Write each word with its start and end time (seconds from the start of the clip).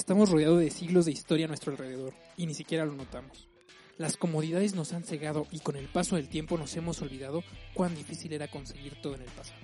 Estamos 0.00 0.30
rodeados 0.30 0.60
de 0.60 0.70
siglos 0.70 1.04
de 1.04 1.12
historia 1.12 1.44
a 1.44 1.48
nuestro 1.48 1.72
alrededor 1.72 2.14
y 2.38 2.46
ni 2.46 2.54
siquiera 2.54 2.86
lo 2.86 2.94
notamos. 2.94 3.50
Las 3.98 4.16
comodidades 4.16 4.74
nos 4.74 4.94
han 4.94 5.04
cegado 5.04 5.46
y 5.50 5.58
con 5.58 5.76
el 5.76 5.88
paso 5.88 6.16
del 6.16 6.30
tiempo 6.30 6.56
nos 6.56 6.74
hemos 6.74 7.02
olvidado 7.02 7.44
cuán 7.74 7.94
difícil 7.94 8.32
era 8.32 8.48
conseguir 8.48 8.94
todo 9.02 9.14
en 9.14 9.20
el 9.20 9.28
pasado. 9.28 9.60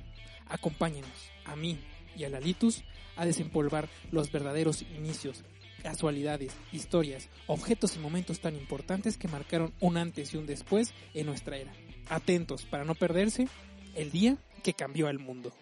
Acompáñenos, 0.46 1.30
a 1.46 1.56
mí 1.56 1.78
y 2.18 2.24
a 2.24 2.28
Lalitus, 2.28 2.84
a 3.16 3.24
desempolvar 3.24 3.88
los 4.12 4.30
verdaderos 4.30 4.82
inicios, 4.82 5.42
casualidades, 5.82 6.52
historias, 6.70 7.30
objetos 7.46 7.96
y 7.96 7.98
momentos 7.98 8.40
tan 8.40 8.56
importantes 8.56 9.16
que 9.16 9.28
marcaron 9.28 9.72
un 9.80 9.96
antes 9.96 10.34
y 10.34 10.36
un 10.36 10.44
después 10.44 10.92
en 11.14 11.24
nuestra 11.24 11.56
era. 11.56 11.72
Atentos 12.10 12.66
para 12.66 12.84
no 12.84 12.94
perderse 12.94 13.48
el 13.94 14.10
día 14.10 14.36
que 14.62 14.74
cambió 14.74 15.08
al 15.08 15.18
mundo. 15.18 15.54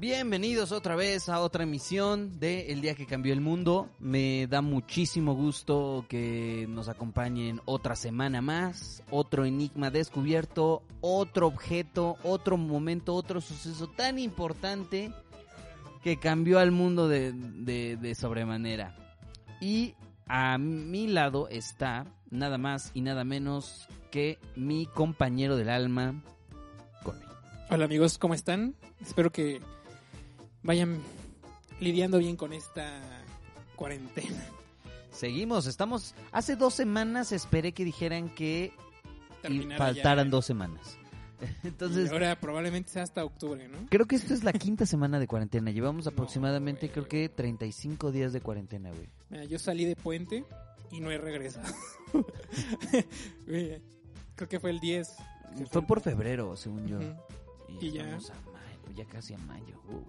Bienvenidos 0.00 0.72
otra 0.72 0.96
vez 0.96 1.28
a 1.28 1.40
otra 1.40 1.64
emisión 1.64 2.40
de 2.40 2.72
El 2.72 2.80
Día 2.80 2.94
que 2.94 3.04
Cambió 3.04 3.34
el 3.34 3.42
Mundo. 3.42 3.90
Me 3.98 4.46
da 4.46 4.62
muchísimo 4.62 5.34
gusto 5.34 6.06
que 6.08 6.64
nos 6.70 6.88
acompañen 6.88 7.60
otra 7.66 7.94
semana 7.94 8.40
más, 8.40 9.02
otro 9.10 9.44
enigma 9.44 9.90
descubierto, 9.90 10.82
otro 11.02 11.48
objeto, 11.48 12.16
otro 12.22 12.56
momento, 12.56 13.14
otro 13.14 13.42
suceso 13.42 13.88
tan 13.88 14.18
importante 14.18 15.12
que 16.02 16.16
cambió 16.18 16.60
al 16.60 16.70
mundo 16.70 17.06
de, 17.06 17.34
de, 17.34 18.14
sobremanera. 18.14 18.96
Y 19.60 19.96
a 20.26 20.56
mi 20.56 21.08
lado 21.08 21.46
está 21.50 22.06
nada 22.30 22.56
más 22.56 22.90
y 22.94 23.02
nada 23.02 23.24
menos 23.24 23.86
que 24.10 24.38
mi 24.56 24.86
compañero 24.86 25.58
del 25.58 25.68
alma, 25.68 26.24
Corby. 27.02 27.20
Hola 27.68 27.84
amigos, 27.84 28.16
¿cómo 28.16 28.32
están? 28.32 28.74
Espero 28.98 29.30
que 29.30 29.60
vayan 30.62 31.00
lidiando 31.80 32.18
bien 32.18 32.36
con 32.36 32.52
esta 32.52 33.00
cuarentena. 33.76 34.44
Seguimos, 35.10 35.66
estamos. 35.66 36.14
Hace 36.32 36.56
dos 36.56 36.74
semanas 36.74 37.32
esperé 37.32 37.72
que 37.72 37.84
dijeran 37.84 38.28
que 38.34 38.72
Terminara 39.42 39.78
faltaran 39.84 40.26
ya. 40.26 40.30
dos 40.30 40.46
semanas. 40.46 40.96
Entonces, 41.64 42.10
Y 42.10 42.12
ahora 42.12 42.38
probablemente 42.38 42.90
sea 42.90 43.02
hasta 43.02 43.24
octubre, 43.24 43.66
¿no? 43.66 43.78
creo 43.88 44.06
que 44.06 44.14
esto 44.16 44.34
es 44.34 44.44
la 44.44 44.52
quinta 44.52 44.84
semana 44.86 45.18
de 45.18 45.26
cuarentena. 45.26 45.70
Llevamos 45.70 46.06
aproximadamente, 46.06 46.86
güey, 46.88 46.92
creo 46.92 47.08
que 47.08 47.28
35 47.30 48.12
días 48.12 48.32
de 48.32 48.40
cuarentena, 48.40 48.90
güey. 48.90 49.08
Mira, 49.30 49.44
yo 49.44 49.58
salí 49.58 49.84
de 49.86 49.96
puente 49.96 50.44
y 50.90 51.00
no 51.00 51.10
he 51.10 51.18
regresado. 51.18 51.72
Creo 53.46 54.48
que 54.48 54.58
fue 54.60 54.70
el 54.70 54.80
10. 54.80 55.16
que 55.58 55.66
Fue 55.66 55.82
por 55.82 56.00
febrero, 56.00 56.56
según 56.56 56.86
yo. 56.86 56.98
Ujú. 56.98 57.14
Y, 57.80 57.86
Y 57.86 57.92
ya. 57.92 58.04
a 58.04 58.16
mayo, 58.16 58.96
ya 58.96 59.04
casi 59.06 59.34
a 59.34 59.38
mayo. 59.38 59.80
Uh. 59.88 60.02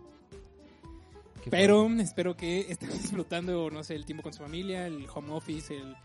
Pero 1.49 1.87
espero 1.99 2.35
que 2.37 2.71
estén 2.71 2.89
disfrutando, 3.01 3.69
no 3.71 3.83
sé, 3.83 3.95
el 3.95 4.05
tiempo 4.05 4.23
con 4.23 4.33
su 4.33 4.43
familia, 4.43 4.85
el 4.87 5.07
home 5.13 5.31
office, 5.31 5.75
el, 5.75 5.95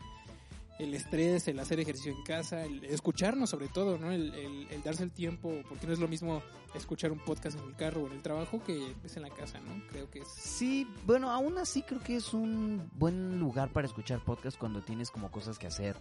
el 0.79 0.95
estrés, 0.95 1.49
el 1.49 1.59
hacer 1.59 1.81
ejercicio 1.81 2.13
en 2.13 2.23
casa, 2.23 2.65
el 2.65 2.85
escucharnos 2.85 3.51
sobre 3.51 3.69
todo, 3.69 3.99
¿no? 3.99 4.11
El, 4.13 4.33
el- 4.35 4.67
el 4.71 4.83
darse 4.83 5.03
el 5.05 5.11
tiempo, 5.13 5.53
porque 5.69 5.87
no 5.87 5.93
es 5.93 5.99
lo 5.99 6.09
mismo 6.09 6.43
escuchar 6.77 7.13
un 7.13 7.19
podcast 7.19 7.59
en 7.59 7.65
el 7.65 7.75
carro 7.77 8.03
o 8.03 8.07
en 8.07 8.13
el 8.13 8.23
trabajo 8.23 8.63
que 8.65 8.95
es 9.05 9.17
en 9.17 9.23
la 9.23 9.31
casa, 9.31 9.59
¿no? 9.61 9.83
Creo 9.91 10.11
que 10.11 10.21
es... 10.21 10.29
Sí, 10.29 10.87
bueno, 11.07 11.31
aún 11.31 11.59
así 11.59 11.83
creo 11.83 12.01
que 12.01 12.17
es 12.17 12.33
un 12.35 12.89
buen 12.95 13.39
lugar 13.39 13.73
para 13.73 13.87
escuchar 13.87 14.25
podcast 14.25 14.59
cuando 14.59 14.83
tienes 14.83 15.11
como 15.11 15.31
cosas 15.31 15.59
que 15.59 15.67
hacer. 15.67 15.97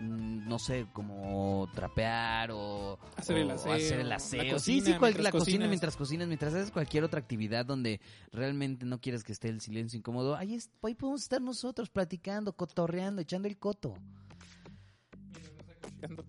Mm, 0.00 0.48
No 0.48 0.58
sé, 0.58 0.86
como 0.92 1.68
trapear 1.74 2.50
o 2.52 2.98
Hacer 3.16 3.38
el 3.38 3.50
aseo, 3.52 3.72
hacer 3.72 4.00
el 4.00 4.08
la 4.08 4.16
cocina 4.16 4.58
sí, 4.58 4.80
sí, 4.80 4.94
cual- 4.98 5.14
la 5.22 5.30
cocina 5.30 5.68
mientras 5.68 5.96
cocinas, 5.96 6.26
mientras 6.26 6.52
haces 6.52 6.70
cualquier 6.72 7.04
otra 7.04 7.20
actividad 7.20 7.64
donde 7.64 8.00
realmente 8.32 8.84
no 8.86 9.00
quieres 9.00 9.22
que 9.22 9.30
esté 9.32 9.48
el 9.48 9.60
silencio 9.60 9.96
incómodo. 9.98 10.34
Ahí, 10.36 10.54
es, 10.56 10.68
ahí 10.82 10.94
podemos 10.94 11.22
estar 11.22 11.40
nosotros 11.40 11.90
platicando, 11.90 12.52
cotorreando, 12.54 13.22
echando 13.22 13.46
el 13.46 13.56
coto. 13.56 13.94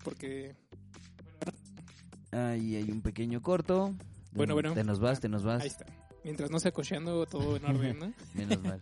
Porque, 0.04 0.54
Ahí 2.32 2.76
hay 2.76 2.90
un 2.90 3.00
pequeño 3.00 3.42
corto. 3.42 3.94
Bueno, 4.32 4.54
bueno. 4.54 4.74
Te 4.74 4.84
nos 4.84 5.00
vas, 5.00 5.20
te 5.20 5.28
nos 5.28 5.44
vas. 5.44 5.62
ahí 5.62 5.68
está. 5.68 5.86
Mientras 6.24 6.50
no 6.50 6.58
sea 6.58 6.72
cocheando, 6.72 7.24
todo 7.26 7.56
en 7.56 7.64
orden, 7.64 7.98
¿no? 7.98 8.12
Menos 8.34 8.62
mal. 8.62 8.80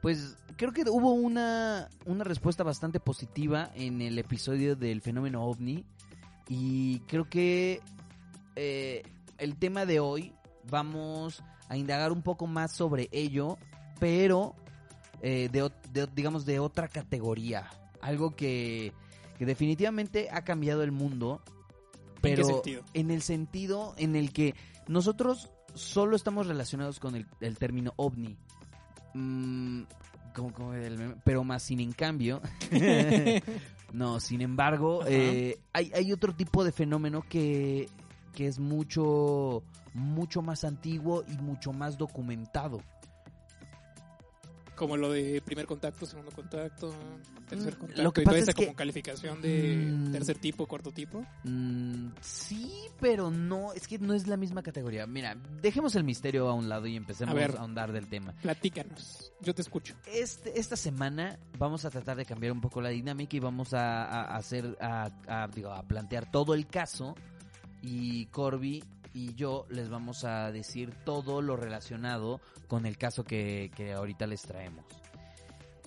Pues 0.00 0.36
creo 0.56 0.72
que 0.72 0.82
hubo 0.88 1.12
una, 1.12 1.88
una 2.06 2.24
respuesta 2.24 2.64
bastante 2.64 2.98
positiva 3.00 3.70
en 3.74 4.00
el 4.00 4.18
episodio 4.18 4.74
del 4.74 5.02
fenómeno 5.02 5.44
ovni. 5.44 5.84
Y 6.48 7.00
creo 7.00 7.28
que 7.28 7.80
eh, 8.56 9.02
el 9.38 9.56
tema 9.56 9.86
de 9.86 10.00
hoy 10.00 10.32
vamos 10.70 11.42
a 11.68 11.76
indagar 11.76 12.12
un 12.12 12.22
poco 12.22 12.46
más 12.46 12.74
sobre 12.74 13.08
ello, 13.12 13.58
pero 13.98 14.54
eh, 15.22 15.48
de, 15.52 16.06
digamos 16.14 16.44
de 16.44 16.58
otra 16.58 16.88
categoría. 16.88 17.70
Algo 18.00 18.34
que, 18.34 18.92
que 19.40 19.46
definitivamente 19.46 20.28
ha 20.30 20.44
cambiado 20.44 20.82
el 20.82 20.92
mundo. 20.92 21.40
¿En 22.16 22.20
Pero 22.20 22.62
en 22.92 23.10
el 23.10 23.22
sentido 23.22 23.94
en 23.96 24.14
el 24.14 24.34
que 24.34 24.54
nosotros 24.86 25.48
solo 25.72 26.14
estamos 26.14 26.46
relacionados 26.46 27.00
con 27.00 27.16
el, 27.16 27.26
el 27.40 27.56
término 27.56 27.94
ovni. 27.96 28.36
Mm, 29.14 29.84
como, 30.34 30.52
como 30.52 30.74
el 30.74 30.98
meme, 30.98 31.14
pero 31.24 31.42
más 31.42 31.62
sin 31.62 31.80
en 31.80 31.92
cambio. 31.92 32.42
no, 33.94 34.20
sin 34.20 34.42
embargo, 34.42 35.06
eh, 35.06 35.58
hay, 35.72 35.90
hay 35.94 36.12
otro 36.12 36.34
tipo 36.36 36.62
de 36.62 36.72
fenómeno 36.72 37.24
que, 37.26 37.88
que 38.34 38.46
es 38.46 38.58
mucho, 38.58 39.62
mucho 39.94 40.42
más 40.42 40.64
antiguo 40.64 41.24
y 41.26 41.38
mucho 41.38 41.72
más 41.72 41.96
documentado. 41.96 42.82
Como 44.80 44.96
lo 44.96 45.12
de 45.12 45.42
primer 45.42 45.66
contacto, 45.66 46.06
segundo 46.06 46.30
contacto, 46.32 46.90
tercer 47.46 47.74
Mm, 47.74 47.78
contacto. 47.78 48.02
lo 48.02 48.12
que 48.14 48.22
y 48.22 48.24
toda 48.24 48.32
pasa 48.32 48.42
esa 48.44 48.50
es 48.52 48.54
que- 48.56 48.64
como 48.64 48.74
calificación 48.76 49.42
de 49.42 49.92
Mm. 49.92 50.12
tercer 50.12 50.38
tipo, 50.38 50.66
cuarto 50.66 50.90
tipo. 50.90 51.22
Mm, 51.44 52.06
sí, 52.22 52.72
pero 52.98 53.30
no, 53.30 53.74
es 53.74 53.86
que 53.86 53.98
no 53.98 54.14
es 54.14 54.26
la 54.26 54.38
misma 54.38 54.62
categoría. 54.62 55.06
Mira, 55.06 55.36
dejemos 55.60 55.94
el 55.96 56.04
misterio 56.04 56.48
a 56.48 56.54
un 56.54 56.70
lado 56.70 56.86
y 56.86 56.96
empecemos 56.96 57.32
A 57.34 57.36
ver. 57.36 57.56
a 57.56 57.60
ahondar 57.60 57.92
del 57.92 58.08
tema. 58.08 58.32
Platícanos, 58.40 59.30
yo 59.42 59.54
te 59.54 59.60
escucho. 59.60 59.94
Este, 60.06 60.58
esta 60.58 60.76
semana 60.76 61.38
vamos 61.58 61.84
a 61.84 61.90
tratar 61.90 62.16
de 62.16 62.24
cambiar 62.24 62.52
un 62.52 62.62
poco 62.62 62.80
la 62.80 62.88
dinámica 62.88 63.36
y 63.36 63.40
vamos 63.40 63.74
a, 63.74 64.34
hacer, 64.34 64.78
a, 64.80 65.10
a, 65.28 65.46
digo, 65.48 65.70
a 65.72 65.82
plantear 65.82 66.30
todo 66.30 66.54
el 66.54 66.66
caso 66.66 67.14
y 67.82 68.24
Corby 68.28 68.82
y 69.12 69.34
yo 69.34 69.66
les 69.70 69.88
vamos 69.88 70.24
a 70.24 70.50
decir 70.52 70.94
todo 71.04 71.42
lo 71.42 71.56
relacionado 71.56 72.40
con 72.68 72.86
el 72.86 72.96
caso 72.96 73.24
que, 73.24 73.70
que 73.74 73.92
ahorita 73.92 74.26
les 74.26 74.42
traemos. 74.42 74.84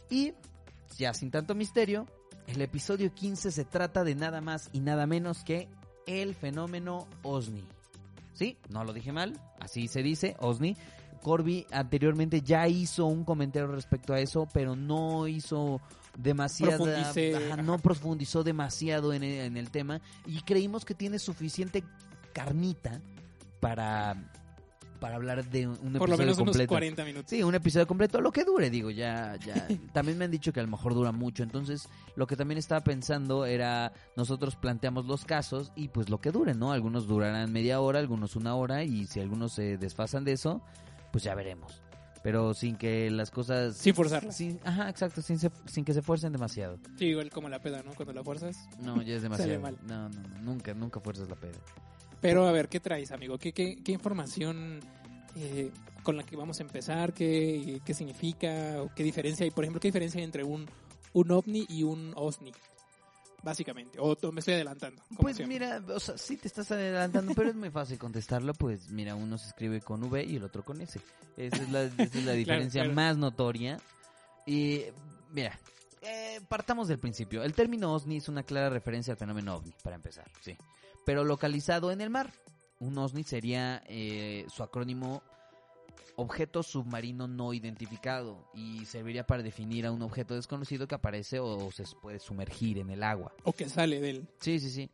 Y 0.09 0.33
ya 0.97 1.13
sin 1.13 1.31
tanto 1.31 1.55
misterio, 1.55 2.07
el 2.47 2.61
episodio 2.61 3.13
15 3.13 3.51
se 3.51 3.65
trata 3.65 4.03
de 4.03 4.15
nada 4.15 4.41
más 4.41 4.69
y 4.73 4.79
nada 4.79 5.07
menos 5.07 5.43
que 5.43 5.69
el 6.05 6.35
fenómeno 6.35 7.07
OSNI. 7.23 7.63
Sí, 8.33 8.57
no 8.69 8.83
lo 8.83 8.93
dije 8.93 9.11
mal, 9.11 9.39
así 9.59 9.87
se 9.87 10.03
dice, 10.03 10.35
OSNI. 10.39 10.75
Corby 11.21 11.65
anteriormente 11.71 12.41
ya 12.41 12.67
hizo 12.67 13.05
un 13.05 13.23
comentario 13.23 13.69
respecto 13.69 14.13
a 14.13 14.19
eso, 14.19 14.45
pero 14.51 14.75
no 14.75 15.27
hizo 15.27 15.79
ajá. 16.21 17.61
no 17.61 17.79
profundizó 17.79 18.43
demasiado 18.43 19.13
en 19.13 19.23
el, 19.23 19.39
en 19.39 19.57
el 19.57 19.71
tema 19.71 20.01
y 20.25 20.41
creímos 20.41 20.85
que 20.85 20.93
tiene 20.93 21.19
suficiente 21.19 21.83
carnita 22.33 22.99
para 23.59 24.29
para 24.99 25.15
hablar 25.17 25.43
de 25.43 25.67
un 25.67 25.75
Por 25.75 26.07
lo 26.07 26.15
episodio 26.15 26.23
unos 26.23 26.37
completo. 26.37 26.69
40 26.69 27.03
minutos. 27.03 27.29
Sí, 27.29 27.43
un 27.43 27.53
episodio 27.55 27.85
completo, 27.85 28.21
lo 28.21 28.31
que 28.31 28.45
dure, 28.45 28.69
digo, 28.69 28.89
ya, 28.89 29.35
ya. 29.45 29.67
También 29.93 30.17
me 30.17 30.23
han 30.23 30.31
dicho 30.31 30.53
que 30.53 30.61
a 30.61 30.63
lo 30.63 30.69
mejor 30.69 30.93
dura 30.93 31.11
mucho, 31.11 31.43
entonces 31.43 31.89
lo 32.15 32.25
que 32.25 32.37
también 32.37 32.57
estaba 32.57 32.79
pensando 32.85 33.45
era, 33.45 33.91
nosotros 34.15 34.55
planteamos 34.55 35.05
los 35.05 35.25
casos 35.25 35.73
y 35.75 35.89
pues 35.89 36.09
lo 36.09 36.21
que 36.21 36.31
dure, 36.31 36.53
¿no? 36.53 36.71
Algunos 36.71 37.05
durarán 37.05 37.51
media 37.51 37.81
hora, 37.81 37.99
algunos 37.99 38.37
una 38.37 38.55
hora 38.55 38.85
y 38.85 39.05
si 39.05 39.19
algunos 39.19 39.51
se 39.51 39.77
desfasan 39.77 40.23
de 40.23 40.31
eso, 40.31 40.61
pues 41.11 41.25
ya 41.25 41.35
veremos. 41.35 41.81
Pero 42.23 42.53
sin 42.53 42.77
que 42.77 43.11
las 43.11 43.29
cosas... 43.29 43.75
Sin 43.75 43.93
forzarlas. 43.93 44.37
Sin, 44.37 44.57
ajá, 44.63 44.87
exacto, 44.89 45.21
sin, 45.21 45.37
se- 45.37 45.51
sin 45.65 45.83
que 45.83 45.93
se 45.93 46.01
fuercen 46.01 46.31
demasiado. 46.31 46.79
Sí, 46.97 47.07
igual 47.07 47.29
como 47.29 47.49
la 47.49 47.59
peda, 47.59 47.83
¿no? 47.83 47.93
Cuando 47.93 48.13
la 48.13 48.23
fuerzas. 48.23 48.55
No, 48.79 49.01
ya 49.01 49.15
es 49.15 49.21
demasiado. 49.23 49.59
mal. 49.59 49.77
No, 49.85 50.07
no, 50.07 50.21
no, 50.21 50.39
nunca, 50.43 50.73
nunca 50.73 51.01
fuerzas 51.01 51.27
la 51.27 51.35
peda. 51.35 51.57
Pero 52.23 52.47
a 52.47 52.53
ver, 52.53 52.69
¿qué 52.69 52.79
traes, 52.79 53.11
amigo? 53.11 53.37
¿Qué, 53.37 53.51
qué, 53.51 53.83
qué 53.83 53.91
información 53.91 54.79
eh, 55.35 55.71
con 56.03 56.15
la 56.15 56.23
que 56.23 56.37
vamos 56.37 56.57
a 56.61 56.63
empezar? 56.63 57.13
¿Qué, 57.13 57.81
qué 57.83 57.93
significa? 57.93 58.81
¿O 58.81 58.89
¿Qué 58.95 59.03
diferencia 59.03 59.43
hay? 59.43 59.51
Por 59.51 59.65
ejemplo, 59.65 59.81
¿qué 59.81 59.89
diferencia 59.89 60.19
hay 60.19 60.23
entre 60.23 60.45
un, 60.45 60.65
un 61.11 61.31
ovni 61.31 61.65
y 61.67 61.83
un 61.83 62.13
OSNI? 62.15 62.53
Básicamente. 63.43 63.99
O 63.99 64.15
me 64.31 64.39
estoy 64.39 64.53
adelantando. 64.53 65.03
Pues 65.19 65.35
siempre. 65.35 65.59
mira, 65.59 65.83
o 65.93 65.99
sea, 65.99 66.17
sí 66.17 66.37
te 66.37 66.47
estás 66.47 66.71
adelantando, 66.71 67.33
pero 67.35 67.49
es 67.49 67.55
muy 67.55 67.71
fácil 67.71 67.97
contestarlo, 67.97 68.53
pues 68.53 68.89
mira, 68.89 69.15
uno 69.15 69.37
se 69.37 69.49
escribe 69.49 69.81
con 69.81 70.01
V 70.01 70.23
y 70.23 70.37
el 70.37 70.45
otro 70.45 70.63
con 70.63 70.79
S. 70.79 71.01
Esa 71.35 71.61
es 71.61 71.69
la, 71.71 71.83
esa 71.83 72.03
es 72.03 72.23
la 72.23 72.31
diferencia 72.31 72.83
claro. 72.83 72.95
más 72.95 73.17
notoria. 73.17 73.81
Y 74.47 74.83
mira, 75.33 75.59
eh, 76.01 76.39
partamos 76.47 76.87
del 76.87 76.99
principio. 76.99 77.43
El 77.43 77.53
término 77.53 77.93
OVNI 77.93 78.15
es 78.15 78.29
una 78.29 78.43
clara 78.43 78.69
referencia 78.69 79.11
al 79.11 79.17
fenómeno 79.17 79.55
OVNI, 79.55 79.73
para 79.83 79.97
empezar, 79.97 80.31
sí. 80.39 80.55
Pero 81.05 81.23
localizado 81.23 81.91
en 81.91 82.01
el 82.01 82.09
mar. 82.09 82.33
un 82.79 82.97
OSNI 82.97 83.23
sería 83.23 83.83
eh, 83.87 84.45
su 84.49 84.63
acrónimo 84.63 85.23
objeto 86.15 86.63
submarino 86.63 87.27
no 87.27 87.53
identificado 87.53 88.49
y 88.53 88.85
serviría 88.85 89.25
para 89.25 89.41
definir 89.41 89.85
a 89.85 89.91
un 89.91 90.01
objeto 90.01 90.35
desconocido 90.35 90.87
que 90.87 90.95
aparece 90.95 91.39
o 91.39 91.71
se 91.71 91.83
puede 92.01 92.19
sumergir 92.19 92.77
en 92.77 92.89
el 92.89 93.03
agua. 93.03 93.33
O 93.43 93.53
que 93.53 93.67
sale 93.67 93.99
de 93.99 94.09
él. 94.09 94.27
Sí, 94.39 94.59
sí, 94.59 94.69
sí. 94.69 94.89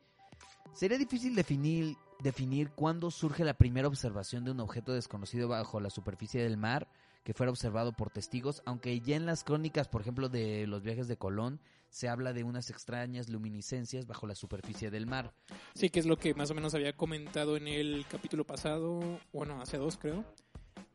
Sería 0.74 0.98
difícil 0.98 1.36
definir, 1.36 1.98
definir 2.22 2.70
cuándo 2.72 3.12
surge 3.12 3.44
la 3.44 3.56
primera 3.56 3.88
observación 3.88 4.46
de 4.46 4.52
un 4.52 4.60
objeto 4.60 4.94
desconocido 4.94 5.48
bajo 5.48 5.80
la 5.80 5.90
superficie 5.90 6.42
del 6.42 6.58
mar 6.58 6.88
que 7.24 7.34
fuera 7.34 7.52
observado 7.52 7.92
por 7.92 8.10
testigos, 8.10 8.62
aunque 8.66 9.02
ya 9.02 9.16
en 9.16 9.26
las 9.26 9.44
crónicas, 9.44 9.88
por 9.88 10.02
ejemplo, 10.02 10.30
de 10.30 10.66
los 10.68 10.82
viajes 10.82 11.08
de 11.08 11.18
Colón, 11.18 11.60
se 11.90 12.08
habla 12.08 12.34
de 12.34 12.44
unas 12.44 12.70
extrañas 12.70 13.30
luminiscencias 13.30 14.06
bajo 14.06 14.28
la 14.28 14.36
superficie 14.36 14.92
del 14.92 15.06
mar. 15.06 15.34
Sí, 15.74 15.90
que 15.90 16.00
es 16.00 16.06
lo 16.06 16.18
que 16.18 16.34
más 16.34 16.52
o 16.52 16.56
menos 16.56 16.74
había 16.74 16.94
comentado 16.94 17.58
en 17.58 17.68
el 17.68 18.06
capítulo 18.08 18.46
pasado, 18.46 19.20
bueno, 19.32 19.62
hace 19.62 19.78
dos 19.78 19.98
creo, 19.98 20.26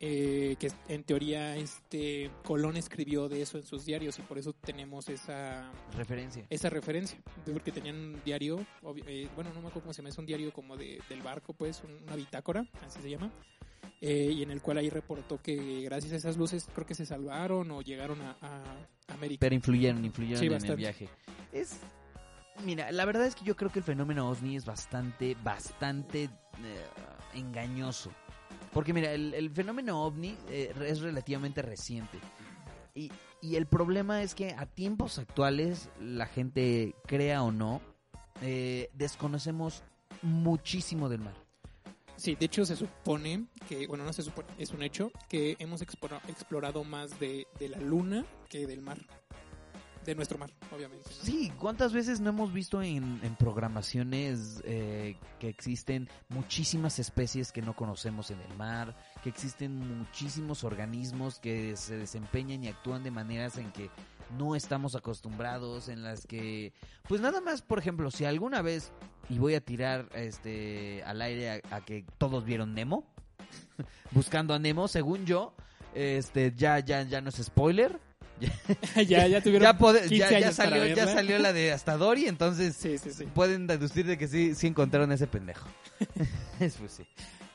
eh, 0.00 0.56
que 0.58 0.70
en 0.88 1.04
teoría 1.04 1.56
este 1.56 2.30
Colón 2.42 2.76
escribió 2.76 3.28
de 3.28 3.42
eso 3.42 3.58
en 3.58 3.64
sus 3.64 3.84
diarios 3.84 4.18
y 4.18 4.22
por 4.22 4.38
eso 4.38 4.52
tenemos 4.52 5.08
esa 5.08 5.70
referencia. 5.96 6.46
Esa 6.50 6.68
referencia, 6.68 7.18
porque 7.52 7.72
tenían 7.72 7.96
un 7.96 8.22
diario, 8.24 8.66
eh, 9.06 9.28
bueno, 9.34 9.50
no 9.54 9.60
me 9.60 9.68
acuerdo 9.68 9.82
cómo 9.82 9.92
se 9.92 10.02
llama, 10.02 10.10
es 10.10 10.18
un 10.18 10.26
diario 10.26 10.52
como 10.52 10.76
de, 10.76 11.00
del 11.08 11.22
barco, 11.22 11.54
pues, 11.54 11.82
una 11.84 12.16
bitácora, 12.16 12.68
así 12.84 13.00
se 13.00 13.10
llama. 13.10 13.32
Eh, 14.00 14.32
y 14.32 14.42
en 14.42 14.50
el 14.50 14.60
cual 14.60 14.78
ahí 14.78 14.90
reportó 14.90 15.40
que 15.40 15.82
gracias 15.82 16.12
a 16.12 16.16
esas 16.16 16.36
luces 16.36 16.68
creo 16.74 16.86
que 16.86 16.94
se 16.94 17.06
salvaron 17.06 17.70
o 17.70 17.82
llegaron 17.82 18.20
a, 18.20 18.36
América. 19.08 19.40
Pero 19.40 19.54
influyeron, 19.54 20.04
influyeron 20.04 20.44
en 20.44 20.64
el 20.64 20.76
viaje. 20.76 21.08
Es, 21.52 21.80
mira, 22.64 22.90
la 22.92 23.04
verdad 23.04 23.26
es 23.26 23.34
que 23.34 23.44
yo 23.44 23.56
creo 23.56 23.70
que 23.70 23.78
el 23.78 23.84
fenómeno 23.84 24.28
OSNI 24.28 24.56
es 24.56 24.64
bastante, 24.64 25.36
bastante 25.42 26.28
engañoso. 27.34 28.10
Porque 28.74 28.92
mira, 28.92 29.12
el, 29.12 29.50
fenómeno 29.50 30.02
ovni 30.04 30.36
eh, 30.48 30.74
es 30.86 31.00
relativamente 31.00 31.62
reciente. 31.62 32.18
Y, 32.94 33.10
el 33.42 33.66
problema 33.66 34.22
es 34.22 34.34
que 34.34 34.52
a 34.52 34.66
tiempos 34.66 35.18
actuales, 35.18 35.90
la 36.00 36.26
gente 36.26 36.94
crea 37.06 37.42
o 37.42 37.52
no, 37.52 37.80
eh, 38.40 38.88
desconocemos 38.94 39.82
muchísimo 40.22 41.08
del 41.08 41.20
mar. 41.20 41.34
Sí, 42.24 42.36
de 42.36 42.46
hecho 42.46 42.64
se 42.64 42.74
supone 42.74 43.48
que, 43.68 43.86
bueno, 43.86 44.02
no 44.02 44.12
se 44.14 44.22
supone, 44.22 44.48
es 44.56 44.70
un 44.70 44.82
hecho, 44.82 45.12
que 45.28 45.56
hemos 45.58 45.82
explorado 45.82 46.82
más 46.82 47.20
de, 47.20 47.46
la 47.60 47.78
luna 47.78 48.24
que 48.48 48.66
del 48.66 48.80
mar 48.80 48.96
de 50.06 50.14
nuestro 50.14 50.38
mar, 50.38 50.50
obviamente. 50.74 51.06
Sí, 51.10 51.52
¿cuántas 51.58 51.92
veces 51.92 52.20
no 52.20 52.30
hemos 52.30 52.50
visto 52.50 52.82
en, 52.82 53.20
programaciones 53.38 54.62
eh, 54.64 55.16
que 55.38 55.48
existen 55.50 56.08
muchísimas 56.30 56.98
especies 56.98 57.52
que 57.52 57.60
no 57.60 57.76
conocemos 57.76 58.30
en 58.30 58.40
el 58.40 58.56
mar, 58.56 58.96
que 59.22 59.28
existen 59.28 59.98
muchísimos 59.98 60.64
organismos 60.64 61.38
que 61.40 61.76
se 61.76 61.98
desempeñan 61.98 62.64
y 62.64 62.68
actúan 62.68 63.04
de 63.04 63.10
maneras 63.10 63.58
en 63.58 63.70
que 63.70 63.90
no 64.38 64.56
estamos 64.56 64.94
acostumbrados, 64.94 65.88
en 65.88 66.02
las 66.02 66.26
que, 66.26 66.72
pues 67.08 67.20
nada 67.20 67.40
más, 67.40 67.62
por 67.62 67.78
ejemplo, 67.78 68.10
si 68.10 68.24
alguna 68.24 68.62
vez, 68.62 68.92
y 69.28 69.38
voy 69.38 69.54
a 69.54 69.60
tirar 69.60 70.08
este 70.14 71.02
al 71.04 71.22
aire 71.22 71.50
a, 71.50 71.76
a 71.76 71.84
que 71.84 72.04
todos 72.18 72.44
vieron 72.44 72.74
Nemo, 72.74 73.04
buscando 74.10 74.54
a 74.54 74.58
Nemo, 74.58 74.88
según 74.88 75.26
yo, 75.26 75.54
este 75.94 76.52
ya 76.56 76.78
ya 76.80 77.02
ya 77.02 77.20
no 77.20 77.28
es 77.28 77.36
spoiler 77.36 78.00
ya, 79.06 79.26
ya 79.26 79.40
tuvieron 79.40 79.62
ya, 80.10 80.52
salió, 80.52 81.38
la 81.38 81.52
de 81.52 81.72
hasta 81.72 81.96
Dory, 81.96 82.26
entonces 82.26 82.76
pueden 83.34 83.66
deducir 83.66 84.06
de 84.06 84.18
que 84.18 84.28
sí, 84.28 84.54
sí 84.54 84.66
encontraron 84.66 85.12
ese 85.12 85.26
pendejo. 85.26 85.68
pues 86.58 86.74
sí. 86.88 87.06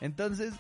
Entonces, 0.02 0.54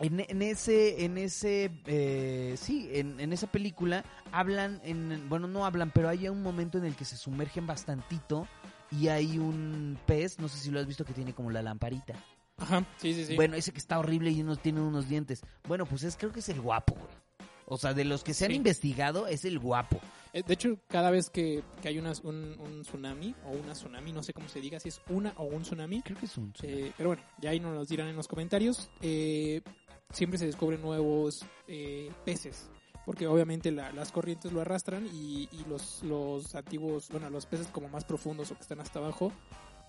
en, 0.00 0.42
ese, 0.42 1.04
en 1.04 1.18
ese, 1.18 1.70
eh, 1.86 2.54
sí, 2.58 2.88
en, 2.92 3.18
en, 3.20 3.32
esa 3.32 3.46
película 3.46 4.04
hablan, 4.32 4.80
en, 4.84 5.28
bueno, 5.28 5.46
no 5.48 5.64
hablan, 5.64 5.90
pero 5.90 6.08
hay 6.08 6.28
un 6.28 6.42
momento 6.42 6.78
en 6.78 6.84
el 6.84 6.94
que 6.94 7.04
se 7.04 7.16
sumergen 7.16 7.66
bastantito 7.66 8.46
y 8.90 9.08
hay 9.08 9.38
un 9.38 9.98
pez, 10.06 10.38
no 10.38 10.48
sé 10.48 10.58
si 10.58 10.70
lo 10.70 10.80
has 10.80 10.86
visto, 10.86 11.04
que 11.04 11.12
tiene 11.12 11.32
como 11.34 11.50
la 11.50 11.62
lamparita. 11.62 12.14
Ajá, 12.58 12.84
sí, 12.96 13.12
sí, 13.14 13.26
sí. 13.26 13.36
Bueno, 13.36 13.56
ese 13.56 13.72
que 13.72 13.78
está 13.78 13.98
horrible 13.98 14.30
y 14.30 14.40
uno 14.40 14.56
tiene 14.56 14.80
unos 14.80 15.08
dientes. 15.08 15.42
Bueno, 15.68 15.84
pues 15.86 16.02
es, 16.04 16.16
creo 16.16 16.32
que 16.32 16.40
es 16.40 16.48
el 16.48 16.60
guapo, 16.60 16.94
güey. 16.94 17.26
O 17.66 17.76
sea, 17.76 17.94
de 17.94 18.04
los 18.04 18.22
que 18.22 18.32
se 18.32 18.44
han 18.44 18.52
investigado, 18.52 19.26
es 19.26 19.44
el 19.44 19.58
guapo. 19.58 20.00
Eh, 20.32 20.42
de 20.46 20.54
hecho, 20.54 20.78
cada 20.86 21.10
vez 21.10 21.30
que, 21.30 21.64
hay 21.82 21.98
un, 21.98 22.12
tsunami 22.82 23.34
o 23.44 23.50
una 23.50 23.72
tsunami, 23.72 24.12
no 24.12 24.22
sé 24.22 24.32
cómo 24.32 24.48
se 24.48 24.60
diga, 24.60 24.78
si 24.78 24.90
es 24.90 25.00
una 25.08 25.32
o 25.36 25.44
un 25.44 25.62
tsunami. 25.62 26.02
Creo 26.02 26.16
que 26.16 26.26
es 26.26 26.36
un 26.38 26.52
tsunami. 26.52 26.80
Eh, 26.80 26.92
pero 26.96 27.10
bueno, 27.10 27.22
ya 27.40 27.50
ahí 27.50 27.58
nos 27.58 27.74
lo 27.74 27.84
dirán 27.84 28.08
en 28.08 28.16
los 28.16 28.28
comentarios. 28.28 28.88
Eh, 29.00 29.62
siempre 30.12 30.38
se 30.38 30.46
descubren 30.46 30.82
nuevos 30.82 31.44
peces. 32.24 32.70
Porque 33.04 33.28
obviamente 33.28 33.70
las 33.70 34.10
corrientes 34.10 34.52
lo 34.52 34.60
arrastran 34.60 35.06
y, 35.06 35.48
los, 35.68 36.02
los 36.02 36.56
antiguos, 36.56 37.08
bueno, 37.10 37.30
los 37.30 37.46
peces 37.46 37.68
como 37.68 37.88
más 37.88 38.04
profundos 38.04 38.50
o 38.50 38.56
que 38.56 38.62
están 38.62 38.80
hasta 38.80 38.98
abajo, 38.98 39.32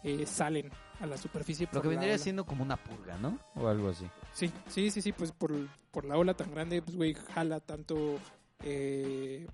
eh, 0.04 0.28
salen 0.28 0.70
a 1.00 1.08
la 1.08 1.18
superficie. 1.18 1.68
Lo 1.72 1.82
que 1.82 1.88
vendría 1.88 2.18
siendo 2.20 2.46
como 2.46 2.64
una 2.64 2.78
pulga, 2.78 3.18
¿no? 3.18 3.40
O 3.56 3.68
algo 3.68 3.90
así. 3.90 4.06
Sí, 4.34 4.52
sí, 4.68 4.92
sí, 4.92 5.02
sí, 5.02 5.12
pues 5.12 5.32
por, 5.32 5.52
por 5.90 6.06
la 6.06 6.16
ola 6.16 6.36
tan 6.36 6.52
grande, 6.52 6.82
pues, 6.84 6.96
güey, 6.96 7.16
jala 7.16 7.60
tanto, 7.60 8.20
eh, 8.64 9.48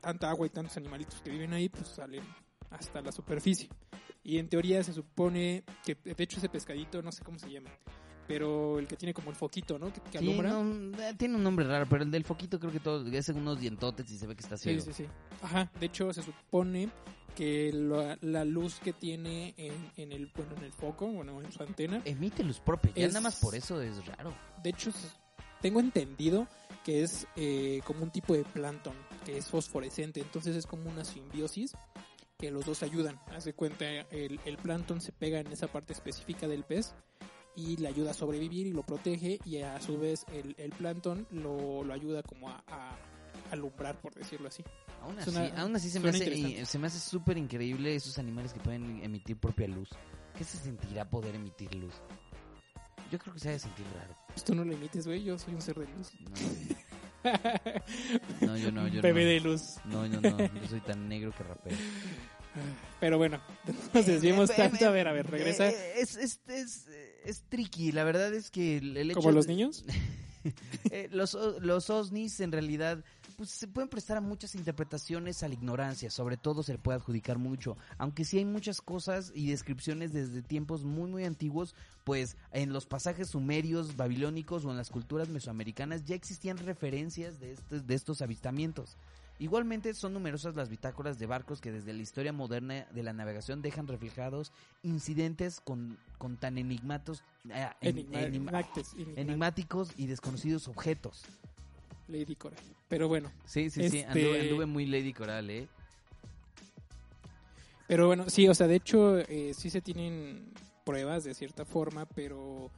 tanta 0.00 0.30
agua 0.30 0.46
y 0.46 0.50
tantos 0.50 0.76
animalitos 0.78 1.20
que 1.20 1.30
viven 1.30 1.52
ahí, 1.52 1.68
pues 1.68 1.88
salen 1.88 2.24
hasta 2.70 3.02
la 3.02 3.12
superficie. 3.12 3.68
Y 4.22 4.38
en 4.38 4.48
teoría 4.48 4.82
se 4.82 4.94
supone 4.94 5.64
que, 5.84 5.94
de 5.94 6.24
hecho, 6.24 6.38
ese 6.38 6.48
pescadito, 6.48 7.02
no 7.02 7.12
sé 7.12 7.22
cómo 7.22 7.38
se 7.38 7.50
llama, 7.50 7.70
pero 8.26 8.78
el 8.78 8.86
que 8.86 8.96
tiene 8.96 9.12
como 9.12 9.30
el 9.30 9.36
foquito, 9.36 9.78
¿no? 9.78 9.92
Que, 9.92 10.00
eh, 10.00 11.14
tiene 11.16 11.36
un 11.36 11.42
nombre 11.42 11.66
raro, 11.66 11.86
pero 11.88 12.04
el 12.04 12.10
del 12.10 12.24
foquito 12.24 12.60
creo 12.60 12.72
que 12.72 12.80
todo 12.80 13.06
es 13.06 13.28
unos 13.30 13.60
dientotes 13.60 14.10
y 14.10 14.18
se 14.18 14.26
ve 14.26 14.34
que 14.34 14.42
está 14.42 14.56
ciego. 14.56 14.80
Sí, 14.80 14.92
sí, 14.92 15.04
sí. 15.04 15.10
Ajá, 15.42 15.70
de 15.78 15.86
hecho 15.86 16.12
se 16.12 16.22
supone 16.22 16.90
que 17.34 17.72
la, 18.22 18.44
luz 18.44 18.80
que 18.80 18.92
tiene 18.92 19.54
en, 19.56 20.12
el 20.12 20.30
bueno 20.34 20.54
en 20.56 20.64
el 20.64 20.72
foco, 20.72 21.06
bueno, 21.06 21.40
en 21.40 21.50
su 21.52 21.62
antena 21.62 22.02
emite 22.04 22.42
luz 22.44 22.60
propia, 22.60 22.92
ya 22.94 23.06
nada 23.08 23.20
más 23.20 23.40
por 23.40 23.54
eso 23.54 23.80
es 23.80 24.04
raro. 24.06 24.34
De 24.62 24.70
hecho, 24.70 24.90
tengo 25.60 25.80
entendido 25.80 26.46
que 26.84 27.02
es 27.02 27.26
eh, 27.36 27.80
como 27.84 28.02
un 28.02 28.10
tipo 28.10 28.34
de 28.34 28.44
plancton 28.44 28.94
que 29.24 29.38
es 29.38 29.48
fosforescente, 29.48 30.20
entonces 30.20 30.56
es 30.56 30.66
como 30.66 30.90
una 30.90 31.04
simbiosis 31.04 31.72
que 32.38 32.50
los 32.50 32.64
dos 32.64 32.82
ayudan. 32.82 33.20
Hace 33.34 33.52
cuenta, 33.52 33.84
el, 33.86 34.40
el 34.44 34.56
plancton 34.56 35.00
se 35.00 35.12
pega 35.12 35.40
en 35.40 35.48
esa 35.48 35.66
parte 35.66 35.92
específica 35.92 36.48
del 36.48 36.64
pez 36.64 36.94
y 37.56 37.76
le 37.76 37.88
ayuda 37.88 38.12
a 38.12 38.14
sobrevivir 38.14 38.66
y 38.66 38.72
lo 38.72 38.82
protege 38.82 39.38
y 39.44 39.58
a 39.58 39.80
su 39.80 39.98
vez 39.98 40.24
el, 40.32 40.54
el 40.58 40.70
plancton 40.70 41.26
lo, 41.30 41.84
lo 41.84 41.92
ayuda 41.92 42.22
como 42.22 42.48
a, 42.48 42.62
a 42.68 42.96
alumbrar, 43.50 44.00
por 44.00 44.14
decirlo 44.14 44.48
así. 44.48 44.64
Aún 45.02 45.18
así, 45.76 45.90
se, 45.90 46.00
me 46.00 46.10
hace, 46.10 46.66
se 46.66 46.78
me 46.78 46.86
hace 46.86 46.98
súper 46.98 47.38
increíble 47.38 47.94
esos 47.94 48.18
animales 48.18 48.52
que 48.52 48.60
pueden 48.60 49.02
emitir 49.02 49.36
propia 49.36 49.66
luz. 49.66 49.88
¿Qué 50.36 50.44
se 50.44 50.58
sentirá 50.58 51.08
poder 51.08 51.34
emitir 51.34 51.74
luz? 51.74 51.94
Yo 53.10 53.18
creo 53.18 53.34
que 53.34 53.40
se 53.40 53.48
ha 53.48 53.52
de 53.52 53.58
sentir 53.58 53.86
raro. 53.96 54.16
Pues 54.28 54.44
tú 54.44 54.54
no 54.54 54.64
lo 54.64 54.72
emites, 54.72 55.06
güey. 55.06 55.24
Yo 55.24 55.36
soy 55.38 55.54
un 55.54 55.62
ser 55.62 55.76
de 55.76 55.86
luz. 55.86 56.12
No, 58.40 58.56
yo 58.56 58.70
no. 58.70 58.86
Yo 58.86 59.02
Bebé 59.02 59.24
de 59.24 59.40
luz. 59.40 59.78
No, 59.84 60.06
yo 60.06 60.20
no. 60.20 60.38
Yo 60.38 60.68
soy 60.68 60.80
tan 60.80 61.08
negro 61.08 61.32
que 61.32 61.42
rapeo. 61.42 61.76
Pero 62.98 63.18
bueno, 63.18 63.40
nos 63.94 64.06
desviemos 64.06 64.50
tanto. 64.54 64.86
A 64.86 64.90
ver, 64.90 65.08
a 65.08 65.12
ver, 65.12 65.30
regresa. 65.30 65.68
Eh, 65.68 65.94
es, 65.96 66.16
es, 66.16 66.40
es, 66.48 66.86
es 67.24 67.42
tricky. 67.48 67.92
La 67.92 68.04
verdad 68.04 68.32
es 68.34 68.50
que 68.50 68.78
el, 68.78 68.96
hecho. 68.96 69.20
¿Como 69.20 69.32
los 69.32 69.46
niños? 69.46 69.84
Eh, 70.90 71.10
los, 71.12 71.36
los 71.60 71.90
OSNIs 71.90 72.40
en 72.40 72.50
realidad 72.50 73.04
pues 73.36 73.50
se 73.50 73.68
pueden 73.68 73.88
prestar 73.88 74.16
a 74.16 74.20
muchas 74.20 74.54
interpretaciones 74.54 75.42
a 75.42 75.48
la 75.48 75.54
ignorancia, 75.54 76.10
sobre 76.10 76.36
todo 76.36 76.62
se 76.62 76.72
le 76.72 76.78
puede 76.78 76.96
adjudicar 76.96 77.38
mucho, 77.38 77.76
aunque 77.98 78.24
sí 78.24 78.38
hay 78.38 78.44
muchas 78.44 78.80
cosas 78.80 79.32
y 79.34 79.48
descripciones 79.48 80.12
desde 80.12 80.42
tiempos 80.42 80.84
muy 80.84 81.10
muy 81.10 81.24
antiguos, 81.24 81.74
pues 82.04 82.36
en 82.52 82.72
los 82.72 82.86
pasajes 82.86 83.28
sumerios, 83.28 83.96
babilónicos 83.96 84.64
o 84.64 84.70
en 84.70 84.76
las 84.76 84.90
culturas 84.90 85.28
mesoamericanas 85.28 86.04
ya 86.04 86.14
existían 86.14 86.56
referencias 86.58 87.38
de 87.38 87.52
estos, 87.52 87.86
de 87.86 87.94
estos 87.94 88.22
avistamientos. 88.22 88.96
Igualmente 89.40 89.94
son 89.94 90.12
numerosas 90.12 90.54
las 90.54 90.68
bitácoras 90.68 91.18
de 91.18 91.24
barcos 91.24 91.62
que 91.62 91.72
desde 91.72 91.94
la 91.94 92.02
historia 92.02 92.30
moderna 92.30 92.86
de 92.92 93.02
la 93.02 93.14
navegación 93.14 93.62
dejan 93.62 93.88
reflejados 93.88 94.52
incidentes 94.82 95.60
con, 95.60 95.96
con 96.18 96.36
tan 96.36 96.58
enigmatos, 96.58 97.24
eh, 97.48 97.70
enigmáticos 99.16 99.92
y 99.96 100.06
desconocidos 100.06 100.68
objetos. 100.68 101.22
Lady 102.08 102.36
Coral. 102.36 102.60
Pero 102.88 103.08
bueno. 103.08 103.32
Sí, 103.46 103.70
sí, 103.70 103.88
sí, 103.88 104.00
este 104.00 104.40
anduve, 104.42 104.66
muy 104.66 104.84
Lady 104.84 105.14
Coral, 105.14 105.48
¿eh? 105.48 105.68
Pero 107.88 108.08
bueno, 108.08 108.28
sí, 108.28 108.46
o 108.46 108.54
sea, 108.54 108.66
de 108.66 108.76
hecho, 108.76 109.20
eh, 109.20 109.52
sí 109.54 109.70
se 109.70 109.80
tienen 109.80 110.52
pruebas 110.84 111.24
de 111.24 111.32
cierta 111.32 111.64
forma, 111.64 112.04
pero 112.04 112.70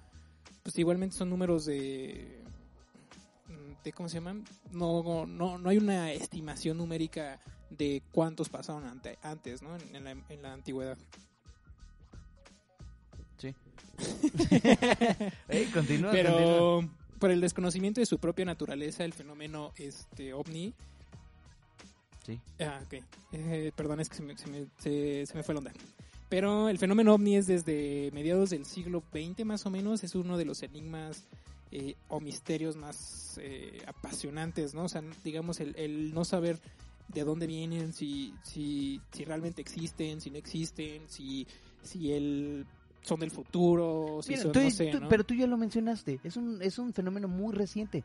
pues 0.63 0.79
igualmente 0.79 1.17
son 1.17 1.29
números 1.29 1.65
de... 1.65 2.41
de 3.85 3.93
¿Cómo 3.93 4.09
se 4.09 4.17
llaman? 4.17 4.45
No, 4.71 5.27
no, 5.27 5.59
no 5.59 5.69
hay 5.69 5.79
una 5.79 6.13
estimación 6.13 6.79
numérica 6.79 7.41
de 7.71 8.03
cuántos 8.13 8.49
pasaron 8.49 8.85
antes, 9.23 9.63
¿no? 9.63 9.77
En 9.93 10.05
la, 10.05 10.11
en 10.11 10.43
la 10.43 10.53
antigüedad. 10.53 10.97
Sí. 13.39 13.55
Continúa, 15.73 15.73
continúa. 15.73 16.11
Pero 16.13 16.89
por 17.19 17.31
el 17.31 17.41
desconocimiento 17.41 18.01
de 18.01 18.07
su 18.07 18.19
propia 18.19 18.45
naturaleza, 18.45 19.05
el 19.05 19.13
fenómeno 19.13 19.73
este 19.77 20.33
ovni. 20.33 20.75
Sí. 22.27 22.41
Ah, 22.61 22.81
ok. 22.85 23.03
Eh, 23.33 23.73
perdón, 23.75 24.01
es 24.01 24.09
que 24.09 24.17
se 24.17 24.23
me, 24.23 24.37
se, 24.37 24.47
me, 24.49 24.67
se- 24.79 25.27
se 25.27 25.35
me 25.35 25.43
fue 25.43 25.55
la 25.55 25.59
onda. 25.59 25.73
Pero 26.29 26.69
el 26.69 26.79
fenómeno 26.79 27.15
ovni 27.15 27.37
es 27.37 27.47
desde 27.47 28.11
mediados 28.13 28.51
del 28.51 28.65
siglo 28.65 29.03
XX 29.13 29.45
más 29.45 29.67
o 29.67 29.71
menos. 29.71 30.03
Es 30.05 30.15
uno 30.15 30.37
de 30.39 30.45
los 30.45 30.63
enigmas 30.63 31.25
eh, 31.73 31.95
o 32.09 32.21
misterios 32.21 32.77
más 32.77 33.39
eh, 33.43 33.83
apasionantes, 33.87 34.75
¿no? 34.75 34.85
O 34.85 34.89
sea, 34.89 35.03
digamos, 35.25 35.59
el, 35.61 35.75
el 35.77 36.13
no 36.15 36.25
saber 36.25 36.59
de 37.09 37.25
dónde 37.25 37.47
vienen, 37.47 37.93
si, 37.93 38.35
si, 38.43 39.01
si 39.13 39.25
realmente 39.25 39.61
existen, 39.61 40.21
si 40.21 40.31
no 40.31 40.37
existen, 40.39 41.09
si, 41.09 41.47
si 41.83 42.13
el, 42.13 42.65
son 43.03 43.21
del 43.21 43.31
futuro, 43.31 44.21
si 44.23 44.31
Mira, 44.31 44.43
son, 44.43 44.53
tú- 44.53 44.61
no 44.61 44.71
sé, 44.71 44.91
tú- 44.93 45.01
¿no? 45.01 45.09
Pero 45.09 45.25
tú 45.25 45.35
ya 45.35 45.47
lo 45.47 45.57
mencionaste, 45.57 46.21
es 46.23 46.37
un, 46.37 46.61
es 46.63 46.79
un 46.79 46.93
fenómeno 46.93 47.27
muy 47.29 47.53
reciente. 47.55 48.05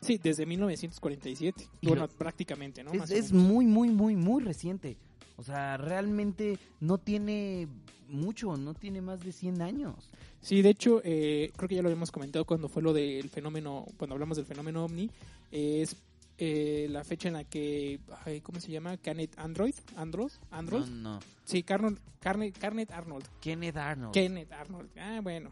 Sí, 0.00 0.18
desde 0.22 0.44
1947. 0.44 1.66
Y 1.80 1.86
bueno, 1.88 2.06
prácticamente, 2.08 2.84
¿no? 2.84 2.92
es 2.92 2.98
Más 2.98 3.10
es 3.10 3.32
muy, 3.32 3.64
muy, 3.64 3.88
muy, 3.90 4.14
muy 4.16 4.42
reciente. 4.42 4.96
O 5.36 5.42
sea, 5.42 5.76
realmente 5.76 6.58
no 6.80 6.98
tiene 6.98 7.68
mucho, 8.08 8.56
no 8.56 8.74
tiene 8.74 9.00
más 9.00 9.20
de 9.20 9.32
100 9.32 9.62
años. 9.62 10.10
Sí, 10.40 10.62
de 10.62 10.70
hecho, 10.70 11.00
eh, 11.04 11.50
creo 11.56 11.68
que 11.68 11.74
ya 11.74 11.82
lo 11.82 11.88
habíamos 11.88 12.12
comentado 12.12 12.44
cuando 12.44 12.68
fue 12.68 12.82
lo 12.82 12.92
del 12.92 13.28
fenómeno, 13.30 13.86
cuando 13.96 14.14
hablamos 14.14 14.36
del 14.36 14.46
fenómeno 14.46 14.84
ovni, 14.84 15.10
eh, 15.50 15.82
es 15.82 15.96
eh, 16.36 16.86
la 16.90 17.04
fecha 17.04 17.28
en 17.28 17.34
la 17.34 17.44
que, 17.44 18.00
ay, 18.24 18.40
¿cómo 18.40 18.60
se 18.60 18.70
llama? 18.70 18.96
Canet 18.96 19.38
Android, 19.38 19.74
Android, 19.96 20.32
Android. 20.50 20.86
No, 20.86 21.14
no. 21.14 21.20
Sí, 21.44 21.62
Carnold, 21.62 21.98
Carne, 22.20 22.52
Carnet 22.52 22.90
Arnold, 22.90 23.26
Kenneth 23.40 23.76
Arnold. 23.76 24.12
Kenneth 24.12 24.52
Arnold. 24.52 24.90
Ah, 24.98 25.20
bueno. 25.22 25.50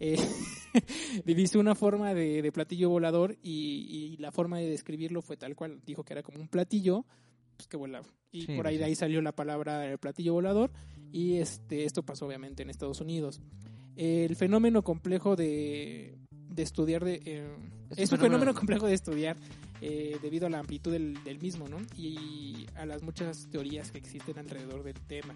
Eh, 0.00 0.16
divisó 1.24 1.58
una 1.58 1.74
forma 1.74 2.14
de, 2.14 2.40
de 2.40 2.52
platillo 2.52 2.88
volador 2.88 3.36
y, 3.42 4.14
y 4.14 4.16
la 4.18 4.30
forma 4.30 4.58
de 4.58 4.68
describirlo 4.68 5.22
fue 5.22 5.36
tal 5.36 5.56
cual. 5.56 5.80
Dijo 5.84 6.04
que 6.04 6.14
era 6.14 6.22
como 6.22 6.38
un 6.38 6.48
platillo 6.48 7.04
pues, 7.58 7.68
que 7.68 7.76
volaba. 7.76 8.06
Y 8.32 8.42
Sí, 8.46 8.56
por 8.56 8.66
ahí 8.66 8.76
sí. 8.76 8.78
de 8.78 8.84
ahí 8.86 8.94
salió 8.94 9.20
la 9.20 9.32
palabra 9.32 9.90
eh, 9.90 9.98
platillo 9.98 10.32
volador. 10.32 10.70
Y 11.12 11.34
este 11.36 11.84
esto 11.84 12.02
pasó 12.02 12.26
obviamente 12.26 12.62
en 12.62 12.70
Estados 12.70 13.00
Unidos. 13.00 13.40
El 13.96 14.36
fenómeno 14.36 14.82
complejo 14.82 15.34
de, 15.36 16.16
de 16.30 16.62
estudiar 16.62 17.04
de, 17.04 17.20
eh, 17.24 17.48
Es 17.90 17.98
es, 17.98 18.12
un 18.12 18.18
un 18.18 18.20
fenómeno 18.20 18.52
fenómeno- 18.52 18.54
complejo 18.54 18.86
de 18.86 18.94
estudiar 18.94 19.36
eh, 19.80 20.18
debido 20.22 20.46
a 20.46 20.50
la 20.50 20.58
amplitud 20.60 20.92
del, 20.92 21.22
del 21.24 21.38
mismo, 21.40 21.66
¿no? 21.68 21.78
Y 21.96 22.66
a 22.76 22.86
las 22.86 23.02
muchas 23.02 23.48
teorías 23.50 23.90
que 23.90 23.98
existen 23.98 24.38
alrededor 24.38 24.82
del 24.84 25.00
tema 25.00 25.34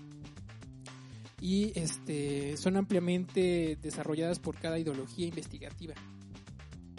y 1.40 1.72
este 1.74 2.56
son 2.56 2.76
ampliamente 2.76 3.76
desarrolladas 3.82 4.38
por 4.38 4.56
cada 4.58 4.78
ideología 4.78 5.26
investigativa. 5.26 5.94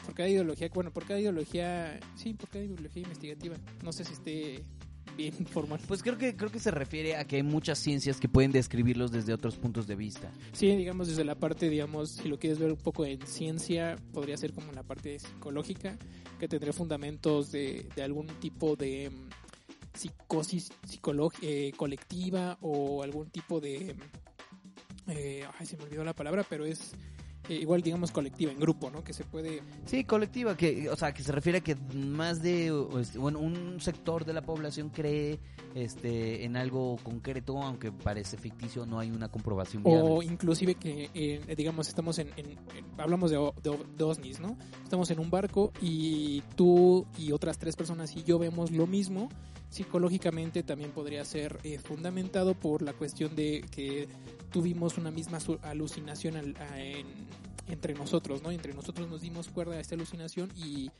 Por 0.05 0.15
cada 0.15 0.27
ideología, 0.27 0.69
bueno, 0.73 0.91
por 0.91 1.05
cada 1.05 1.19
ideología, 1.21 1.97
sí, 2.15 2.33
por 2.33 2.49
cada 2.49 2.65
ideología 2.65 3.03
investigativa. 3.03 3.55
No 3.83 3.93
sé 3.93 4.03
si 4.03 4.11
esté 4.13 4.63
bien 5.15 5.33
formal. 5.45 5.79
Pues 5.87 6.01
creo 6.03 6.17
que 6.17 6.35
creo 6.35 6.51
que 6.51 6.59
se 6.59 6.71
refiere 6.71 7.15
a 7.15 7.25
que 7.25 7.37
hay 7.37 7.43
muchas 7.43 7.79
ciencias 7.79 8.19
que 8.19 8.27
pueden 8.27 8.51
describirlos 8.51 9.11
desde 9.11 9.33
otros 9.33 9.55
puntos 9.55 9.87
de 9.87 9.95
vista. 9.95 10.31
Sí, 10.53 10.75
digamos 10.75 11.07
desde 11.07 11.23
la 11.23 11.35
parte, 11.35 11.69
digamos, 11.69 12.11
si 12.11 12.27
lo 12.27 12.39
quieres 12.39 12.59
ver 12.59 12.71
un 12.71 12.77
poco 12.77 13.05
en 13.05 13.25
ciencia, 13.25 13.95
podría 14.13 14.37
ser 14.37 14.53
como 14.53 14.71
la 14.71 14.83
parte 14.83 15.19
psicológica, 15.19 15.97
que 16.39 16.47
tendría 16.47 16.73
fundamentos 16.73 17.51
de, 17.51 17.87
de 17.95 18.03
algún 18.03 18.27
tipo 18.39 18.75
de 18.75 19.09
mm, 19.09 19.97
psicosis 19.97 20.71
eh, 21.41 21.71
colectiva 21.75 22.57
o 22.61 23.03
algún 23.03 23.29
tipo 23.29 23.59
de... 23.59 23.95
mm, 23.95 25.11
eh, 25.11 25.45
ay, 25.59 25.65
se 25.65 25.77
me 25.77 25.83
olvidó 25.83 26.03
la 26.03 26.13
palabra, 26.13 26.45
pero 26.49 26.65
es 26.65 26.95
eh, 27.49 27.55
igual, 27.55 27.81
digamos, 27.81 28.11
colectiva, 28.11 28.51
en 28.51 28.59
grupo, 28.59 28.89
¿no? 28.89 29.03
Que 29.03 29.13
se 29.13 29.23
puede... 29.23 29.61
Sí, 29.85 30.03
colectiva, 30.03 30.55
que, 30.55 30.89
o 30.89 30.95
sea, 30.95 31.13
que 31.13 31.23
se 31.23 31.31
refiere 31.31 31.59
a 31.59 31.61
que 31.61 31.75
más 31.95 32.41
de, 32.41 32.71
este, 32.99 33.17
bueno, 33.19 33.39
un 33.39 33.79
sector 33.81 34.25
de 34.25 34.33
la 34.33 34.41
población 34.41 34.89
cree 34.89 35.39
este, 35.75 36.45
en 36.45 36.55
algo 36.55 36.97
concreto, 37.03 37.61
aunque 37.61 37.91
parece 37.91 38.37
ficticio, 38.37 38.85
no 38.85 38.99
hay 38.99 39.11
una 39.11 39.29
comprobación 39.29 39.83
viable. 39.83 40.09
O 40.09 40.21
inclusive 40.23 40.75
que, 40.75 41.09
eh, 41.13 41.55
digamos, 41.57 41.87
estamos 41.87 42.17
en, 42.19 42.29
en- 42.37 42.51
en- 42.51 42.57
hablamos 42.97 43.31
de, 43.31 43.37
de, 43.63 43.77
de 43.97 44.03
OVNIs, 44.03 44.39
¿no? 44.39 44.57
Estamos 44.83 45.09
en 45.11 45.19
un 45.19 45.29
barco 45.29 45.71
y 45.81 46.41
tú 46.55 47.05
y 47.17 47.31
otras 47.31 47.57
tres 47.57 47.75
personas 47.75 48.15
y 48.15 48.23
yo 48.23 48.39
vemos 48.39 48.71
lo 48.71 48.87
mismo. 48.87 49.29
Psicológicamente 49.69 50.61
también 50.61 50.91
podría 50.91 51.25
ser 51.25 51.59
eh, 51.63 51.79
fundamentado 51.79 52.53
por 52.53 52.83
la 52.83 52.93
cuestión 52.93 53.35
de 53.35 53.65
que 53.71 54.07
tuvimos 54.51 54.99
una 54.99 55.09
misma 55.09 55.39
alucinación 55.63 56.35
al- 56.37 56.55
a- 56.57 56.79
en- 56.79 57.07
entre 57.67 57.93
nosotros, 57.93 58.41
¿no? 58.41 58.51
Entre 58.51 58.73
nosotros 58.73 59.09
nos 59.09 59.21
dimos 59.21 59.49
cuerda 59.49 59.75
a 59.75 59.79
esta 59.79 59.95
alucinación 59.95 60.51
y, 60.55 60.91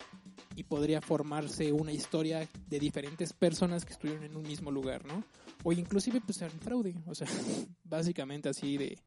y 0.56 0.64
podría 0.64 1.02
formarse 1.02 1.72
una 1.72 1.92
historia 1.92 2.48
de 2.68 2.80
diferentes 2.80 3.34
personas 3.34 3.86
que 3.86 3.94
estuvieron 3.94 4.24
en 4.24 4.36
un 4.36 4.44
mismo 4.44 4.72
lugar, 4.72 5.06
¿no? 5.06 5.24
O 5.64 5.72
inclusive 5.72 6.22
pues 6.22 6.42
un 6.42 6.50
fraude, 6.60 6.96
o 7.06 7.16
sea, 7.16 7.28
básicamente 7.84 8.50
así 8.50 8.78
de, 8.78 8.98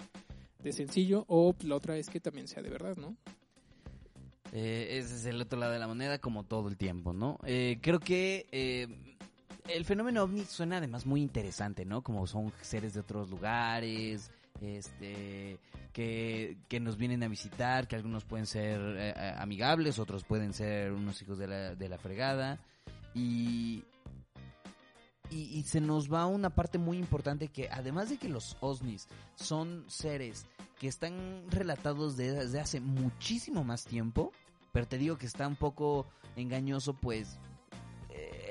de 0.62 0.72
sencillo, 0.72 1.24
o 1.28 1.54
la 1.64 1.76
otra 1.76 1.96
es 1.96 2.08
que 2.08 2.20
también 2.20 2.48
sea 2.48 2.62
de 2.62 2.70
verdad, 2.70 2.96
¿no? 2.96 3.16
Eh, 4.52 4.98
ese 4.98 5.16
es 5.16 5.26
el 5.26 5.40
otro 5.40 5.58
lado 5.58 5.72
de 5.72 5.78
la 5.78 5.86
moneda, 5.86 6.18
como 6.18 6.44
todo 6.44 6.68
el 6.68 6.76
tiempo, 6.76 7.12
¿no? 7.12 7.38
Eh, 7.44 7.78
creo 7.80 8.00
que 8.00 8.46
eh, 8.52 9.16
el 9.68 9.84
fenómeno 9.84 10.22
ovni 10.22 10.44
suena 10.44 10.78
además 10.78 11.06
muy 11.06 11.20
interesante, 11.20 11.84
¿no? 11.84 12.02
Como 12.02 12.26
son 12.26 12.52
seres 12.62 12.94
de 12.94 13.00
otros 13.00 13.28
lugares, 13.28 14.30
este, 14.60 15.58
que, 15.92 16.56
nos 16.80 16.96
vienen 16.96 17.22
a 17.22 17.28
visitar, 17.28 17.86
que 17.88 17.96
algunos 17.96 18.24
pueden 18.24 18.46
ser 18.46 18.80
eh, 18.80 19.14
eh, 19.16 19.34
amigables, 19.38 19.98
otros 19.98 20.24
pueden 20.24 20.52
ser 20.52 20.92
unos 20.92 21.20
hijos 21.22 21.38
de 21.38 21.46
la, 21.48 21.74
de 21.74 21.88
la 21.88 21.98
fregada. 21.98 22.58
Y, 23.14 23.82
y, 25.30 25.36
y 25.58 25.62
se 25.64 25.80
nos 25.80 26.12
va 26.12 26.26
una 26.26 26.50
parte 26.50 26.78
muy 26.78 26.98
importante 26.98 27.48
que 27.48 27.68
además 27.70 28.10
de 28.10 28.18
que 28.18 28.28
los 28.28 28.56
OVNIs 28.60 29.08
son 29.34 29.84
seres 29.88 30.46
que 30.78 30.88
están 30.88 31.44
relatados 31.50 32.16
de- 32.16 32.32
desde 32.32 32.60
hace 32.60 32.80
muchísimo 32.80 33.64
más 33.64 33.84
tiempo, 33.84 34.32
pero 34.72 34.86
te 34.86 34.98
digo 34.98 35.16
que 35.16 35.26
está 35.26 35.48
un 35.48 35.56
poco 35.56 36.06
engañoso, 36.36 36.92
pues 36.92 37.38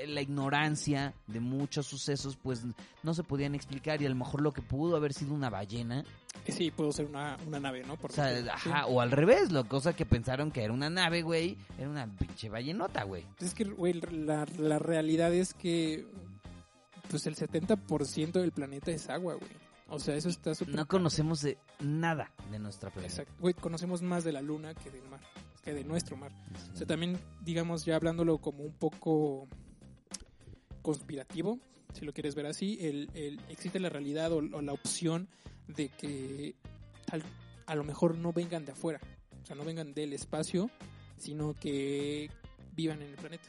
la 0.08 0.22
ignorancia 0.22 1.14
de 1.26 1.40
muchos 1.40 1.86
sucesos, 1.86 2.36
pues 2.36 2.64
no 3.02 3.14
se 3.14 3.22
podían 3.22 3.54
explicar 3.54 4.00
y 4.02 4.06
a 4.06 4.08
lo 4.08 4.14
mejor 4.16 4.40
lo 4.40 4.52
que 4.52 4.62
pudo 4.62 4.96
haber 4.96 5.12
sido 5.12 5.34
una 5.34 5.50
ballena, 5.50 6.04
Eh, 6.44 6.52
Sí, 6.52 6.70
puedo 6.70 6.92
ser 6.92 7.06
una, 7.06 7.36
una 7.46 7.58
nave, 7.60 7.82
¿no? 7.84 7.96
Por 7.96 8.10
o 8.10 8.14
sea, 8.14 8.40
sí. 8.42 8.48
ajá, 8.48 8.86
o 8.86 9.00
al 9.00 9.10
revés, 9.10 9.52
lo 9.52 9.66
cosa 9.68 9.94
que 9.94 10.06
pensaron 10.06 10.50
que 10.50 10.62
era 10.64 10.72
una 10.72 10.90
nave, 10.90 11.22
güey, 11.22 11.56
era 11.78 11.88
una 11.88 12.06
pinche 12.06 12.48
ballenota, 12.48 13.04
güey. 13.04 13.24
Es 13.40 13.54
que, 13.54 13.64
güey, 13.64 13.94
la, 13.94 14.46
la 14.58 14.78
realidad 14.78 15.32
es 15.32 15.54
que 15.54 16.06
pues 17.10 17.26
el 17.26 17.36
70% 17.36 18.32
del 18.32 18.52
planeta 18.52 18.90
es 18.90 19.08
agua, 19.08 19.34
güey. 19.34 19.50
O 19.88 20.00
sea, 20.00 20.16
eso 20.16 20.28
está 20.28 20.54
súper... 20.54 20.74
No 20.74 20.88
conocemos 20.88 21.40
de 21.42 21.58
nada 21.80 22.32
de 22.50 22.58
nuestra 22.58 22.90
planeta. 22.90 23.22
Exacto. 23.22 23.32
Güey, 23.40 23.54
conocemos 23.54 24.02
más 24.02 24.24
de 24.24 24.32
la 24.32 24.42
luna 24.42 24.74
que 24.74 24.90
del 24.90 25.08
mar, 25.08 25.20
que 25.62 25.72
de 25.72 25.84
nuestro 25.84 26.16
mar. 26.16 26.32
O 26.72 26.76
sea, 26.76 26.86
también, 26.86 27.18
digamos, 27.44 27.84
ya 27.84 27.94
hablándolo 27.94 28.38
como 28.38 28.64
un 28.64 28.72
poco 28.72 29.46
conspirativo, 30.86 31.58
si 31.92 32.04
lo 32.04 32.12
quieres 32.12 32.36
ver 32.36 32.46
así, 32.46 32.78
el, 32.80 33.10
el- 33.14 33.40
existe 33.48 33.80
la 33.80 33.88
realidad 33.88 34.30
o, 34.32 34.36
o 34.36 34.62
la 34.62 34.72
opción 34.72 35.26
de 35.66 35.88
que 35.88 36.54
al- 37.10 37.24
a 37.66 37.74
lo 37.74 37.82
mejor 37.82 38.16
no 38.16 38.32
vengan 38.32 38.64
de 38.64 38.70
afuera, 38.72 39.00
o 39.42 39.46
sea, 39.46 39.56
no 39.56 39.64
vengan 39.64 39.92
del 39.94 40.12
espacio, 40.12 40.70
sino 41.18 41.54
que 41.54 42.30
vivan 42.76 43.02
en 43.02 43.08
el 43.08 43.16
planeta. 43.16 43.48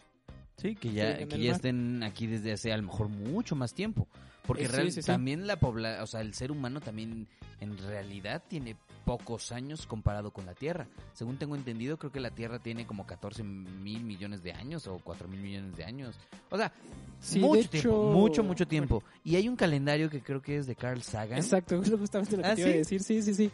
Sí, 0.58 0.74
que 0.75 0.91
ya, 0.91 1.15
que 1.27 1.39
ya 1.39 1.51
estén 1.51 2.01
aquí 2.01 2.25
desde 2.25 2.51
hace 2.53 2.74
a 2.74 2.77
lo 2.77 2.84
mejor 2.84 3.10
mucho 3.10 3.56
más 3.56 3.75
tiempo. 3.75 4.08
Porque 4.48 4.65
sí, 4.67 4.72
real- 4.72 4.91
sí, 4.91 5.01
sí. 5.03 5.06
también 5.06 5.46
la 5.46 5.60
pobla, 5.60 6.01
o 6.01 6.08
sea, 6.08 6.22
el 6.22 6.34
ser 6.34 6.51
humano 6.51 6.82
también 6.82 7.27
en 7.60 7.77
realidad 7.77 8.41
tiene 8.48 8.75
pocos 9.08 9.54
años 9.54 9.88
comparado 9.88 10.32
con 10.32 10.46
la 10.46 10.54
Tierra. 10.54 10.90
Según 11.14 11.38
tengo 11.38 11.56
entendido, 11.56 11.96
creo 11.98 12.12
que 12.12 12.20
la 12.20 12.32
Tierra 12.32 12.60
tiene 12.60 12.86
como 12.86 13.08
14 13.08 13.42
mil 13.42 14.04
millones 14.04 14.44
de 14.44 14.52
años 14.52 14.86
o 14.86 15.00
4 15.02 15.30
mil 15.30 15.40
millones 15.40 15.78
de 15.78 15.86
años. 15.86 16.16
O 16.50 16.58
sea, 16.58 16.74
Sí, 17.22 17.40
mucho 17.40 17.70
tiempo, 17.70 18.04
mucho, 18.12 18.44
mucho 18.44 18.68
tiempo. 18.68 19.02
Y 19.24 19.38
hay 19.38 19.48
un 19.48 19.56
calendario 19.56 20.10
que 20.10 20.22
creo 20.22 20.42
que 20.42 20.58
es 20.58 20.68
de 20.68 20.76
Carl 20.76 21.02
Sagan. 21.02 21.38
Exacto, 21.38 21.82
es 21.82 21.90
justamente 21.90 22.36
lo 22.36 22.44
que 22.44 22.50
¿Ah, 22.50 22.56
te 22.56 22.62
iba 22.62 22.70
a 22.70 22.74
decir, 22.74 23.02
sí, 23.02 23.22
sí, 23.22 23.34
sí. 23.34 23.50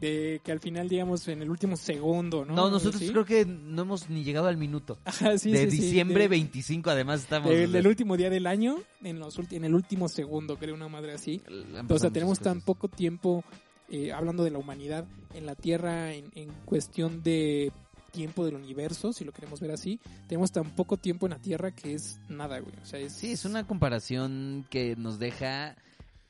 De 0.00 0.40
que 0.42 0.52
al 0.52 0.60
final, 0.60 0.88
digamos, 0.88 1.28
en 1.28 1.42
el 1.42 1.50
último 1.50 1.76
segundo, 1.76 2.46
¿no? 2.46 2.54
No, 2.54 2.70
nosotros 2.70 3.02
¿Sí? 3.02 3.10
creo 3.10 3.26
que 3.26 3.44
no 3.44 3.82
hemos 3.82 4.08
ni 4.08 4.24
llegado 4.24 4.46
al 4.46 4.56
minuto. 4.56 4.98
Ajá, 5.04 5.36
sí, 5.36 5.52
de 5.52 5.70
sí, 5.70 5.76
diciembre 5.82 6.22
de- 6.22 6.28
25, 6.28 6.88
además 6.88 7.20
estamos... 7.20 7.50
del, 7.50 7.86
último 7.86 8.16
día 8.16 8.30
del 8.30 8.46
año, 8.46 8.78
en, 9.02 9.18
los 9.18 9.38
en 9.50 9.64
el 9.64 9.74
último 9.74 10.08
segundo, 10.08 10.56
creo, 10.56 10.74
una 10.74 10.88
madre 10.88 11.12
así. 11.12 11.42
O 11.90 11.98
sea, 11.98 12.08
tenemos 12.10 12.38
tan 12.40 12.62
poco 12.62 12.88
tiempo 12.88 13.44
eh, 13.90 14.12
hablando 14.12 14.44
de 14.44 14.50
la 14.50 14.58
humanidad 14.58 15.06
en 15.34 15.46
la 15.46 15.54
Tierra 15.54 16.12
en, 16.12 16.30
en 16.34 16.50
cuestión 16.64 17.22
de 17.22 17.72
tiempo 18.10 18.44
del 18.44 18.54
universo, 18.54 19.12
si 19.12 19.24
lo 19.24 19.32
queremos 19.32 19.60
ver 19.60 19.70
así. 19.70 20.00
Tenemos 20.26 20.50
tan 20.50 20.70
poco 20.70 20.96
tiempo 20.96 21.26
en 21.26 21.30
la 21.32 21.38
Tierra 21.38 21.70
que 21.72 21.94
es 21.94 22.18
nada, 22.28 22.58
güey. 22.58 22.74
O 22.82 22.86
sea, 22.86 22.98
es... 22.98 23.12
Sí, 23.12 23.32
es 23.32 23.44
una 23.44 23.66
comparación 23.66 24.66
que 24.70 24.96
nos 24.96 25.18
deja 25.18 25.76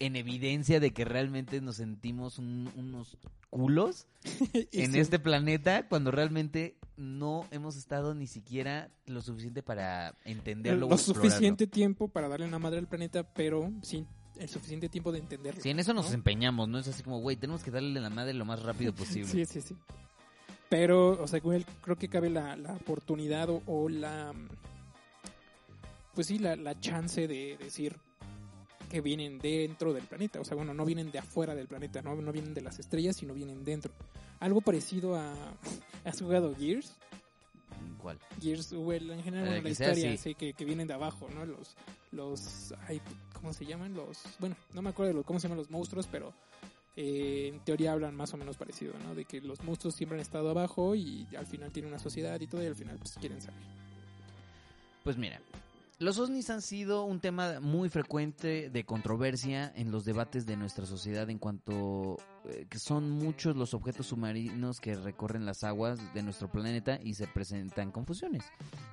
en 0.00 0.14
evidencia 0.16 0.78
de 0.80 0.92
que 0.92 1.04
realmente 1.04 1.60
nos 1.60 1.76
sentimos 1.76 2.38
un- 2.38 2.70
unos 2.76 3.16
culos 3.50 4.06
en 4.72 4.92
sí, 4.92 4.98
este 5.00 5.18
planeta 5.18 5.88
cuando 5.88 6.10
realmente 6.10 6.76
no 6.96 7.46
hemos 7.50 7.76
estado 7.76 8.14
ni 8.14 8.26
siquiera 8.26 8.90
lo 9.06 9.22
suficiente 9.22 9.62
para 9.62 10.14
entenderlo 10.24 10.86
o 10.86 10.90
lo 10.90 10.98
suficiente 10.98 11.66
tiempo 11.66 12.08
para 12.08 12.28
darle 12.28 12.46
una 12.46 12.58
madre 12.58 12.78
al 12.78 12.86
planeta, 12.88 13.22
pero 13.32 13.72
sin 13.82 14.06
el 14.38 14.48
suficiente 14.48 14.88
tiempo 14.88 15.12
de 15.12 15.18
entenderlo. 15.18 15.60
Sí, 15.62 15.70
en 15.70 15.78
eso 15.78 15.92
nos 15.92 16.08
¿no? 16.08 16.14
empeñamos, 16.14 16.68
¿no? 16.68 16.78
Es 16.78 16.88
así 16.88 17.02
como, 17.02 17.20
güey, 17.20 17.36
tenemos 17.36 17.62
que 17.62 17.70
darle 17.70 18.00
la 18.00 18.10
madre 18.10 18.34
lo 18.34 18.44
más 18.44 18.62
rápido 18.62 18.94
posible. 18.94 19.28
Sí, 19.28 19.44
sí, 19.44 19.60
sí. 19.60 19.76
Pero, 20.68 21.22
o 21.22 21.26
sea, 21.26 21.40
creo 21.40 21.96
que 21.96 22.08
cabe 22.08 22.30
la, 22.30 22.56
la 22.56 22.74
oportunidad 22.74 23.48
o, 23.48 23.62
o 23.66 23.88
la. 23.88 24.32
Pues 26.14 26.26
sí, 26.26 26.38
la, 26.38 26.56
la 26.56 26.78
chance 26.78 27.26
de 27.26 27.56
decir 27.58 27.96
que 28.88 29.00
vienen 29.00 29.38
dentro 29.38 29.92
del 29.92 30.04
planeta. 30.04 30.40
O 30.40 30.44
sea, 30.44 30.56
bueno, 30.56 30.74
no 30.74 30.84
vienen 30.84 31.10
de 31.10 31.18
afuera 31.18 31.54
del 31.54 31.68
planeta, 31.68 32.02
no, 32.02 32.14
no 32.16 32.32
vienen 32.32 32.54
de 32.54 32.62
las 32.62 32.78
estrellas, 32.78 33.16
sino 33.16 33.34
vienen 33.34 33.64
dentro. 33.64 33.92
Algo 34.40 34.60
parecido 34.60 35.16
a. 35.16 35.32
¿Has 36.04 36.20
jugado 36.20 36.54
Gears? 36.54 36.96
¿Cuál? 37.98 38.18
Gears, 38.40 38.72
well, 38.72 39.10
en 39.10 39.22
general, 39.22 39.46
bueno, 39.48 39.62
la 39.62 39.68
historia, 39.70 40.08
así. 40.12 40.16
sí, 40.18 40.34
que, 40.34 40.52
que 40.54 40.64
vienen 40.64 40.86
de 40.86 40.94
abajo, 40.94 41.28
¿no? 41.34 41.44
Los. 41.44 41.74
los 42.12 42.74
ay, 42.86 43.00
¿Cómo 43.34 43.52
se 43.52 43.66
llaman? 43.66 43.94
Los. 43.94 44.18
Bueno, 44.38 44.56
no 44.72 44.82
me 44.82 44.90
acuerdo 44.90 45.08
de 45.08 45.14
los, 45.14 45.24
cómo 45.26 45.38
se 45.40 45.48
llaman 45.48 45.58
los 45.58 45.70
monstruos, 45.70 46.06
pero. 46.10 46.32
eh, 46.96 47.50
en 47.54 47.60
teoría 47.60 47.92
hablan 47.92 48.14
más 48.16 48.34
o 48.34 48.36
menos 48.36 48.56
parecido, 48.56 48.92
¿no? 49.04 49.14
De 49.14 49.24
que 49.24 49.40
los 49.40 49.62
monstruos 49.62 49.94
siempre 49.94 50.16
han 50.16 50.22
estado 50.22 50.50
abajo 50.50 50.94
y 50.96 51.26
al 51.36 51.46
final 51.46 51.70
tienen 51.70 51.92
una 51.92 52.00
sociedad 52.00 52.40
y 52.40 52.46
todo, 52.48 52.62
y 52.62 52.66
al 52.66 52.74
final 52.74 52.96
pues 52.98 53.14
quieren 53.20 53.40
salir. 53.40 53.60
Pues 55.04 55.16
mira, 55.16 55.40
los 56.00 56.18
ovnis 56.18 56.48
han 56.50 56.62
sido 56.62 57.02
un 57.04 57.18
tema 57.18 57.58
muy 57.60 57.88
frecuente 57.88 58.70
de 58.70 58.84
controversia 58.84 59.72
en 59.74 59.90
los 59.90 60.04
debates 60.04 60.46
de 60.46 60.56
nuestra 60.56 60.86
sociedad 60.86 61.28
en 61.28 61.38
cuanto 61.38 62.18
eh, 62.44 62.66
que 62.70 62.78
son 62.78 63.10
muchos 63.10 63.56
los 63.56 63.74
objetos 63.74 64.06
submarinos 64.06 64.80
que 64.80 64.94
recorren 64.94 65.44
las 65.44 65.64
aguas 65.64 65.98
de 66.14 66.22
nuestro 66.22 66.48
planeta 66.50 67.00
y 67.02 67.14
se 67.14 67.26
presentan 67.26 67.90
confusiones. 67.90 68.44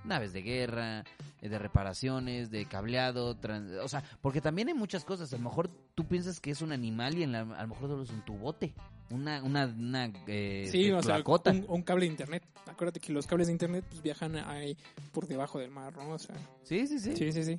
Naves 0.04 0.34
de 0.34 0.42
guerra, 0.42 1.04
eh, 1.42 1.50
de 1.50 1.60
reparaciones, 1.60 2.50
de 2.50 2.66
cableado, 2.66 3.38
o 3.84 3.88
sea, 3.88 4.04
porque 4.22 4.42
también 4.42 4.70
hay 4.70 4.74
muchas 4.74 5.06
cosas. 5.06 5.32
A 5.32 5.38
lo 5.38 5.44
mejor 5.44 5.70
tú 5.94 6.06
piensas 6.06 6.40
que 6.40 6.50
es 6.50 6.62
un 6.64 6.72
animal 6.72 7.18
y 7.20 7.24
en 7.24 7.34
la- 7.34 7.42
a 7.42 7.62
lo 7.62 7.68
mejor 7.68 7.88
solo 7.88 8.02
es 8.02 8.10
un 8.10 8.26
tubote, 8.26 8.74
una, 9.10 9.44
una, 9.44 9.66
una 9.66 10.12
eh, 10.28 10.68
Sí, 10.72 10.92
o 10.92 11.02
sea, 11.04 11.22
un, 11.26 11.66
un 11.68 11.82
cable 11.84 12.06
de 12.06 12.12
internet. 12.12 12.44
Acuérdate 12.66 13.00
que 13.00 13.14
los 13.14 13.28
cables 13.28 13.48
de 13.48 13.54
internet 13.54 13.86
pues 13.90 14.02
viajan 14.02 14.36
ahí 14.38 14.76
por 15.12 15.28
debajo 15.28 15.60
del 15.60 15.70
mar, 15.72 15.96
¿no? 15.96 16.10
O 16.12 16.20
sea, 16.20 16.36
Sí, 16.64 16.88
sí, 16.88 17.00
sí, 17.00 17.16
sí, 17.16 17.32
sí, 17.32 17.44
sí. 17.44 17.58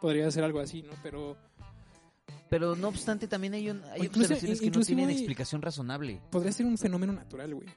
Podría 0.00 0.30
ser 0.30 0.44
algo 0.44 0.60
así, 0.60 0.82
¿no? 0.82 0.92
Pero 1.02 1.36
Pero 2.50 2.76
no 2.76 2.88
obstante, 2.88 3.26
también 3.26 3.54
hay, 3.54 3.70
un- 3.70 3.82
hay 3.84 4.02
O 4.02 4.04
incluso- 4.04 4.34
observaciones 4.34 4.60
que 4.60 4.70
no 4.70 4.80
tienen 4.84 5.08
hay- 5.08 5.14
explicación 5.16 5.62
razonable. 5.62 6.20
podría 6.30 6.52
ser 6.52 6.66
un 6.66 6.76
fenómeno 6.78 7.12
natural, 7.12 7.54
güey. 7.54 7.68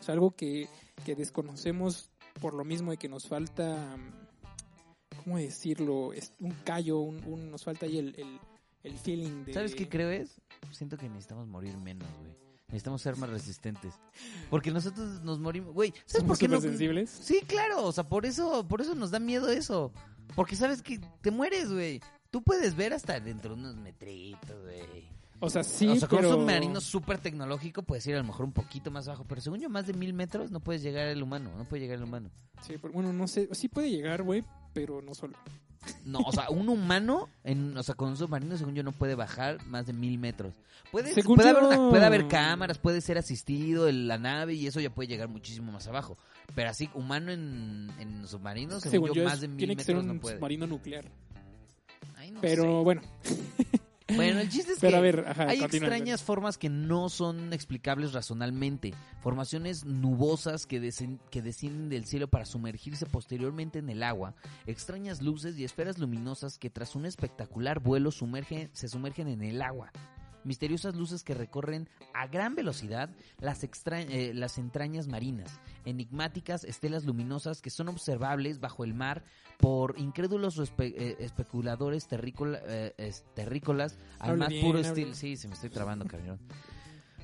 O 0.00 0.02
sea, 0.02 0.14
algo 0.14 0.30
que, 0.32 0.68
que 1.04 1.14
desconocemos 1.14 2.10
por 2.40 2.54
lo 2.54 2.64
mismo 2.64 2.90
de 2.90 2.96
que 2.96 3.08
nos 3.08 3.26
falta, 3.28 3.96
mm, 3.96 5.22
¿cómo 5.22 5.38
decirlo? 5.38 6.12
Es 6.12 6.32
un 6.40 6.50
callo, 6.64 6.98
un, 7.00 7.22
un- 7.26 7.50
nos 7.50 7.62
falta 7.64 7.86
ahí 7.86 7.98
el, 7.98 8.14
el, 8.18 8.38
el 8.82 8.98
feeling 8.98 9.44
de... 9.44 9.52
¿Sabes 9.52 9.74
qué 9.74 9.88
creo 9.88 10.10
es? 10.10 10.40
Siento 10.72 10.96
que 10.96 11.08
necesitamos 11.08 11.46
morir 11.46 11.76
menos, 11.76 12.08
güey. 12.18 12.32
Necesitamos 12.74 13.02
ser 13.02 13.16
más 13.16 13.30
resistentes. 13.30 13.94
Porque 14.50 14.72
nosotros 14.72 15.22
nos 15.22 15.38
morimos, 15.38 15.72
güey. 15.72 15.94
¿Sabes 16.06 16.22
¿Somos 16.22 16.26
por 16.26 16.38
qué 16.38 16.48
no? 16.48 16.56
supersensibles? 16.56 17.08
Sí, 17.08 17.40
claro, 17.46 17.84
o 17.84 17.92
sea, 17.92 18.02
por 18.02 18.26
eso, 18.26 18.66
por 18.66 18.80
eso 18.80 18.96
nos 18.96 19.12
da 19.12 19.20
miedo 19.20 19.48
eso. 19.48 19.92
Porque 20.34 20.56
sabes 20.56 20.82
que 20.82 20.98
te 21.20 21.30
mueres, 21.30 21.72
güey. 21.72 22.00
Tú 22.32 22.42
puedes 22.42 22.74
ver 22.74 22.92
hasta 22.92 23.20
dentro 23.20 23.54
de 23.54 23.60
unos 23.60 23.76
metritos, 23.76 24.60
güey. 24.64 25.08
O 25.38 25.50
sea, 25.50 25.62
sí, 25.62 25.86
o 25.86 25.94
sea, 25.94 26.08
con 26.08 26.18
pero... 26.18 26.30
un 26.30 26.40
submarino 26.40 26.80
súper 26.80 27.18
tecnológico 27.18 27.84
puedes 27.84 28.04
ir 28.08 28.16
a 28.16 28.18
lo 28.18 28.24
mejor 28.24 28.44
un 28.44 28.52
poquito 28.52 28.90
más 28.90 29.06
bajo, 29.06 29.24
pero 29.24 29.40
según 29.40 29.60
yo, 29.60 29.70
más 29.70 29.86
de 29.86 29.92
mil 29.92 30.12
metros 30.12 30.50
no 30.50 30.58
puedes 30.58 30.82
llegar 30.82 31.06
el 31.06 31.22
humano, 31.22 31.52
no 31.56 31.68
puede 31.68 31.82
llegar 31.82 31.98
el 31.98 32.04
humano. 32.04 32.30
Sí, 32.62 32.74
pero 32.82 32.92
bueno, 32.92 33.12
no 33.12 33.28
sé, 33.28 33.48
sí 33.52 33.68
puede 33.68 33.88
llegar, 33.88 34.24
güey, 34.24 34.42
pero 34.74 35.00
no 35.00 35.14
solo. 35.14 35.34
No, 36.06 36.20
o 36.20 36.32
sea, 36.32 36.48
un 36.48 36.68
humano, 36.70 37.28
en, 37.44 37.76
o 37.76 37.82
sea, 37.82 37.94
con 37.94 38.08
un 38.08 38.16
submarino, 38.16 38.56
según 38.56 38.74
yo, 38.74 38.82
no 38.82 38.92
puede 38.92 39.14
bajar 39.14 39.64
más 39.66 39.86
de 39.86 39.92
mil 39.92 40.18
metros. 40.18 40.54
Puede, 40.90 41.12
Según 41.12 41.36
puede, 41.36 41.50
haber, 41.50 41.62
una- 41.64 41.90
puede 41.90 42.04
haber 42.06 42.26
cámaras, 42.28 42.78
puede 42.78 43.00
ser 43.02 43.18
asistido 43.18 43.88
en 43.88 44.06
la 44.08 44.16
nave 44.16 44.54
y 44.54 44.66
eso 44.66 44.80
ya 44.80 44.88
puede 44.94 45.08
llegar 45.08 45.28
muchísimo 45.28 45.72
más 45.72 45.86
abajo. 45.86 46.16
Pero 46.54 46.70
así, 46.70 46.88
humano 46.94 47.32
en, 47.32 47.90
en 47.98 48.26
submarinos, 48.26 48.82
según, 48.82 49.08
Según 49.08 49.08
yo, 49.08 49.14
yo, 49.22 49.28
más 49.28 49.40
de 49.42 49.48
mil 49.48 49.56
tiene 49.58 49.76
que 49.76 49.84
ser 49.84 49.94
metros 49.96 50.10
un 50.10 50.16
no 50.16 50.20
puede. 50.22 50.36
submarino 50.36 50.66
nuclear. 50.66 51.04
Ay, 52.16 52.30
no 52.30 52.40
Pero 52.40 52.62
sé. 52.62 52.68
bueno, 52.84 53.02
Bueno, 54.14 54.40
el 54.40 54.50
chiste 54.50 54.72
es 54.72 54.80
pero 54.80 54.92
que 54.92 54.96
a 54.96 55.00
ver, 55.00 55.24
ajá, 55.26 55.48
hay 55.48 55.60
extrañas 55.62 56.22
formas 56.22 56.58
que 56.58 56.68
no 56.68 57.08
son 57.08 57.54
explicables 57.54 58.12
razonalmente. 58.12 58.92
Formaciones 59.20 59.86
nubosas 59.86 60.66
que, 60.66 60.92
que 61.30 61.42
descienden 61.42 61.88
del 61.88 62.04
cielo 62.04 62.28
para 62.28 62.44
sumergirse 62.44 63.06
posteriormente 63.06 63.78
en 63.78 63.88
el 63.88 64.02
agua. 64.02 64.34
Extrañas 64.66 65.22
luces 65.22 65.58
y 65.58 65.64
esferas 65.64 65.98
luminosas 65.98 66.58
que 66.58 66.68
tras 66.68 66.94
un 66.96 67.06
espectacular 67.06 67.80
vuelo 67.80 68.10
sumergen- 68.10 68.68
se 68.74 68.88
sumergen 68.88 69.28
en 69.28 69.42
el 69.42 69.62
agua. 69.62 69.90
Misteriosas 70.44 70.94
luces 70.94 71.22
que 71.24 71.34
recorren 71.34 71.88
a 72.12 72.26
gran 72.26 72.54
velocidad 72.54 73.10
las, 73.40 73.64
extra- 73.64 74.00
eh, 74.02 74.32
las 74.34 74.58
entrañas 74.58 75.08
marinas. 75.08 75.58
Enigmáticas 75.84 76.64
estelas 76.64 77.04
luminosas 77.04 77.62
que 77.62 77.70
son 77.70 77.88
observables 77.88 78.60
bajo 78.60 78.84
el 78.84 78.94
mar 78.94 79.24
por 79.58 79.98
incrédulos 79.98 80.58
espe- 80.58 80.94
eh, 80.96 81.16
especuladores 81.20 82.06
terrícola- 82.08 82.60
eh, 82.66 83.12
terrícolas 83.34 83.98
al 84.18 84.36
más 84.38 84.48
bien, 84.48 84.66
puro 84.66 84.78
estilo. 84.80 85.14
Sí, 85.14 85.36
se 85.36 85.48
me 85.48 85.54
estoy 85.54 85.70
trabando, 85.70 86.04
cabrón. 86.06 86.38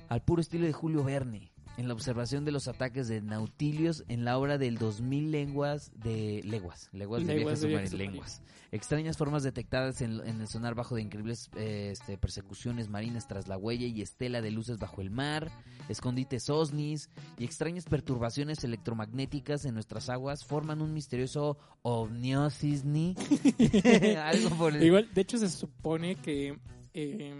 Al 0.09 0.23
puro 0.23 0.41
estilo 0.41 0.67
de 0.67 0.73
Julio 0.73 1.05
Verne, 1.05 1.50
en 1.77 1.89
la 1.89 1.95
observación 1.95 2.45
de 2.45 2.53
los 2.53 2.69
ataques 2.69 3.09
de 3.09 3.23
nautilios 3.23 4.05
en 4.09 4.25
la 4.25 4.39
obra 4.39 4.59
del 4.59 4.79
2000 4.79 5.31
lenguas 5.31 5.93
de 5.95 6.43
leguas, 6.45 6.91
leguas 6.93 7.27
de 7.27 7.35
Leguas 7.35 7.45
viajes 7.45 7.61
submarinos, 7.61 7.93
lenguas. 7.95 8.43
Extrañas 8.73 9.17
formas 9.17 9.43
detectadas 9.43 10.01
en, 10.01 10.21
en 10.27 10.41
el 10.41 10.47
sonar 10.47 10.75
bajo 10.75 10.95
de 10.95 11.03
increíbles 11.03 11.51
eh, 11.57 11.91
este, 11.93 12.19
persecuciones 12.19 12.89
marinas 12.89 13.27
tras 13.27 13.49
la 13.49 13.57
huella 13.57 13.87
y 13.87 14.03
estela 14.03 14.41
de 14.41 14.51
luces 14.51 14.79
bajo 14.79 15.01
el 15.01 15.11
mar, 15.11 15.51
escondites 15.89 16.51
osnis 16.51 17.11
y 17.39 17.45
extrañas 17.45 17.85
perturbaciones 17.87 18.63
electromagnéticas 18.63 19.65
en 19.65 19.75
nuestras 19.75 20.09
aguas 20.09 20.45
forman 20.45 20.83
un 20.83 20.93
misterioso 20.93 21.59
ovniosisni. 21.83 23.17
Algo 24.23 24.51
por 24.51 24.77
el... 24.77 24.83
Igual, 24.83 25.09
de 25.13 25.21
hecho, 25.21 25.39
se 25.39 25.49
supone 25.49 26.17
que 26.17 26.59
eh, 26.95 27.35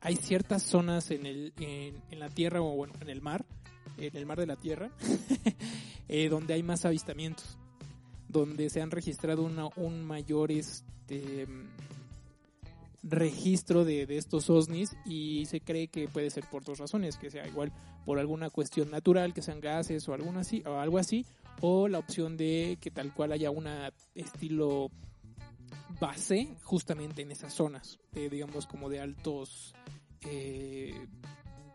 hay 0.00 0.16
ciertas 0.16 0.62
zonas 0.62 1.10
en, 1.10 1.26
el, 1.26 1.52
en, 1.58 2.18
la 2.18 2.28
Tierra 2.28 2.60
o 2.62 2.74
bueno, 2.74 2.94
en 3.00 3.10
el 3.10 3.20
mar, 3.20 3.44
en 3.98 4.16
el 4.16 4.26
mar 4.26 4.38
de 4.38 4.46
la 4.46 4.56
Tierra, 4.56 4.90
eh, 6.08 6.28
donde 6.28 6.54
hay 6.54 6.62
más 6.62 6.84
avistamientos, 6.84 7.58
donde 8.28 8.70
se 8.70 8.80
han 8.80 8.90
registrado 8.90 9.42
una, 9.42 9.68
un 9.76 10.04
mayor 10.04 10.50
este, 10.52 11.46
registro 13.02 13.84
de, 13.84 14.06
de 14.06 14.16
estos 14.16 14.48
OSNIs 14.48 14.96
y 15.04 15.46
se 15.46 15.60
cree 15.60 15.88
que 15.88 16.08
puede 16.08 16.30
ser 16.30 16.44
por 16.50 16.64
dos 16.64 16.78
razones, 16.78 17.16
que 17.16 17.30
sea 17.30 17.46
igual 17.46 17.72
por 18.04 18.18
alguna 18.18 18.50
cuestión 18.50 18.90
natural, 18.90 19.34
que 19.34 19.42
sean 19.42 19.60
gases 19.60 20.08
o, 20.08 20.14
alguna 20.14 20.40
así, 20.40 20.62
o 20.66 20.76
algo 20.78 20.98
así, 20.98 21.26
o 21.60 21.88
la 21.88 21.98
opción 21.98 22.36
de 22.36 22.78
que 22.80 22.90
tal 22.90 23.12
cual 23.12 23.32
haya 23.32 23.50
una 23.50 23.92
estilo 24.14 24.90
base 26.00 26.54
justamente 26.62 27.22
en 27.22 27.30
esas 27.30 27.52
zonas, 27.52 27.98
digamos 28.12 28.66
como 28.66 28.88
de 28.88 29.00
altos, 29.00 29.74
eh, 30.22 31.06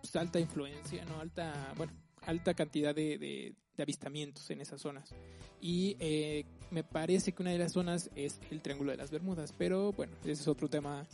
pues, 0.02 0.16
alta 0.16 0.40
influencia, 0.40 1.06
no 1.06 1.20
alta, 1.20 1.74
bueno, 1.78 1.94
alta 2.26 2.54
cantidad 2.54 2.94
de, 2.96 3.18
de- 3.18 3.56
de 3.78 3.84
avistamientos 3.84 4.50
en 4.52 4.62
esas 4.62 4.80
zonas. 4.82 5.14
Y 5.60 5.98
eh, 6.00 6.46
me 6.72 6.84
parece 6.86 7.34
que 7.34 7.42
una 7.44 7.52
de 7.52 7.58
las 7.58 7.74
zonas 7.74 8.10
es 8.16 8.40
el 8.50 8.62
Triángulo 8.62 8.92
de 8.92 8.98
las 8.98 9.12
Bermudas, 9.12 9.54
pero 9.58 9.92
bueno, 9.92 10.14
ese 10.24 10.32
es 10.42 10.48
otro 10.48 10.70
tema 10.70 11.06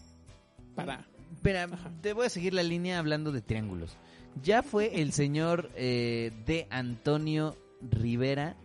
para... 0.75 1.07
Espera, 1.33 1.67
te 2.01 2.13
voy 2.13 2.27
a 2.27 2.29
seguir 2.29 2.53
la 2.53 2.61
línea 2.61 2.99
hablando 2.99 3.31
de 3.31 3.41
triángulos. 3.41 3.97
Ya 4.43 4.61
fue 4.63 5.01
el 5.01 5.11
señor 5.11 5.71
eh, 5.75 6.31
de 6.45 6.67
Antonio 6.69 7.57
Rivera. 7.81 8.55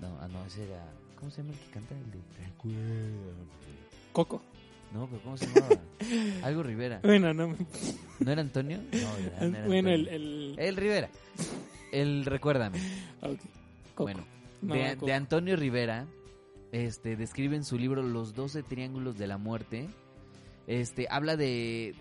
No, 0.00 0.18
ah, 0.20 0.28
no, 0.28 0.44
ese 0.44 0.64
era. 0.64 0.92
¿Cómo 1.22 1.30
se 1.30 1.40
llama 1.40 1.52
el 1.54 1.58
que 1.60 1.70
canta? 1.70 1.94
El 1.94 2.10
de. 2.10 2.18
Coco. 4.12 4.42
No, 4.92 5.06
pero 5.06 5.22
¿cómo 5.22 5.36
se 5.36 5.46
llamaba? 5.46 5.76
Algo 6.42 6.64
Rivera. 6.64 6.98
Bueno, 7.04 7.32
no. 7.32 7.54
¿No 8.18 8.32
era 8.32 8.40
Antonio? 8.42 8.78
No, 8.78 8.90
¿verdad? 8.90 9.40
No 9.42 9.56
era 9.56 9.66
bueno, 9.68 9.90
el... 9.90 10.08
El 10.08 10.56
El 10.58 10.76
Rivera. 10.76 11.10
El 11.92 12.24
Recuérdame. 12.24 12.80
ok, 13.22 13.38
Coco. 13.94 14.02
Bueno, 14.02 14.24
No, 14.62 14.74
de, 14.74 14.94
Coco. 14.96 15.06
de 15.06 15.12
Antonio 15.12 15.54
Rivera, 15.54 16.08
este, 16.72 17.14
describe 17.14 17.54
en 17.54 17.62
su 17.62 17.78
libro 17.78 18.02
Los 18.02 18.34
12 18.34 18.64
Triángulos 18.64 19.16
de 19.16 19.28
la 19.28 19.38
Muerte. 19.38 19.88
Este, 20.66 21.06
habla 21.08 21.36
de, 21.36 21.94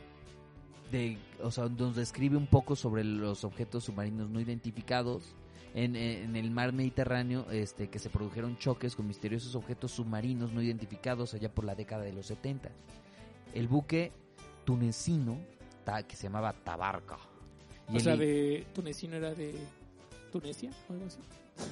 de, 0.92 1.20
o 1.44 1.52
sea, 1.52 1.66
nos 1.66 1.96
describe 1.96 2.38
un 2.38 2.48
poco 2.48 2.76
sobre 2.76 3.04
los 3.04 3.44
objetos 3.44 3.84
submarinos 3.84 4.32
no 4.32 4.42
identificados 4.42 5.36
en, 5.74 5.96
en 5.96 6.36
el 6.36 6.52
mar 6.52 6.74
Mediterráneo, 6.74 7.50
este, 7.52 7.90
que 7.90 8.00
se 8.00 8.10
produjeron 8.10 8.58
choques 8.58 8.96
con 8.96 9.08
misteriosos 9.08 9.56
objetos 9.56 9.92
submarinos 9.92 10.52
no 10.52 10.62
identificados 10.62 11.34
allá 11.34 11.50
por 11.54 11.66
la 11.66 11.76
década 11.76 12.04
de 12.04 12.14
los 12.14 12.26
70. 12.28 12.70
El 13.54 13.68
buque 13.68 14.12
tunecino 14.66 15.38
ta- 15.84 16.04
que 16.04 16.16
se 16.16 16.24
llamaba 16.24 16.54
Tabarca. 16.54 17.18
Y 17.90 17.98
O 17.98 18.00
sea, 18.00 18.16
de 18.16 18.66
tunecino 18.74 19.16
era 19.18 19.34
de 19.34 19.56
Tunecia 20.32 20.72
o 20.90 20.94
algo 20.94 21.06
así. 21.06 21.20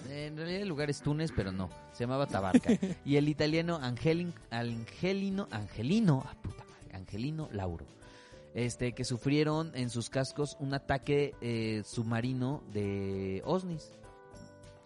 En 0.10 0.36
realidad 0.38 0.62
el 0.62 0.68
lugar 0.68 0.90
es 0.90 1.02
Túnez, 1.02 1.32
pero 1.36 1.52
no. 1.52 1.70
Se 1.94 2.04
llamaba 2.04 2.28
Tabarca. 2.28 2.70
y 3.06 3.16
el 3.16 3.30
italiano 3.30 3.78
Angelin, 3.82 4.34
Angelino, 4.52 5.48
Angelino, 5.52 6.24
ah, 6.26 6.36
puta 6.42 6.64
madre, 6.66 6.96
Angelino 6.98 7.50
Lauro. 7.54 7.86
Este, 8.56 8.94
que 8.94 9.04
sufrieron 9.04 9.72
en 9.76 9.90
sus 9.92 10.10
cascos 10.10 10.58
un 10.60 10.74
ataque 10.74 11.36
eh, 11.40 11.84
submarino 11.86 12.64
de 12.74 13.44
OSNIs. 13.46 13.92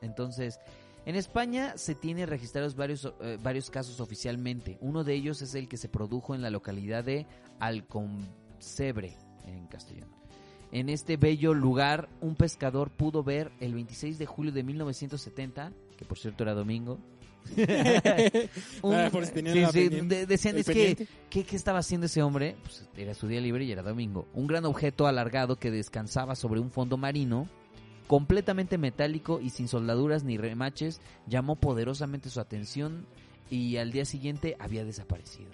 Entonces, 0.01 0.59
en 1.05 1.15
España 1.15 1.73
se 1.77 1.95
tiene 1.95 2.25
registrados 2.25 2.75
varios, 2.75 3.11
eh, 3.21 3.37
varios 3.41 3.69
casos 3.69 3.99
oficialmente. 3.99 4.77
Uno 4.81 5.03
de 5.03 5.13
ellos 5.13 5.41
es 5.41 5.55
el 5.55 5.67
que 5.67 5.77
se 5.77 5.89
produjo 5.89 6.35
en 6.35 6.41
la 6.41 6.49
localidad 6.49 7.03
de 7.03 7.25
Alconcebre, 7.59 9.17
en 9.45 9.67
castellano. 9.67 10.23
En 10.71 10.89
este 10.89 11.17
bello 11.17 11.53
lugar, 11.53 12.09
un 12.19 12.35
pescador 12.35 12.89
pudo 12.89 13.23
ver 13.23 13.51
el 13.59 13.73
26 13.73 14.17
de 14.17 14.25
julio 14.25 14.51
de 14.51 14.63
1970, 14.63 15.71
que 15.97 16.05
por 16.05 16.17
cierto 16.17 16.43
era 16.43 16.53
domingo. 16.53 16.99
un- 18.81 18.93
Ah, 18.95 19.09
por 19.11 19.25
si 19.25 19.31
tenían 19.33 19.55
sí, 19.55 19.61
la 19.61 19.71
sí, 19.71 19.79
pendiente- 19.89 20.15
de- 20.15 20.25
decían, 20.25 20.57
es 20.57 20.65
que, 20.67 20.73
pendiente. 20.73 21.07
¿qué, 21.29 21.43
qué 21.43 21.55
estaba 21.55 21.79
haciendo 21.79 22.05
ese 22.05 22.21
hombre? 22.23 22.55
Pues 22.63 22.87
era 22.97 23.13
su 23.13 23.27
día 23.27 23.41
libre 23.41 23.63
y 23.65 23.71
era 23.71 23.81
domingo. 23.83 24.27
Un 24.33 24.47
gran 24.47 24.65
objeto 24.65 25.07
alargado 25.07 25.57
que 25.57 25.71
descansaba 25.71 26.35
sobre 26.35 26.59
un 26.59 26.71
fondo 26.71 26.97
marino, 26.97 27.47
completamente 28.07 28.77
metálico 28.77 29.39
y 29.41 29.49
sin 29.49 29.67
soldaduras 29.67 30.23
ni 30.23 30.37
remaches, 30.37 31.01
llamó 31.27 31.55
poderosamente 31.55 32.29
su 32.29 32.39
atención 32.39 33.05
y 33.49 33.77
al 33.77 33.91
día 33.91 34.05
siguiente 34.05 34.55
había 34.59 34.83
desaparecido. 34.85 35.51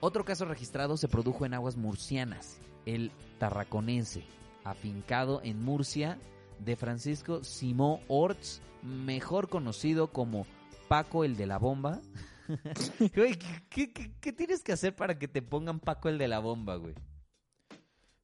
Otro 0.00 0.24
caso 0.24 0.44
registrado 0.44 0.96
se 0.96 1.08
produjo 1.08 1.46
en 1.46 1.54
aguas 1.54 1.76
murcianas, 1.76 2.58
el 2.84 3.10
tarraconense, 3.38 4.24
afincado 4.64 5.40
en 5.42 5.62
Murcia, 5.62 6.18
de 6.60 6.76
Francisco 6.76 7.44
Simó 7.44 8.00
Orts, 8.08 8.60
mejor 8.82 9.48
conocido 9.48 10.08
como 10.12 10.46
Paco 10.88 11.24
el 11.24 11.36
de 11.36 11.46
la 11.46 11.58
bomba. 11.58 12.00
Güey, 13.16 13.34
¿qué, 13.36 13.62
qué- 13.68 13.92
qué- 13.92 14.12
qué 14.20 14.32
tienes 14.32 14.62
que 14.62 14.72
hacer 14.72 14.94
para 14.94 15.18
que 15.18 15.26
te 15.26 15.42
pongan 15.42 15.80
Paco 15.80 16.08
el 16.08 16.16
de 16.18 16.28
la 16.28 16.38
bomba, 16.38 16.76
güey? 16.76 16.94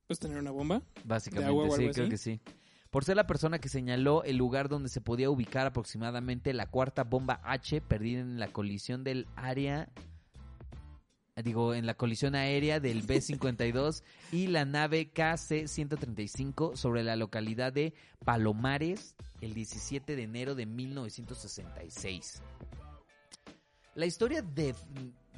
Pues 0.07 0.19
tener 0.19 0.39
una 0.39 0.51
bomba. 0.51 0.83
Básicamente, 1.05 1.49
agua 1.51 1.77
sí, 1.77 1.89
creo 1.91 2.05
así? 2.05 2.09
que 2.11 2.17
sí. 2.19 2.41
Por 2.91 3.05
ser 3.05 3.17
la 3.17 3.27
persona 3.27 3.59
que 3.59 3.69
señaló 3.71 4.23
el 4.25 4.37
lugar 4.37 4.69
donde 4.69 4.91
se 4.91 5.01
podía 5.01 5.31
ubicar 5.31 5.67
aproximadamente 5.67 6.53
la 6.53 6.67
cuarta 6.67 7.05
bomba 7.05 7.41
H 7.43 7.81
perdida 7.81 8.21
en 8.21 8.39
la 8.39 8.49
colisión 8.49 9.03
del 9.03 9.27
área, 9.35 9.89
digo, 11.41 11.73
en 11.75 11.87
la 11.87 11.95
colisión 11.95 12.35
aérea 12.35 12.79
del 12.79 13.03
B-52 13.03 14.03
y 14.33 14.49
la 14.49 14.67
nave 14.67 15.11
KC-135 15.13 16.77
sobre 16.77 17.03
la 17.03 17.17
localidad 17.17 17.73
de 17.73 17.95
Palomares 18.25 19.15
el 19.41 19.55
17 19.55 20.15
de 20.15 20.23
enero 20.23 20.55
de 20.55 20.67
1966. 20.67 22.43
La 23.95 24.07
historia 24.07 24.43
de, 24.43 24.75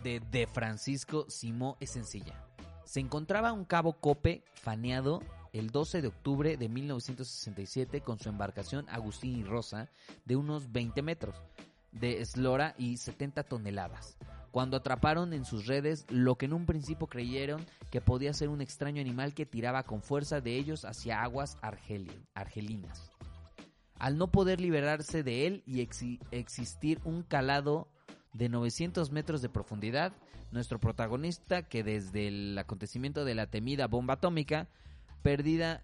de, 0.03 0.21
de 0.21 0.47
Francisco 0.49 1.27
Simó 1.29 1.77
es 1.81 1.91
sencilla. 1.91 2.45
Se 2.85 3.01
encontraba 3.01 3.53
un 3.53 3.65
cabo 3.65 3.95
Cope 3.95 4.43
faneado 4.55 5.23
el 5.53 5.71
12 5.71 6.03
de 6.03 6.09
octubre 6.09 6.57
de 6.57 6.69
1967 6.69 8.01
con 8.01 8.19
su 8.19 8.29
embarcación 8.29 8.87
Agustín 8.89 9.39
y 9.39 9.45
Rosa 9.45 9.89
de 10.25 10.35
unos 10.35 10.73
20 10.73 11.03
metros 11.03 11.37
de 11.93 12.21
eslora 12.21 12.75
y 12.77 12.97
70 12.97 13.45
toneladas. 13.45 14.19
Cuando 14.55 14.77
atraparon 14.77 15.33
en 15.33 15.45
sus 15.45 15.67
redes 15.67 16.07
lo 16.11 16.37
que 16.37 16.47
en 16.47 16.53
un 16.53 16.65
principio 16.65 17.09
creyeron 17.09 17.67
que 17.91 18.01
podía 18.01 18.33
ser 18.33 18.51
un 18.51 18.61
extraño 18.61 19.01
animal 19.01 19.35
que 19.35 19.47
tiraba 19.47 19.83
con 19.83 20.01
fuerza 20.01 20.41
de 20.41 20.57
ellos 20.57 20.85
hacia 20.85 21.25
aguas 21.25 21.59
argeli- 21.61 22.25
argelinas. 22.35 23.11
Al 23.99 24.17
no 24.17 24.29
poder 24.29 24.61
liberarse 24.61 25.25
de 25.25 25.49
él 25.49 25.65
y 25.67 25.85
exi- 25.85 26.21
existir 26.31 27.01
un 27.03 27.25
calado 27.25 27.89
de 28.33 28.49
900 28.49 29.11
metros 29.11 29.43
de 29.43 29.49
profundidad, 29.49 30.13
nuestro 30.53 30.79
protagonista, 30.79 31.65
que 31.65 31.83
desde 31.83 32.29
el 32.29 32.57
acontecimiento 32.57 33.25
de 33.25 33.35
la 33.35 33.49
temida 33.49 33.89
bomba 33.89 34.15
atómica 34.15 34.69
perdida 35.23 35.83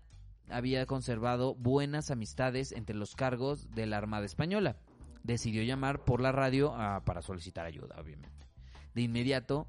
había 0.49 0.87
conservado 0.87 1.57
buenas 1.57 2.13
amistades 2.13 2.71
entre 2.71 2.95
los 2.95 3.17
cargos 3.17 3.69
de 3.73 3.87
la 3.87 3.97
Armada 3.97 4.27
Española, 4.27 4.77
decidió 5.25 5.65
llamar 5.65 6.05
por 6.05 6.21
la 6.21 6.31
radio 6.31 6.73
ah, 6.77 7.03
para 7.05 7.21
solicitar 7.21 7.67
ayuda, 7.67 7.97
obviamente. 8.01 8.47
De 8.95 9.03
inmediato 9.03 9.67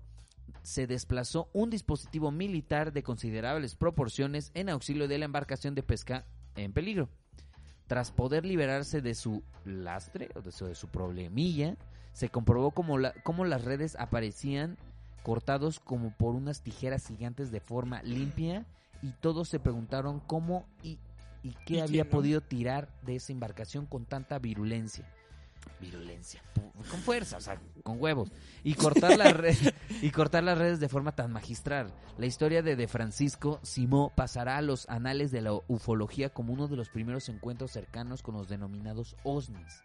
se 0.63 0.87
desplazó 0.87 1.49
un 1.53 1.69
dispositivo 1.69 2.31
militar 2.31 2.93
de 2.93 3.03
considerables 3.03 3.75
proporciones 3.75 4.51
en 4.53 4.69
auxilio 4.69 5.07
de 5.07 5.17
la 5.17 5.25
embarcación 5.25 5.75
de 5.75 5.83
pesca 5.83 6.25
en 6.55 6.73
peligro. 6.73 7.09
Tras 7.87 8.11
poder 8.11 8.45
liberarse 8.45 9.01
de 9.01 9.15
su 9.15 9.43
lastre 9.65 10.29
o 10.35 10.41
de 10.41 10.51
su, 10.51 10.65
de 10.65 10.75
su 10.75 10.87
problemilla, 10.87 11.77
se 12.13 12.29
comprobó 12.29 12.71
como, 12.71 12.97
la, 12.97 13.13
cómo 13.23 13.45
las 13.45 13.63
redes 13.63 13.95
aparecían 13.99 14.77
cortados 15.23 15.79
como 15.79 16.11
por 16.15 16.35
unas 16.35 16.61
tijeras 16.61 17.07
gigantes 17.07 17.51
de 17.51 17.59
forma 17.59 18.01
limpia 18.03 18.65
y 19.01 19.11
todos 19.13 19.49
se 19.49 19.59
preguntaron 19.59 20.19
cómo 20.19 20.65
y, 20.83 20.99
y 21.43 21.49
¿Y 21.49 21.55
qué 21.65 21.81
había 21.81 22.03
no? 22.03 22.09
podido 22.09 22.41
tirar 22.41 22.87
de 23.01 23.15
esa 23.15 23.33
embarcación 23.33 23.85
con 23.85 24.05
tanta 24.05 24.37
virulencia. 24.39 25.05
Virulencia, 25.79 26.41
con 26.89 26.99
fuerza, 26.99 27.37
o 27.37 27.41
sea, 27.41 27.59
con 27.83 28.01
huevos. 28.01 28.31
Y 28.63 28.75
cortar, 28.75 29.17
las 29.17 29.33
re- 29.35 29.57
y 30.01 30.11
cortar 30.11 30.43
las 30.43 30.57
redes 30.57 30.79
de 30.79 30.89
forma 30.89 31.11
tan 31.13 31.31
magistral. 31.31 31.91
La 32.17 32.25
historia 32.27 32.61
de 32.61 32.75
De 32.75 32.87
Francisco 32.87 33.59
Simó 33.63 34.11
pasará 34.15 34.57
a 34.57 34.61
los 34.61 34.87
anales 34.89 35.31
de 35.31 35.41
la 35.41 35.53
ufología 35.67 36.29
como 36.29 36.53
uno 36.53 36.67
de 36.67 36.75
los 36.77 36.89
primeros 36.89 37.29
encuentros 37.29 37.71
cercanos 37.71 38.21
con 38.21 38.35
los 38.35 38.47
denominados 38.47 39.15
OSNIs. 39.23 39.83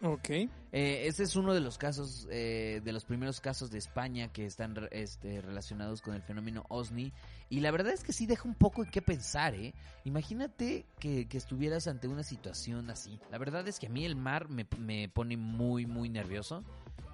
Ok. 0.00 0.28
Eh, 0.30 0.48
ese 0.72 1.24
es 1.24 1.34
uno 1.34 1.54
de 1.54 1.60
los 1.60 1.76
casos, 1.78 2.28
eh, 2.30 2.80
de 2.84 2.92
los 2.92 3.04
primeros 3.04 3.40
casos 3.40 3.70
de 3.70 3.78
España 3.78 4.28
que 4.32 4.46
están 4.46 4.76
este, 4.92 5.40
relacionados 5.40 6.02
con 6.02 6.14
el 6.14 6.22
fenómeno 6.22 6.64
OSNI. 6.68 7.12
Y 7.50 7.60
la 7.60 7.70
verdad 7.70 7.92
es 7.92 8.04
que 8.04 8.12
sí 8.12 8.26
deja 8.26 8.46
un 8.46 8.54
poco 8.54 8.84
en 8.84 8.90
qué 8.90 9.02
pensar, 9.02 9.54
¿eh? 9.54 9.74
Imagínate 10.04 10.84
que, 11.00 11.26
que 11.26 11.36
estuvieras 11.38 11.88
ante 11.88 12.06
una 12.06 12.22
situación 12.22 12.90
así. 12.90 13.18
La 13.30 13.38
verdad 13.38 13.66
es 13.66 13.78
que 13.80 13.86
a 13.86 13.90
mí 13.90 14.04
el 14.04 14.14
mar 14.14 14.48
me, 14.48 14.66
me 14.78 15.08
pone 15.08 15.36
muy, 15.36 15.86
muy 15.86 16.08
nervioso. 16.08 16.62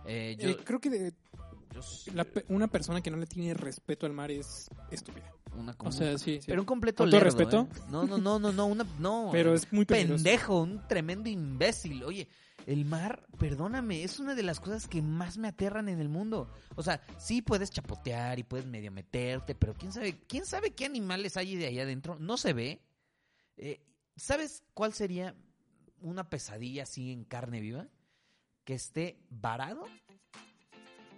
Eh, 0.07 0.37
yo, 0.39 0.51
Eh, 0.51 0.57
creo 0.65 0.81
que 0.81 0.91
de- 0.91 1.15
la 2.15 2.25
una 2.49 2.69
persona 2.69 3.01
que 3.01 3.11
no 3.11 3.17
le 3.17 3.27
tiene 3.27 3.53
respeto 3.55 4.07
al 4.07 4.13
mar 4.13 4.31
es 4.31 4.69
estúpida. 4.93 5.33
una 5.57 5.75
O 5.79 5.91
sea, 5.91 6.17
sí, 6.19 6.39
sí. 6.41 6.47
pero 6.47 6.61
un 6.63 6.67
completo 6.67 7.03
¿Con 7.05 7.11
todo 7.11 7.21
lerdo, 7.21 7.37
respeto? 7.39 7.69
¿eh? 7.73 7.81
No, 7.91 8.05
no, 8.05 8.17
no, 8.19 8.39
no, 8.39 8.53
no, 8.53 8.67
una, 8.67 8.85
no. 9.01 9.31
pero 9.33 9.55
es 9.55 9.73
muy 9.73 9.85
peligroso. 9.85 10.23
pendejo, 10.23 10.61
un 10.63 10.87
tremendo 10.87 11.29
imbécil. 11.29 12.05
Oye, 12.05 12.29
el 12.67 12.85
mar, 12.85 13.27
perdóname, 13.39 14.05
es 14.05 14.19
una 14.19 14.35
de 14.35 14.43
las 14.43 14.61
cosas 14.61 14.87
que 14.87 15.03
más 15.03 15.37
me 15.39 15.49
aterran 15.49 15.89
en 15.89 16.01
el 16.01 16.09
mundo. 16.09 16.51
O 16.77 16.83
sea, 16.83 17.01
sí 17.19 17.43
puedes 17.43 17.71
chapotear 17.71 18.39
y 18.39 18.43
puedes 18.43 18.67
medio 18.67 18.91
meterte, 18.91 19.55
pero 19.55 19.75
quién 19.75 19.93
sabe, 19.93 20.19
quién 20.27 20.47
sabe 20.47 20.73
qué 20.73 20.87
animales 20.87 21.37
hay 21.37 21.57
de 21.57 21.67
allá 21.67 21.83
adentro. 21.83 22.17
No 22.19 22.37
se 22.37 22.53
ve. 22.53 22.81
Eh, 23.57 23.81
¿Sabes 24.17 24.63
cuál 24.75 24.93
sería 24.93 25.35
una 26.01 26.29
pesadilla 26.29 26.85
así 26.85 27.13
en 27.13 27.25
carne 27.25 27.61
viva? 27.61 27.87
Que 28.65 28.75
esté 28.75 29.19
varado 29.29 29.85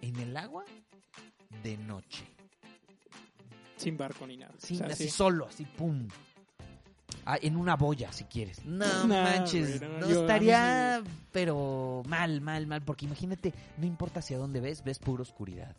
en 0.00 0.16
el 0.16 0.36
agua 0.36 0.64
de 1.62 1.76
noche. 1.76 2.26
Sin 3.76 3.96
barco 3.96 4.26
ni 4.26 4.36
nada. 4.36 4.54
Sí, 4.58 4.74
O 4.74 4.78
sea, 4.78 4.86
así 4.88 5.04
sí. 5.04 5.10
solo, 5.10 5.46
así 5.46 5.64
pum. 5.64 6.08
Ah, 7.28 7.38
en 7.42 7.56
una 7.56 7.74
boya, 7.74 8.12
si 8.12 8.24
quieres. 8.24 8.64
No, 8.64 8.86
No, 9.00 9.06
manches, 9.08 9.80
güey, 9.80 9.90
no, 10.00 10.06
estaría, 10.06 11.02
pero 11.32 12.02
mal, 12.06 12.40
mal, 12.40 12.66
mal, 12.68 12.82
porque 12.82 13.04
imagínate, 13.06 13.52
no 13.78 13.84
importa 13.86 14.20
hacia 14.20 14.38
dónde 14.38 14.60
ves, 14.60 14.84
ves 14.84 15.00
pura 15.00 15.22
oscuridad. 15.22 15.74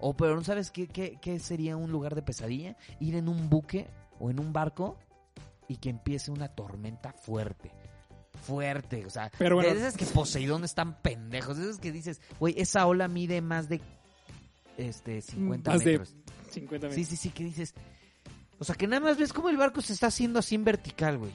O 0.00 0.14
pero 0.16 0.34
no 0.34 0.42
sabes 0.42 0.70
qué, 0.72 0.88
qué, 0.88 1.18
qué 1.22 1.38
sería 1.38 1.76
un 1.76 1.90
lugar 1.92 2.14
de 2.16 2.22
pesadilla, 2.22 2.76
ir 3.00 3.14
en 3.14 3.28
un 3.28 3.48
buque 3.48 3.86
o 4.18 4.28
en 4.30 4.40
un 4.40 4.52
barco 4.52 4.98
y 5.68 5.76
que 5.76 5.88
empiece 5.88 6.30
una 6.32 6.48
tormenta 6.48 7.12
fuerte. 7.12 7.70
Fuerte, 8.42 9.06
o 9.06 9.10
sea, 9.10 9.30
Pero 9.38 9.54
bueno. 9.56 9.70
de 9.72 9.78
esas 9.78 9.96
que 9.96 10.04
Poseidón 10.04 10.64
están 10.64 11.00
pendejos, 11.00 11.56
de 11.56 11.64
esas 11.64 11.78
que 11.78 11.90
dices, 11.92 12.20
güey, 12.38 12.54
esa 12.58 12.86
ola 12.86 13.08
mide 13.08 13.40
más 13.40 13.68
de 13.68 13.80
este 14.76 15.22
50 15.22 15.70
Más 15.70 15.80
de 15.84 15.92
metros. 15.92 16.14
50 16.50 16.88
Sí, 16.90 16.96
metros. 17.00 17.08
sí, 17.08 17.16
sí, 17.16 17.30
que 17.30 17.44
dices. 17.44 17.74
O 18.58 18.64
sea, 18.64 18.74
que 18.74 18.86
nada 18.86 19.00
más 19.00 19.18
ves 19.18 19.32
cómo 19.32 19.48
el 19.48 19.56
barco 19.56 19.80
se 19.82 19.92
está 19.92 20.06
haciendo 20.08 20.38
así 20.38 20.54
en 20.54 20.64
vertical, 20.64 21.18
güey. 21.18 21.32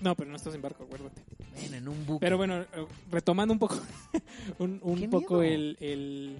No, 0.00 0.14
pero 0.14 0.28
no 0.30 0.36
estás 0.36 0.54
en 0.54 0.60
barco, 0.62 0.84
acuérdate. 0.84 1.22
Bueno, 1.54 1.76
en 1.76 1.88
un 1.88 2.04
buque. 2.06 2.20
Pero 2.26 2.36
bueno, 2.36 2.60
eh, 2.60 2.66
retomando 3.10 3.52
un 3.54 3.58
poco 3.58 3.76
un, 4.58 4.78
un 4.82 4.98
¡Qué 5.00 5.08
poco 5.08 5.42
el, 5.42 5.76
el, 5.80 6.38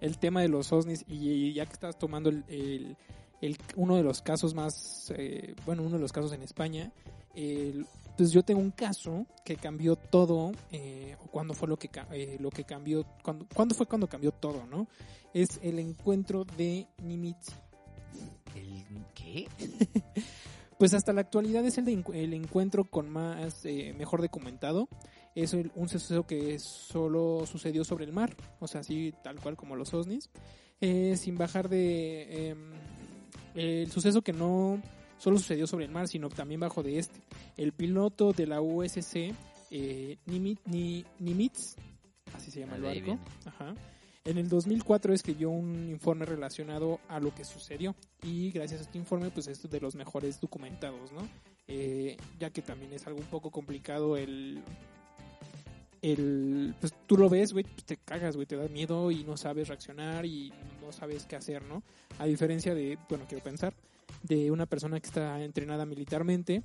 el 0.00 0.18
tema 0.18 0.40
de 0.40 0.48
los 0.48 0.72
OSNIs 0.72 1.04
y 1.08 1.52
ya 1.52 1.66
que 1.66 1.72
estás 1.72 1.98
tomando 1.98 2.30
el, 2.30 2.44
el- 2.48 2.96
el- 3.42 3.58
uno 3.76 3.96
de 3.96 4.02
los 4.04 4.22
casos 4.22 4.54
más, 4.54 5.12
eh, 5.16 5.54
bueno, 5.66 5.82
uno 5.82 5.96
de 5.96 6.00
los 6.00 6.12
casos 6.12 6.32
en 6.32 6.42
España, 6.42 6.92
el- 7.34 7.86
pues 8.16 8.30
yo 8.30 8.42
tengo 8.44 8.60
un 8.60 8.70
caso 8.70 9.26
que 9.44 9.56
cambió 9.56 9.96
todo, 9.96 10.52
eh, 10.70 11.16
o 11.24 11.26
cuándo 11.26 11.52
fue 11.54 11.66
lo 11.68 11.76
que, 11.76 11.90
eh, 12.12 12.36
lo 12.40 12.50
que 12.50 12.64
cambió, 12.64 13.04
cuándo, 13.22 13.46
cuándo 13.52 13.74
fue 13.74 13.86
cuando 13.86 14.06
cambió 14.06 14.30
todo, 14.32 14.64
¿no? 14.66 14.86
Es 15.34 15.58
el 15.62 15.78
encuentro 15.78 16.44
de 16.44 16.86
Nimitz. 17.02 17.48
¿El 18.54 18.84
qué? 19.14 19.46
Pues 20.78 20.94
hasta 20.94 21.12
la 21.12 21.20
actualidad 21.20 21.64
es 21.64 21.78
el, 21.78 21.84
de 21.84 22.02
el 22.14 22.34
encuentro 22.34 22.82
con 22.82 23.08
más, 23.08 23.64
eh, 23.64 23.94
mejor 23.96 24.20
documentado. 24.20 24.88
Es 25.36 25.54
el- 25.54 25.70
un 25.76 25.88
suceso 25.88 26.26
que 26.26 26.58
solo 26.58 27.44
sucedió 27.46 27.84
sobre 27.84 28.04
el 28.04 28.12
mar, 28.12 28.34
o 28.58 28.66
sea, 28.66 28.80
así 28.80 29.14
tal 29.22 29.38
cual 29.38 29.54
como 29.56 29.76
los 29.76 29.94
OSNIs, 29.94 30.28
eh, 30.80 31.16
sin 31.16 31.38
bajar 31.38 31.68
de... 31.68 32.48
em, 32.48 32.72
el 33.54 33.88
suceso 33.92 34.22
que 34.22 34.32
no 34.32 34.82
solo 35.18 35.38
sucedió 35.38 35.68
sobre 35.68 35.84
el 35.84 35.92
mar, 35.92 36.08
sino 36.08 36.28
también 36.28 36.58
bajo 36.58 36.82
de 36.82 36.98
este. 36.98 37.20
El 37.56 37.70
piloto 37.72 38.32
de 38.32 38.48
la 38.48 38.60
USC, 38.60 39.32
eh, 39.70 40.16
Nimitz, 40.26 40.62
Ni- 40.66 41.04
Nimitz, 41.20 41.76
así 42.34 42.50
se 42.50 42.58
llama 42.58 42.72
Ah, 42.72 42.76
el 42.76 42.82
barco. 42.82 43.18
Ajá. 43.46 43.74
En 44.24 44.38
el 44.38 44.48
2004 44.48 45.12
escribió 45.12 45.50
un 45.50 45.88
informe 45.90 46.24
relacionado 46.24 47.00
a 47.08 47.18
lo 47.18 47.34
que 47.34 47.44
sucedió 47.44 47.96
y 48.22 48.52
gracias 48.52 48.80
a 48.80 48.84
este 48.84 48.98
informe 48.98 49.30
pues 49.30 49.48
es 49.48 49.68
de 49.68 49.80
los 49.80 49.96
mejores 49.96 50.40
documentados, 50.40 51.10
¿no? 51.10 51.28
Eh, 51.66 52.16
ya 52.38 52.50
que 52.50 52.62
también 52.62 52.92
es 52.92 53.06
algo 53.06 53.18
un 53.18 53.26
poco 53.26 53.50
complicado 53.50 54.16
el... 54.16 54.62
el 56.02 56.74
pues 56.78 56.94
tú 57.06 57.16
lo 57.16 57.28
ves, 57.28 57.52
güey, 57.52 57.64
pues, 57.64 57.84
te 57.84 57.96
cagas, 57.96 58.36
güey, 58.36 58.46
te 58.46 58.56
da 58.56 58.68
miedo 58.68 59.10
y 59.10 59.24
no 59.24 59.36
sabes 59.36 59.66
reaccionar 59.66 60.24
y 60.24 60.52
no 60.80 60.92
sabes 60.92 61.26
qué 61.26 61.34
hacer, 61.34 61.64
¿no? 61.64 61.82
A 62.20 62.26
diferencia 62.26 62.76
de, 62.76 62.98
bueno, 63.08 63.24
quiero 63.28 63.42
pensar, 63.42 63.74
de 64.22 64.52
una 64.52 64.66
persona 64.66 65.00
que 65.00 65.06
está 65.08 65.42
entrenada 65.42 65.84
militarmente, 65.84 66.62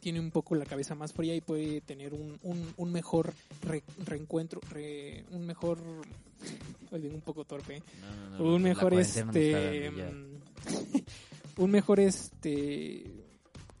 tiene 0.00 0.20
un 0.20 0.30
poco 0.30 0.54
la 0.54 0.64
cabeza 0.64 0.94
más 0.94 1.12
fría 1.12 1.34
y 1.34 1.40
puede 1.40 1.80
tener 1.80 2.14
un, 2.14 2.38
un, 2.42 2.72
un 2.76 2.92
mejor 2.92 3.32
re- 3.62 3.82
reencuentro, 4.04 4.60
re- 4.70 5.24
un 5.30 5.46
mejor, 5.46 5.78
hoy 6.90 7.06
un 7.06 7.20
poco 7.20 7.44
torpe, 7.44 7.76
¿eh? 7.76 7.82
No, 8.00 8.30
no, 8.30 8.38
no, 8.38 8.54
un 8.56 8.62
mejor 8.62 8.92
este 8.94 9.20
un 11.58 11.70
mejor 11.70 12.00
este 12.00 13.04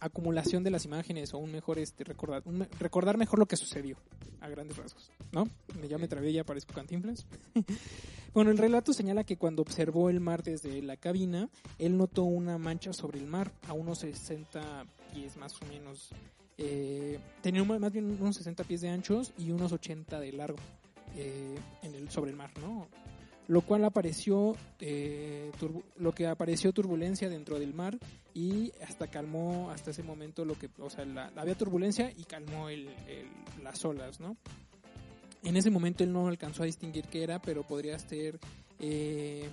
acumulación 0.04 0.64
de 0.64 0.70
las 0.70 0.84
imágenes 0.84 1.34
o 1.34 1.38
un 1.38 1.52
mejor 1.52 1.78
este 1.78 2.04
recordar 2.04 2.42
recordar 2.78 3.16
mejor 3.16 3.38
lo 3.38 3.46
que 3.46 3.56
sucedió 3.56 3.96
a 4.40 4.48
grandes 4.48 4.76
rasgos 4.76 5.10
no 5.32 5.48
ya 5.88 5.98
me 5.98 6.08
trabé 6.08 6.32
ya 6.32 6.44
parezco 6.44 6.74
cantinflas 6.74 7.26
bueno 8.34 8.50
el 8.50 8.58
relato 8.58 8.92
señala 8.92 9.24
que 9.24 9.36
cuando 9.36 9.62
observó 9.62 10.10
el 10.10 10.20
mar 10.20 10.42
desde 10.42 10.82
la 10.82 10.96
cabina 10.96 11.48
él 11.78 11.96
notó 11.96 12.24
una 12.24 12.58
mancha 12.58 12.92
sobre 12.92 13.18
el 13.18 13.26
mar 13.26 13.52
a 13.68 13.72
unos 13.72 14.00
60 14.00 14.86
pies 15.12 15.36
más 15.36 15.60
o 15.62 15.66
menos 15.66 16.10
eh, 16.58 17.18
tenía 17.40 17.64
más 17.64 17.92
bien 17.92 18.16
unos 18.20 18.36
60 18.36 18.64
pies 18.64 18.82
de 18.82 18.90
anchos 18.90 19.32
y 19.38 19.50
unos 19.50 19.72
80 19.72 20.20
de 20.20 20.32
largo 20.32 20.58
eh, 21.16 21.58
en 21.82 21.94
el, 21.94 22.10
sobre 22.10 22.30
el 22.30 22.36
mar, 22.36 22.50
¿no? 22.60 22.88
Lo 23.48 23.60
cual 23.62 23.84
apareció, 23.84 24.56
eh, 24.80 25.50
lo 25.98 26.12
que 26.12 26.26
apareció 26.26 26.72
turbulencia 26.72 27.28
dentro 27.28 27.58
del 27.58 27.74
mar 27.74 27.98
y 28.34 28.72
hasta 28.86 29.08
calmó 29.08 29.70
hasta 29.70 29.90
ese 29.90 30.02
momento 30.02 30.44
lo 30.44 30.54
que, 30.58 30.70
o 30.78 30.88
sea, 30.88 31.04
la, 31.04 31.32
había 31.36 31.54
turbulencia 31.56 32.10
y 32.16 32.24
calmó 32.24 32.68
el, 32.68 32.88
el- 33.08 33.64
las 33.64 33.84
olas, 33.84 34.20
¿no? 34.20 34.36
En 35.42 35.56
ese 35.56 35.70
momento 35.70 36.04
él 36.04 36.12
no 36.12 36.28
alcanzó 36.28 36.62
a 36.62 36.66
distinguir 36.66 37.06
qué 37.08 37.24
era, 37.24 37.42
pero 37.42 37.64
podría 37.64 37.98
ser 37.98 38.38
eh, 38.78 39.48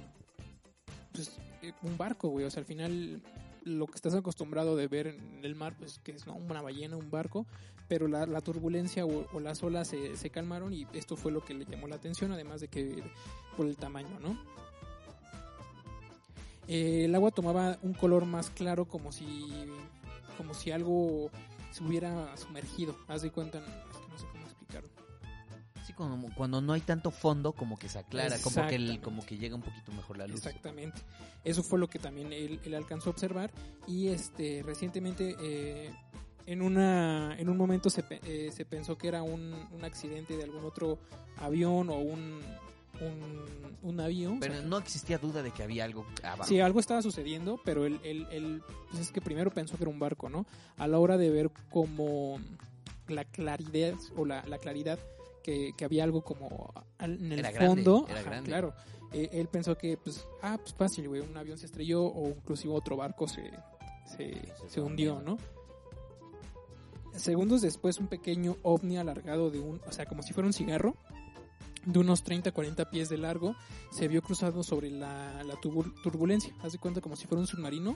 pues, 1.11 1.37
eh, 1.63 1.73
un 1.81 1.97
barco, 1.97 2.29
güey. 2.29 2.45
O 2.45 2.51
sea, 2.51 2.61
al 2.61 2.65
final 2.67 3.21
lo 3.63 3.87
que 3.87 3.95
estás 3.95 4.13
acostumbrado 4.13 4.75
de 4.75 4.87
ver 4.87 5.07
en 5.07 5.43
el 5.43 5.55
mar, 5.55 5.75
pues 5.77 5.99
que 5.99 6.11
es 6.11 6.25
¿no? 6.27 6.35
una 6.35 6.61
ballena, 6.61 6.95
un 6.95 7.09
barco, 7.11 7.45
pero 7.87 8.07
la, 8.07 8.25
la 8.27 8.41
turbulencia 8.41 9.05
o, 9.05 9.27
o 9.33 9.39
las 9.39 9.61
olas 9.63 9.87
se, 9.87 10.15
se 10.15 10.29
calmaron 10.29 10.73
y 10.73 10.87
esto 10.93 11.15
fue 11.17 11.31
lo 11.31 11.43
que 11.43 11.53
le 11.55 11.65
llamó 11.65 11.87
la 11.87 11.95
atención, 11.95 12.31
además 12.31 12.61
de 12.61 12.67
que 12.67 13.03
por 13.59 13.67
el 13.67 13.75
tamaño, 13.75 14.17
¿no? 14.21 14.37
Eh, 16.69 17.05
el 17.05 17.15
agua 17.15 17.31
tomaba 17.31 17.77
un 17.81 17.93
color 17.93 18.23
más 18.25 18.49
claro 18.51 18.85
como 18.85 19.11
si 19.11 19.49
como 20.37 20.53
si 20.53 20.71
algo 20.71 21.29
se 21.71 21.83
hubiera 21.83 22.37
sumergido. 22.37 22.95
Haz 23.09 23.21
de 23.23 23.31
cuenta, 23.31 23.57
es 23.57 23.65
que 23.65 24.07
no 24.07 24.17
sé 24.17 24.25
cómo 24.31 24.45
explicarlo. 24.45 24.89
Sí, 25.85 25.91
como 25.91 26.33
cuando 26.35 26.61
no 26.61 26.71
hay 26.71 26.79
tanto 26.79 27.11
fondo, 27.11 27.51
como 27.51 27.77
que 27.77 27.89
se 27.89 27.99
aclara, 27.99 28.37
como 28.41 28.65
que, 28.67 28.75
el- 28.75 29.01
como 29.01 29.25
que 29.25 29.37
llega 29.37 29.55
un 29.55 29.61
poquito 29.61 29.91
mejor 29.91 30.17
la 30.19 30.27
luz. 30.27 30.37
Exactamente. 30.45 31.01
Eso 31.43 31.63
fue 31.63 31.79
lo 31.79 31.89
que 31.89 31.99
también 31.99 32.31
él, 32.31 32.61
él 32.63 32.73
alcanzó 32.75 33.09
a 33.09 33.11
observar 33.11 33.51
y 33.87 34.07
este 34.07 34.63
recientemente 34.65 35.35
eh, 35.41 35.91
en 36.45 36.61
una 36.61 37.35
en 37.37 37.49
un 37.49 37.57
momento 37.57 37.89
se, 37.89 38.05
eh, 38.09 38.51
se 38.55 38.63
pensó 38.63 38.97
que 38.97 39.09
era 39.09 39.21
un, 39.21 39.53
un 39.73 39.83
accidente 39.83 40.37
de 40.37 40.43
algún 40.43 40.63
otro 40.63 40.97
avión 41.37 41.89
o 41.89 41.95
un 41.97 42.39
un, 43.01 43.77
un 43.81 43.95
navío. 43.95 44.33
o 44.33 44.39
Pero 44.39 44.53
sea, 44.55 44.63
no 44.63 44.77
existía 44.77 45.17
duda 45.17 45.41
de 45.43 45.51
que 45.51 45.63
había 45.63 45.85
algo 45.85 46.05
abajo. 46.23 46.43
Sí, 46.43 46.59
algo 46.59 46.79
estaba 46.79 47.01
sucediendo, 47.01 47.59
pero 47.63 47.85
él, 47.85 47.99
él, 48.03 48.27
él, 48.31 48.61
pues 48.89 49.01
es 49.01 49.11
que 49.11 49.21
primero 49.21 49.51
pensó 49.51 49.77
que 49.77 49.83
era 49.83 49.91
un 49.91 49.99
barco, 49.99 50.29
¿no? 50.29 50.45
A 50.77 50.87
la 50.87 50.99
hora 50.99 51.17
de 51.17 51.29
ver 51.29 51.51
como 51.69 52.39
la 53.07 53.25
claridad 53.25 53.95
o 54.15 54.25
la, 54.25 54.43
la 54.45 54.57
claridad 54.59 54.99
que, 55.43 55.71
que 55.77 55.85
había 55.85 56.03
algo 56.03 56.21
como 56.23 56.73
en 56.99 57.31
el 57.31 57.39
Era 57.39 57.51
grande, 57.51 57.83
fondo, 57.83 58.05
era 58.09 58.19
ajá, 58.19 58.29
grande. 58.29 58.49
claro, 58.49 58.73
eh, 59.13 59.29
él 59.33 59.47
pensó 59.47 59.77
que, 59.77 59.97
pues, 59.97 60.27
ah, 60.43 60.57
pues 60.61 60.73
fácil, 60.75 61.07
güey, 61.07 61.21
un 61.21 61.35
avión 61.35 61.57
se 61.57 61.65
estrelló 61.65 62.03
o 62.03 62.29
inclusive 62.29 62.73
otro 62.73 62.97
barco 62.97 63.27
se, 63.27 63.49
se, 64.05 64.53
Se 64.67 64.81
hundió. 64.81 65.21
¿no? 65.21 65.37
Segundos 67.15 67.61
después, 67.61 67.97
un 67.97 68.07
pequeño 68.07 68.57
ovni 68.61 68.97
alargado 68.97 69.49
de 69.49 69.59
un, 69.59 69.81
o 69.87 69.91
sea, 69.91 70.05
como 70.05 70.21
si 70.21 70.31
fuera 70.33 70.45
un 70.47 70.53
cigarro, 70.53 70.95
de 71.85 71.99
unos 71.99 72.23
30 72.23 72.51
40 72.51 72.89
pies 72.89 73.09
de 73.09 73.17
largo, 73.17 73.55
se 73.91 74.07
vio 74.07 74.21
cruzado 74.21 74.63
sobre 74.63 74.89
la, 74.89 75.43
la 75.43 75.55
turbul- 75.55 75.93
turbulencia. 76.03 76.53
Haz 76.61 76.73
de 76.73 76.77
cuenta 76.79 77.01
como 77.01 77.15
si 77.15 77.27
fuera 77.27 77.41
un 77.41 77.47
submarino. 77.47 77.95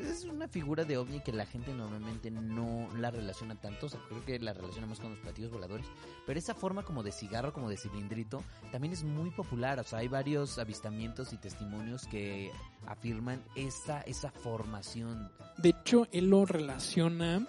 Es, 0.00 0.22
es 0.22 0.24
una 0.24 0.48
figura 0.48 0.84
de 0.84 0.96
ovni 0.98 1.20
que 1.22 1.32
la 1.32 1.46
gente 1.46 1.72
normalmente 1.72 2.30
no 2.30 2.88
la 2.96 3.10
relaciona 3.12 3.54
tanto. 3.54 3.86
O 3.86 3.88
sea, 3.88 4.00
creo 4.08 4.24
que 4.24 4.38
la 4.40 4.52
relaciona 4.52 4.86
más 4.88 4.98
con 5.00 5.10
los 5.10 5.20
platillos 5.20 5.50
voladores. 5.52 5.86
Pero 6.26 6.38
esa 6.38 6.54
forma 6.54 6.82
como 6.84 7.02
de 7.02 7.12
cigarro, 7.12 7.52
como 7.52 7.68
de 7.70 7.76
cilindrito, 7.76 8.42
también 8.72 8.92
es 8.92 9.04
muy 9.04 9.30
popular. 9.30 9.78
O 9.78 9.84
sea, 9.84 10.00
hay 10.00 10.08
varios 10.08 10.58
avistamientos 10.58 11.32
y 11.32 11.36
testimonios 11.36 12.06
que 12.06 12.50
afirman 12.86 13.42
esa, 13.54 14.00
esa 14.02 14.30
formación. 14.32 15.30
De 15.58 15.68
hecho, 15.70 16.06
él 16.12 16.28
lo 16.30 16.44
relaciona 16.44 17.46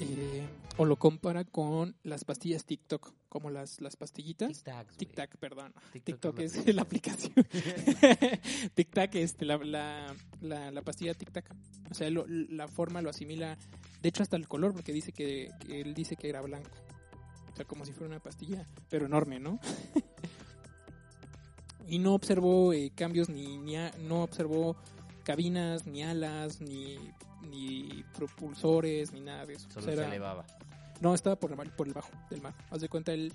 eh, 0.00 0.46
o 0.76 0.84
lo 0.84 0.96
compara 0.96 1.44
con 1.44 1.94
las 2.02 2.24
pastillas 2.24 2.64
TikTok, 2.64 3.12
como 3.28 3.50
las, 3.50 3.80
las 3.80 3.96
pastillitas. 3.96 4.50
Tic-tacs, 4.64 4.84
güey. 4.86 4.96
Tic 4.96 5.12
Tac, 5.14 5.36
perdón. 5.38 5.72
TikTok 5.92 6.04
TikTok 6.04 6.38
es 6.40 6.56
es 6.56 6.74
la 6.74 6.82
aplicación. 6.82 7.32
Tic 8.74 8.90
Tac, 8.90 9.14
este, 9.14 9.44
la, 9.44 9.56
la, 9.58 10.14
la, 10.40 10.70
la 10.70 10.82
pastilla 10.82 11.14
Tic 11.14 11.30
Tac. 11.30 11.54
O 11.90 11.94
sea, 11.94 12.10
lo- 12.10 12.26
la 12.26 12.66
forma 12.68 13.02
lo 13.02 13.10
asimila. 13.10 13.56
De 14.02 14.08
hecho, 14.08 14.22
hasta 14.22 14.36
el 14.36 14.48
color, 14.48 14.72
porque 14.72 14.92
dice 14.92 15.12
que, 15.12 15.50
que 15.66 15.80
él 15.80 15.94
dice 15.94 16.16
que 16.16 16.28
era 16.28 16.40
blanco. 16.42 16.70
O 17.52 17.56
sea, 17.56 17.64
como 17.64 17.84
si 17.86 17.92
fuera 17.92 18.12
una 18.14 18.22
pastilla, 18.22 18.66
pero 18.90 19.06
enorme, 19.06 19.38
¿no? 19.38 19.60
y 21.86 21.98
no 21.98 22.14
observó 22.14 22.72
eh, 22.72 22.90
cambios, 22.94 23.28
ni, 23.28 23.58
ni 23.58 23.76
a- 23.76 23.94
no 24.00 24.22
observó 24.22 24.76
cabinas, 25.22 25.86
ni 25.86 26.02
alas, 26.02 26.60
ni, 26.60 26.98
ni 27.44 28.04
propulsores, 28.16 29.12
ni 29.12 29.20
nada 29.20 29.46
de 29.46 29.54
eso. 29.54 29.68
Solo 29.70 29.80
O 29.80 29.82
sea, 29.86 29.94
se 29.94 30.00
era- 30.00 30.08
elevaba. 30.08 30.44
no, 31.00 31.14
estaba 31.14 31.36
por 31.36 31.50
el, 31.50 31.56
mar- 31.56 31.74
por 31.76 31.86
el 31.86 31.92
bajo 31.94 32.10
del 32.30 32.40
mar. 32.42 32.54
Haz 32.70 32.80
de 32.80 32.88
cuenta, 32.88 33.12
él, 33.12 33.32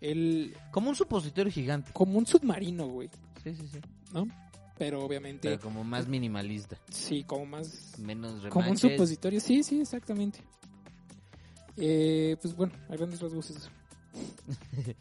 él 0.00 0.56
Como 0.70 0.88
un 0.90 0.96
supositorio 0.96 1.52
gigante. 1.52 1.92
como 1.92 2.18
un 2.18 2.26
submarino, 2.26 2.86
güey, 2.86 3.08
Sí, 3.42 3.54
sí, 3.54 3.68
sí. 3.72 3.78
¿no? 4.12 4.26
Pero 4.78 5.04
obviamente, 5.04 5.48
Pero 5.50 5.60
como 5.60 5.84
más 5.84 6.08
minimalista. 6.08 6.76
sí, 6.90 7.22
como 7.24 7.46
más... 7.46 7.98
Menos 7.98 8.32
remaches. 8.42 8.50
Como 8.52 8.70
un 8.70 8.78
supositorio, 8.78 9.40
sí, 9.40 9.62
sí, 9.62 9.80
exactamente. 9.80 10.40
Eh, 11.76 12.36
pues 12.40 12.54
bueno, 12.56 12.72
a 12.88 12.96
grandes 12.96 13.20
rasgos 13.20 13.50
es 13.50 13.56
eso. 13.58 13.70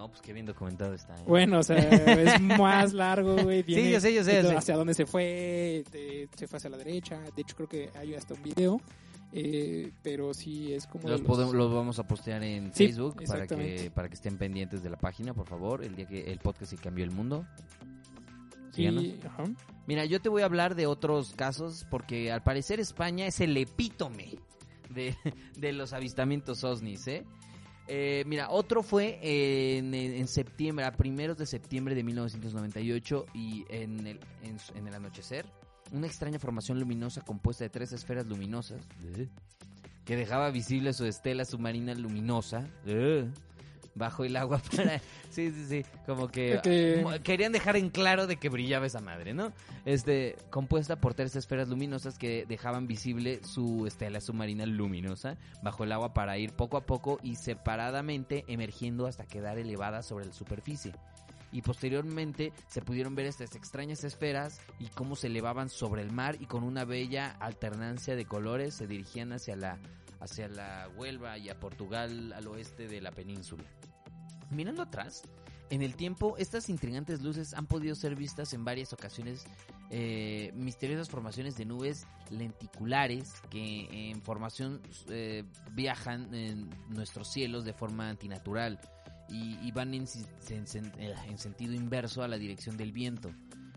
No, 0.00 0.08
pues 0.08 0.22
qué 0.22 0.32
bien 0.32 0.46
documentado 0.46 0.94
está. 0.94 1.14
¿eh? 1.14 1.22
Bueno, 1.26 1.58
o 1.58 1.62
sea, 1.62 1.76
es 1.76 2.40
más 2.58 2.92
largo, 2.94 3.36
güey. 3.42 3.58
Sí, 3.60 3.74
viene 3.74 4.00
sé, 4.00 4.14
yo 4.14 4.24
sé, 4.24 4.42
yo 4.42 4.48
sé. 4.48 4.56
Hacia 4.56 4.76
dónde 4.76 4.94
se 4.94 5.04
fue, 5.04 5.84
de- 5.92 6.26
se 6.36 6.46
fue 6.48 6.56
hacia 6.56 6.70
la 6.70 6.78
derecha. 6.78 7.20
De 7.36 7.42
hecho, 7.42 7.54
creo 7.54 7.68
que 7.68 7.90
hay 7.98 8.14
hasta 8.14 8.32
un 8.34 8.42
video. 8.42 8.80
eh, 9.32 9.92
pero 10.02 10.32
sí 10.34 10.72
es 10.72 10.86
como... 10.86 11.06
Los, 11.08 11.20
los- 11.20 11.26
podemos- 11.28 11.54
los 11.54 11.72
vamos 11.72 11.98
a 11.98 12.04
postear 12.06 12.42
en 12.42 12.72
Sí, 12.74 12.86
Facebook 12.86 13.22
para 13.26 13.46
que, 13.46 13.90
para 13.94 14.08
que 14.08 14.14
estén 14.14 14.38
pendientes 14.38 14.82
de 14.82 14.88
la 14.90 14.96
página, 14.96 15.34
por 15.34 15.46
favor, 15.46 15.84
el 15.84 15.94
día 15.94 16.06
que 16.06 16.32
el 16.32 16.38
podcast 16.38 16.70
sí 16.70 16.76
cambió 16.78 17.04
el 17.04 17.10
mundo. 17.10 17.44
y- 18.72 18.74
síganos. 18.76 19.04
ajá. 19.26 19.44
Mira, 19.86 20.04
yo 20.06 20.20
te 20.20 20.28
voy 20.28 20.42
a 20.42 20.46
hablar 20.46 20.74
de 20.76 20.86
otros 20.86 21.34
casos 21.36 21.84
porque 21.90 22.32
al 22.32 22.42
parecer 22.42 22.80
España 22.80 23.26
es 23.26 23.40
el 23.40 23.56
epítome 23.56 24.36
de, 24.88 25.14
de 25.58 25.72
los 25.72 25.92
avistamientos 25.92 26.64
OSNIs, 26.64 27.06
¿eh? 27.08 27.24
Eh, 27.92 28.22
mira, 28.24 28.50
otro 28.50 28.84
fue 28.84 29.18
en, 29.20 29.92
en 29.94 30.28
septiembre, 30.28 30.84
a 30.84 30.92
primeros 30.92 31.36
de 31.36 31.44
septiembre 31.44 31.96
de 31.96 32.04
1998 32.04 33.26
y 33.34 33.64
en 33.68 34.06
el, 34.06 34.20
en, 34.44 34.58
en 34.76 34.86
el 34.86 34.94
anochecer, 34.94 35.44
una 35.90 36.06
extraña 36.06 36.38
formación 36.38 36.78
luminosa 36.78 37.20
compuesta 37.22 37.64
de 37.64 37.70
tres 37.70 37.92
esferas 37.92 38.26
luminosas 38.26 38.80
que 40.04 40.14
dejaba 40.16 40.50
visible 40.50 40.92
su 40.92 41.04
estela 41.04 41.44
submarina 41.44 41.92
luminosa. 41.94 42.64
Bajo 43.94 44.24
el 44.24 44.36
agua 44.36 44.58
para... 44.76 44.98
Sí, 45.30 45.50
sí, 45.50 45.66
sí, 45.68 45.84
como 46.06 46.28
que 46.28 46.60
querían 47.22 47.52
dejar 47.52 47.76
en 47.76 47.90
claro 47.90 48.26
de 48.26 48.36
que 48.36 48.48
brillaba 48.48 48.86
esa 48.86 49.00
madre, 49.00 49.34
¿no? 49.34 49.52
Este, 49.84 50.36
compuesta 50.50 50.96
por 50.96 51.14
tres 51.14 51.36
esferas 51.36 51.68
luminosas 51.68 52.18
que 52.18 52.46
dejaban 52.46 52.86
visible 52.86 53.40
su 53.44 53.86
estela 53.86 54.20
submarina 54.20 54.66
luminosa 54.66 55.36
bajo 55.62 55.84
el 55.84 55.92
agua 55.92 56.14
para 56.14 56.38
ir 56.38 56.52
poco 56.52 56.76
a 56.76 56.86
poco 56.86 57.18
y 57.22 57.36
separadamente 57.36 58.44
emergiendo 58.48 59.06
hasta 59.06 59.26
quedar 59.26 59.58
elevada 59.58 60.02
sobre 60.02 60.26
la 60.26 60.32
superficie. 60.32 60.92
Y 61.52 61.62
posteriormente 61.62 62.52
se 62.68 62.80
pudieron 62.80 63.14
ver 63.14 63.26
estas 63.26 63.56
extrañas 63.56 64.04
esferas 64.04 64.60
y 64.78 64.86
cómo 64.86 65.16
se 65.16 65.26
elevaban 65.26 65.68
sobre 65.68 66.02
el 66.02 66.12
mar 66.12 66.36
y 66.38 66.46
con 66.46 66.62
una 66.62 66.84
bella 66.84 67.36
alternancia 67.40 68.14
de 68.14 68.24
colores 68.24 68.74
se 68.74 68.86
dirigían 68.86 69.32
hacia 69.32 69.56
la 69.56 69.78
hacia 70.20 70.48
la 70.48 70.88
Huelva 70.96 71.38
y 71.38 71.48
a 71.48 71.58
Portugal 71.58 72.32
al 72.32 72.46
oeste 72.46 72.86
de 72.88 73.00
la 73.00 73.10
península. 73.10 73.64
Mirando 74.50 74.82
atrás, 74.82 75.22
en 75.70 75.82
el 75.82 75.94
tiempo, 75.94 76.36
estas 76.36 76.68
intrigantes 76.68 77.22
luces 77.22 77.54
han 77.54 77.66
podido 77.66 77.94
ser 77.94 78.16
vistas 78.16 78.52
en 78.54 78.64
varias 78.64 78.92
ocasiones, 78.92 79.44
eh, 79.90 80.50
misteriosas 80.54 81.08
formaciones 81.08 81.56
de 81.56 81.64
nubes 81.64 82.06
lenticulares 82.30 83.34
que 83.50 84.10
en 84.10 84.20
formación 84.20 84.82
eh, 85.08 85.44
viajan 85.72 86.34
en 86.34 86.70
nuestros 86.88 87.30
cielos 87.30 87.64
de 87.64 87.72
forma 87.72 88.08
antinatural 88.08 88.80
y, 89.28 89.70
van 89.70 89.94
en, 89.94 90.06
en 90.48 91.38
sentido 91.38 91.72
inverso 91.72 92.24
a 92.24 92.28
la 92.28 92.36
dirección 92.36 92.76
del 92.76 92.90
viento. 92.90 93.30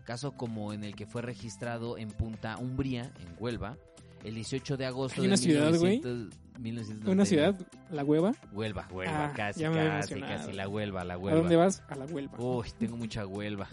Caso 0.04 0.32
como 0.32 0.72
en 0.72 0.82
el 0.82 0.96
que 0.96 1.06
fue 1.06 1.22
registrado 1.22 1.96
en 1.96 2.08
Punta 2.08 2.58
Umbría, 2.58 3.12
en 3.20 3.36
Huelva, 3.38 3.78
el 4.24 4.34
18 4.34 4.76
de 4.76 4.86
agosto 4.86 5.20
Hay 5.20 5.26
una 5.28 5.36
de 5.36 5.42
ciudad, 5.42 5.68
güey. 5.78 5.98
1900 6.00 6.38
1999. 6.58 7.12
Una 7.12 7.24
ciudad, 7.26 7.66
la 7.90 8.04
Hueva. 8.04 8.32
Huelva, 8.52 8.86
Huelva, 8.92 9.24
Ah, 9.26 9.32
casi, 9.34 9.60
ya 9.60 9.70
me 9.70 9.80
había 9.80 10.00
casi, 10.00 10.12
emocionado. 10.14 10.44
casi, 10.44 10.56
la 10.56 10.68
Huelva, 10.68 11.04
la 11.04 11.14
¿A 11.14 11.18
Huelva. 11.18 11.40
dónde 11.40 11.56
vas? 11.56 11.82
A 11.88 11.96
la 11.96 12.04
Huelva. 12.06 12.38
Uy, 12.38 12.68
tengo 12.78 12.96
mucha 12.96 13.26
Huelva. 13.26 13.68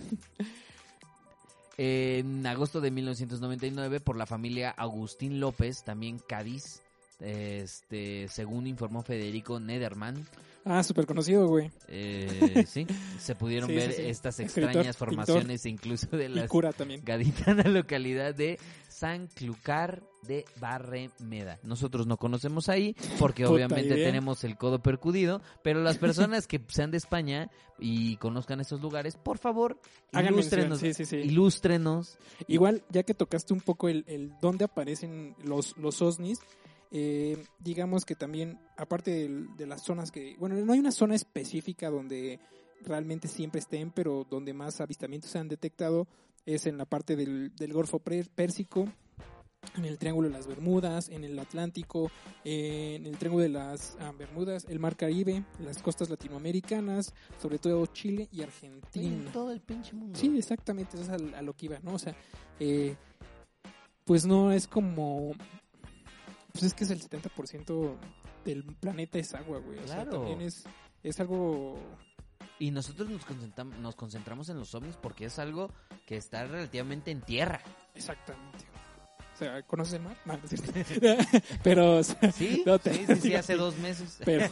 En 1.78 2.46
agosto 2.46 2.82
de 2.82 2.92
1999, 2.92 4.00
por 4.02 4.18
la 4.18 4.26
familia 4.26 4.70
Agustín 4.72 5.40
López, 5.40 5.84
también 5.84 6.20
Cádiz, 6.20 6.82
este, 7.20 8.28
según 8.28 8.68
informó 8.68 9.02
Federico 9.04 9.60
Nederman, 9.60 10.26
Ah, 10.64 10.84
súper 10.84 11.08
conocido, 11.08 11.48
güey. 11.48 11.72
eh, 11.88 12.66
sí, 12.68 12.86
se 13.20 13.34
pudieron 13.34 13.68
Sí, 13.70 13.76
ver 13.76 13.94
sí, 13.94 14.02
sí. 14.04 14.10
estas 14.10 14.40
Escritor, 14.40 14.70
extrañas 14.70 14.96
pintor. 14.96 15.08
formaciones, 15.08 15.66
incluso 15.66 16.06
de 16.16 16.30
la 16.30 16.48
cura 16.48 16.72
también. 16.72 17.02
gaditana 17.04 17.64
localidad 17.70 18.36
de 18.36 18.60
San 19.02 19.26
Clucar 19.26 20.04
de 20.28 20.46
Barremeda. 20.60 21.60
Nosotros 21.64 22.06
no 22.06 22.18
conocemos 22.18 22.70
ahí 22.70 22.96
porque 23.18 23.44
Puta 23.46 23.56
obviamente 23.56 23.96
idea. 23.96 24.06
tenemos 24.06 24.44
el 24.44 24.58
codo 24.58 24.80
percudido, 24.84 25.42
pero 25.64 25.82
las 25.82 25.98
personas 26.38 26.46
que 26.46 26.62
sean 26.68 26.92
de 26.92 26.98
España 26.98 27.50
y 27.80 28.18
conozcan 28.18 28.60
esos 28.62 28.80
lugares, 28.80 29.16
por 29.18 29.40
favor, 29.40 29.80
Hagan 30.14 30.36
mención, 30.36 30.60
ilústrenos, 30.70 30.80
sí, 30.80 30.94
sí, 30.94 31.06
sí. 31.06 31.16
ilústrenos. 31.18 32.20
Igual, 32.48 32.84
ya 32.92 33.02
que 33.02 33.16
tocaste 33.16 33.54
un 33.56 33.62
poco 33.62 33.90
el, 33.90 34.04
el 34.08 34.34
dónde 34.40 34.66
aparecen 34.66 35.36
los, 35.44 35.76
los 35.78 36.00
OSNIs, 36.04 36.40
eh, 36.92 37.44
digamos 37.58 38.06
que 38.06 38.14
también, 38.14 38.60
aparte 38.78 39.10
del- 39.12 39.48
de, 39.58 39.66
las 39.66 39.82
zonas 39.84 40.12
que, 40.12 40.36
bueno, 40.38 40.56
no 40.58 40.74
hay 40.74 40.80
una 40.80 40.92
zona 40.92 41.16
específica 41.16 41.90
donde 41.90 42.40
realmente 42.84 43.28
siempre 43.28 43.62
estén, 43.62 43.90
pero 43.90 44.28
donde 44.30 44.54
más 44.54 44.80
avistamientos 44.80 45.32
se 45.32 45.40
han 45.40 45.48
detectado 45.48 46.08
es 46.46 46.66
en 46.66 46.78
la 46.78 46.86
parte 46.86 47.16
del, 47.16 47.56
del 47.56 47.74
Golfo 47.74 48.00
Pérsico, 48.00 48.88
en 49.76 49.86
el 49.86 49.98
Triángulo 49.98 50.28
de 50.28 50.34
las 50.34 50.48
Bermudas, 50.48 51.10
en 51.10 51.24
el 51.24 51.38
Atlántico, 51.38 52.12
en 52.44 53.06
el 53.06 53.18
Triángulo 53.18 53.44
de 53.44 53.50
las 53.50 53.96
ah, 54.00 54.12
Bermudas, 54.18 54.66
el 54.68 54.80
Mar 54.80 54.96
Caribe, 54.96 55.44
las 55.60 55.82
costas 55.82 56.10
latinoamericanas, 56.10 57.14
sobre 57.40 57.60
todo 57.60 57.86
Chile 57.88 58.28
y 58.32 58.42
Argentina. 58.42 59.32
todo 59.32 59.52
el 59.52 59.62
pinche 59.62 59.94
mundo. 59.94 60.18
Sí, 60.18 60.36
exactamente, 60.38 60.98
eso 60.98 61.04
es 61.04 61.10
a, 61.10 61.38
a 61.38 61.42
lo 61.42 61.54
que 61.54 61.68
iba, 61.68 61.80
¿no? 61.80 61.94
O 61.94 62.00
sea, 62.00 62.16
eh, 62.60 62.96
pues 64.06 64.26
no 64.26 64.52
es 64.52 64.68
como... 64.68 65.34
Pues 66.52 66.66
es 66.66 66.74
que 66.74 66.84
es 66.84 66.92
el 66.92 67.02
70% 67.02 67.96
del 68.44 68.64
planeta 68.64 69.20
es 69.20 69.34
agua, 69.34 69.60
güey. 69.60 69.80
O 69.80 69.88
sea, 69.88 70.10
también 70.10 70.42
es, 70.42 70.64
es 71.04 71.20
algo... 71.20 71.78
Y 72.62 72.70
nosotros 72.70 73.10
nos 73.10 73.26
concentramos, 73.26 73.76
nos 73.80 73.96
concentramos 73.96 74.50
en 74.50 74.58
los 74.60 74.76
ovnis 74.76 74.96
porque 74.96 75.26
es 75.26 75.40
algo 75.40 75.72
que 76.06 76.16
está 76.16 76.46
relativamente 76.46 77.10
en 77.10 77.22
tierra. 77.22 77.60
Exactamente. 77.96 78.66
O 79.34 79.38
sea, 79.38 79.64
¿conoces 79.64 79.96
el 79.96 80.02
mar? 80.04 80.16
No, 80.26 80.38
pero, 81.64 82.04
Sí, 82.04 82.62
No 82.68 82.78
te- 82.78 82.94
sí, 82.94 83.06
sí, 83.08 83.16
sí, 83.16 83.34
hace 83.36 83.56
dos 83.56 83.76
meses. 83.80 84.20
pero, 84.24 84.48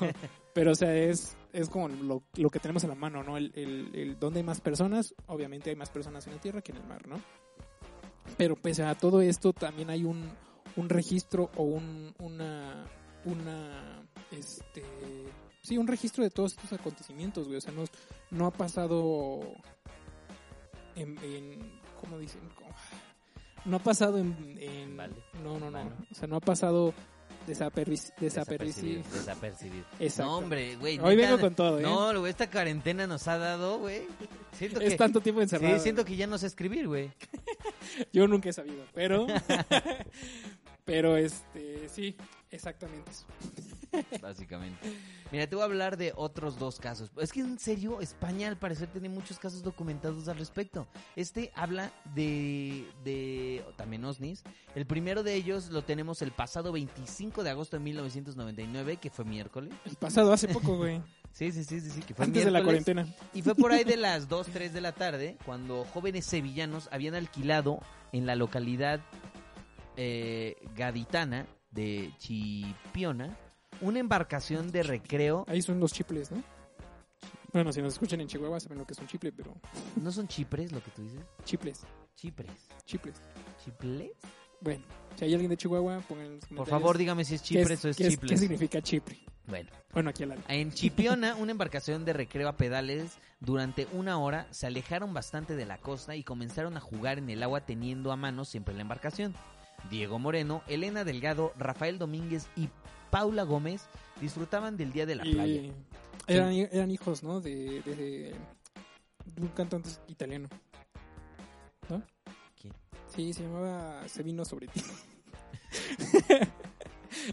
pero, 0.55 0.71
o 0.71 0.75
sea, 0.75 0.91
es, 0.95 1.37
es 1.53 1.69
como 1.69 1.87
lo, 1.87 2.23
lo 2.35 2.49
que 2.49 2.57
tenemos 2.59 2.83
a 2.83 2.87
la 2.87 2.95
mano, 2.95 3.21
¿no? 3.23 3.37
El, 3.37 3.51
el, 3.53 3.91
el 3.93 4.19
donde 4.19 4.39
hay 4.39 4.43
más 4.43 4.59
personas, 4.59 5.13
obviamente 5.27 5.69
hay 5.69 5.75
más 5.75 5.91
personas 5.91 6.25
en 6.25 6.33
la 6.33 6.41
tierra 6.41 6.61
que 6.63 6.71
en 6.71 6.79
el 6.79 6.87
mar, 6.87 7.07
¿no? 7.07 7.21
Pero 8.37 8.55
pese 8.55 8.81
a 8.81 8.95
todo 8.95 9.21
esto, 9.21 9.53
también 9.53 9.91
hay 9.91 10.03
un, 10.03 10.27
un 10.77 10.89
registro 10.89 11.51
o 11.57 11.63
un, 11.63 12.15
una, 12.17 12.85
una, 13.25 14.01
este, 14.31 14.83
sí, 15.61 15.77
un 15.77 15.87
registro 15.87 16.23
de 16.23 16.29
todos 16.29 16.53
estos 16.53 16.73
acontecimientos, 16.79 17.45
güey. 17.47 17.57
O 17.57 17.61
sea, 17.61 17.71
no, 17.73 17.83
no 18.31 18.45
ha 18.45 18.51
pasado 18.51 19.41
en, 20.95 21.17
en 21.23 21.79
¿cómo 21.99 22.17
dicen? 22.17 22.41
No 23.65 23.77
ha 23.77 23.79
pasado 23.79 24.17
en, 24.17 24.57
en- 24.59 24.95
Vale. 24.97 25.13
no, 25.43 25.59
no, 25.59 25.69
no. 25.69 25.79
O 26.11 26.15
sea, 26.15 26.27
no 26.27 26.37
ha 26.37 26.39
pasado 26.41 26.93
desaperci- 27.45 28.13
Desapercibido. 28.19 28.19
desapercibido. 28.19 29.03
Desapercibido. 29.13 29.85
Exacto. 29.99 30.31
No, 30.31 30.37
hombre, 30.37 30.75
güey. 30.77 30.99
Hoy 30.99 31.15
vengo 31.15 31.39
con 31.39 31.55
todo, 31.55 31.79
¿eh? 31.79 31.83
No, 31.83 32.17
güey, 32.19 32.31
esta 32.31 32.49
cuarentena 32.49 33.05
nos 33.05 33.27
ha 33.27 33.37
dado, 33.37 33.79
güey. 33.79 34.03
Siento 34.53 34.79
es 34.81 34.91
que. 34.91 34.97
tanto 34.97 35.19
tiempo 35.21 35.41
encerrado. 35.41 35.75
Sí, 35.75 35.83
siento 35.83 36.05
que 36.05 36.15
ya 36.15 36.25
no 36.27 36.37
sé 36.37 36.47
escribir, 36.47 36.87
güey. 36.87 37.11
Yo 38.13 38.27
nunca 38.27 38.49
he 38.49 38.53
sabido, 38.53 38.85
pero. 38.93 39.27
pero 40.85 41.17
este, 41.17 41.89
sí, 41.89 42.15
exactamente 42.51 43.11
eso. 43.11 43.25
Básicamente. 44.21 44.79
Mira, 45.31 45.47
te 45.47 45.55
voy 45.55 45.63
a 45.63 45.65
hablar 45.65 45.97
de 45.97 46.13
otros 46.15 46.57
dos 46.57 46.79
casos. 46.79 47.11
Es 47.19 47.31
que 47.31 47.41
en 47.41 47.59
serio, 47.59 48.01
España 48.01 48.47
al 48.47 48.57
parecer 48.57 48.87
tiene 48.87 49.09
muchos 49.09 49.37
casos 49.39 49.63
documentados 49.63 50.27
al 50.27 50.37
respecto. 50.37 50.87
Este 51.15 51.51
habla 51.55 51.91
de, 52.15 52.85
de 53.03 53.63
también 53.77 54.03
OSNIs. 54.05 54.43
El 54.75 54.85
primero 54.85 55.23
de 55.23 55.35
ellos 55.35 55.69
lo 55.69 55.83
tenemos 55.83 56.21
el 56.21 56.31
pasado 56.31 56.71
25 56.71 57.43
de 57.43 57.49
agosto 57.49 57.77
de 57.77 57.83
1999, 57.83 58.97
que 58.97 59.09
fue 59.09 59.25
miércoles. 59.25 59.73
El 59.85 59.95
pasado, 59.95 60.33
hace 60.33 60.47
poco, 60.47 60.77
güey. 60.77 61.01
Sí, 61.31 61.51
sí, 61.51 61.63
sí, 61.63 61.79
sí, 61.79 61.91
sí, 61.91 62.01
que 62.01 62.15
fue 62.15 62.25
Antes 62.25 62.43
de 62.43 62.49
la 62.49 62.63
cuarentena. 62.63 63.05
Y 63.35 63.43
fue 63.43 63.53
por 63.53 63.71
ahí 63.71 63.83
de 63.83 63.97
las 63.97 64.27
2, 64.27 64.47
3 64.47 64.73
de 64.73 64.81
la 64.81 64.93
tarde, 64.93 65.37
cuando 65.45 65.85
jóvenes 65.85 66.25
sevillanos 66.25 66.89
habían 66.91 67.13
alquilado 67.13 67.79
en 68.11 68.25
la 68.25 68.35
localidad 68.35 68.99
eh, 69.95 70.55
gaditana 70.75 71.45
de 71.71 72.11
Chipiona 72.17 73.37
una 73.81 73.99
embarcación 73.99 74.71
de 74.71 74.83
recreo. 74.83 75.45
Ahí 75.47 75.61
son 75.61 75.79
los 75.79 75.93
chiples, 75.93 76.31
¿no? 76.31 76.43
Bueno, 77.51 77.73
si 77.73 77.81
nos 77.81 77.93
escuchan 77.93 78.21
en 78.21 78.27
Chihuahua 78.27 78.59
saben 78.59 78.77
lo 78.77 78.85
que 78.85 78.93
es 78.93 78.99
un 78.99 79.07
chiple, 79.07 79.31
pero 79.31 79.55
¿No 79.95 80.11
son 80.11 80.27
chipres 80.27 80.71
lo 80.71 80.83
que 80.83 80.91
tú 80.91 81.01
dices? 81.01 81.21
chiples, 81.45 81.81
Chipres. 82.15 82.51
chiples. 82.85 83.15
¿Chiples? 83.63 84.11
Bueno, 84.61 84.83
si 85.15 85.25
hay 85.25 85.33
alguien 85.33 85.49
de 85.49 85.57
Chihuahua, 85.57 86.01
pongan 86.07 86.35
los 86.35 86.45
Por 86.45 86.67
favor, 86.67 86.97
dígame 86.97 87.23
si 87.25 87.35
es 87.35 87.41
qué 87.41 87.47
chipres 87.59 87.83
o 87.85 87.89
es 87.89 87.97
qué 87.97 88.03
¿Qué 88.03 88.09
chiples. 88.11 88.39
significa 88.39 88.81
chipre? 88.81 89.17
Bueno, 89.47 89.71
Bueno, 89.93 90.09
aquí 90.11 90.23
al 90.23 90.29
lado. 90.29 90.41
en 90.47 90.71
Chipiona, 90.71 91.35
una 91.39 91.51
embarcación 91.51 92.05
de 92.05 92.13
recreo 92.13 92.47
a 92.49 92.55
pedales, 92.55 93.17
durante 93.39 93.87
una 93.93 94.19
hora 94.19 94.45
se 94.51 94.67
alejaron 94.67 95.11
bastante 95.13 95.55
de 95.55 95.65
la 95.65 95.79
costa 95.79 96.15
y 96.15 96.23
comenzaron 96.23 96.77
a 96.77 96.81
jugar 96.81 97.17
en 97.17 97.29
el 97.31 97.41
agua 97.41 97.61
teniendo 97.61 98.11
a 98.11 98.15
mano 98.15 98.45
siempre 98.45 98.75
la 98.75 98.81
embarcación. 98.81 99.33
Diego 99.89 100.19
Moreno, 100.19 100.61
Elena 100.67 101.03
Delgado, 101.03 101.51
Rafael 101.57 101.97
Domínguez 101.97 102.47
y 102.55 102.69
Paula 103.09 103.43
Gómez 103.43 103.83
disfrutaban 104.21 104.77
del 104.77 104.91
día 104.91 105.05
de 105.05 105.15
la 105.15 105.25
Y 105.25 105.33
playa. 105.33 105.61
eran, 106.27 106.51
eran 106.53 106.91
hijos, 106.91 107.23
¿no? 107.23 107.41
De, 107.41 107.81
de, 107.81 108.35
de 109.25 109.41
un 109.41 109.47
cantante 109.49 109.89
italiano. 110.07 110.47
¿No? 111.89 112.01
¿Quién? 112.59 112.73
Sí, 113.15 113.33
se 113.33 113.43
llamaba 113.43 114.07
Se 114.07 114.21
vino 114.23 114.45
sobre 114.45 114.67
ti. 114.67 114.81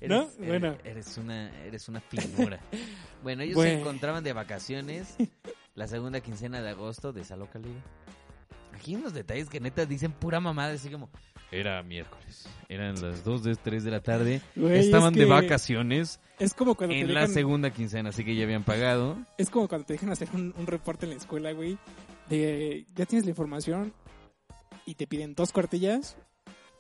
Eres, 0.01 0.09
¿No? 0.09 0.23
eres- 0.23 0.39
Bueno. 0.39 0.77
Eres 0.85 1.19
una, 1.19 1.65
eres 1.65 1.89
una 1.89 2.01
figura. 2.01 2.61
bueno, 3.23 3.43
ellos 3.43 3.55
se 3.55 3.57
Bueno. 3.61 3.81
encontraban 3.81 4.25
de 4.25 4.33
vacaciones 4.33 5.15
la 5.75 5.87
segunda 5.87 6.21
quincena 6.21 6.63
de 6.63 6.71
agosto 6.71 7.13
de 7.13 7.21
esa 7.23 7.37
localidad. 7.37 7.83
Aquí 8.77 8.93
hay 8.95 9.01
unos 9.01 9.15
detalles 9.15 9.49
que 9.49 9.61
neta 9.61 9.85
dicen 9.87 10.13
pura 10.13 10.41
mamada, 10.41 10.75
así 10.75 10.89
como... 10.91 11.09
Era 11.53 11.81
miércoles, 11.85 12.49
eran 12.69 13.01
las 13.01 13.23
2 13.25 13.45
de 13.45 13.55
3 13.55 13.85
de 13.85 13.91
la 13.93 14.01
tarde, 14.03 14.43
Güey, 14.57 14.81
estaban 14.81 15.13
es 15.15 15.19
de 15.21 15.25
que 15.27 15.31
vacaciones 15.31 16.19
Es 16.41 16.55
como 16.55 16.75
cuando 16.75 16.93
te 16.95 17.01
en 17.03 17.15
la 17.15 17.21
dejan, 17.21 17.35
segunda 17.35 17.71
quincena, 17.71 18.09
así 18.09 18.25
que 18.25 18.35
ya 18.35 18.43
habían 18.45 18.65
pagado. 18.65 19.17
es 19.39 19.49
como 19.49 19.69
cuando 19.69 19.87
te 19.87 19.93
dejan 19.93 20.11
hacer 20.11 20.29
un, 20.35 20.53
un 20.59 20.67
reporte 20.67 21.07
en 21.07 21.11
la 21.11 21.17
escuela, 21.17 21.53
güey, 21.53 21.79
de 22.29 22.85
ya 22.97 23.07
tienes 23.07 23.25
la 23.27 23.31
información 23.31 23.93
y 24.87 24.97
te 24.97 25.07
piden 25.07 25.35
dos 25.37 25.53
cuartillas 25.53 26.17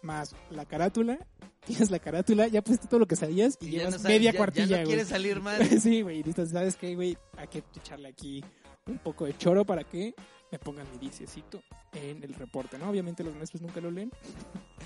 más 0.02 0.34
la 0.50 0.64
carátula, 0.66 1.18
tienes 1.64 1.92
la 1.92 2.00
carátula, 2.00 2.48
ya 2.48 2.60
pusiste 2.62 2.88
todo 2.88 2.98
lo 2.98 3.06
que 3.06 3.14
sabías 3.14 3.56
y, 3.60 3.66
Y 3.66 3.70
llevas 3.70 3.92
no 3.94 3.98
sabes- 4.00 4.16
media 4.18 4.32
ya- 4.32 4.36
cuartilla, 4.36 4.66
Ya 4.66 4.76
no 4.78 4.82
güey. 4.82 4.86
quieres 4.88 5.08
salir 5.08 5.40
mal. 5.40 5.64
sí, 5.80 6.02
güey, 6.02 6.24
dices, 6.24 6.50
¿sabes 6.50 6.74
qué, 6.76 6.96
güey? 6.96 7.16
Hay 7.36 7.46
que 7.46 7.62
echarle 7.76 8.08
aquí 8.08 8.44
un 8.86 8.98
poco 8.98 9.26
de 9.26 9.36
choro 9.38 9.64
para 9.64 9.84
que 9.84 10.12
me 10.50 10.58
pongan 10.58 10.86
mi 10.92 10.98
diciecito 10.98 11.62
en 11.92 12.22
el 12.22 12.34
reporte, 12.34 12.78
¿no? 12.78 12.88
Obviamente 12.88 13.24
los 13.24 13.34
maestros 13.34 13.62
nunca 13.62 13.80
lo 13.80 13.90
leen. 13.90 14.10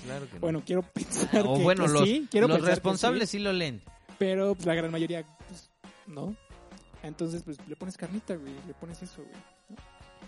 Claro 0.03 0.27
que 0.27 0.33
no. 0.35 0.39
Bueno, 0.39 0.63
quiero 0.65 0.81
pensar 0.81 1.45
o 1.45 1.55
que, 1.55 1.63
bueno, 1.63 1.85
que 1.85 1.91
los, 1.91 2.03
sí, 2.03 2.27
quiero 2.31 2.47
los 2.47 2.61
responsables 2.61 3.29
sí, 3.29 3.37
sí 3.37 3.43
lo 3.43 3.53
leen. 3.53 3.81
pero 4.17 4.55
pues, 4.55 4.65
la 4.65 4.75
gran 4.75 4.91
mayoría, 4.91 5.25
pues, 5.47 5.69
no. 6.07 6.35
Entonces, 7.03 7.43
pues, 7.43 7.57
le 7.67 7.75
pones 7.75 7.97
carnita, 7.97 8.35
güey, 8.35 8.53
le 8.67 8.73
pones 8.73 9.01
eso, 9.01 9.23
güey. 9.23 9.35
¿no? 9.69 9.75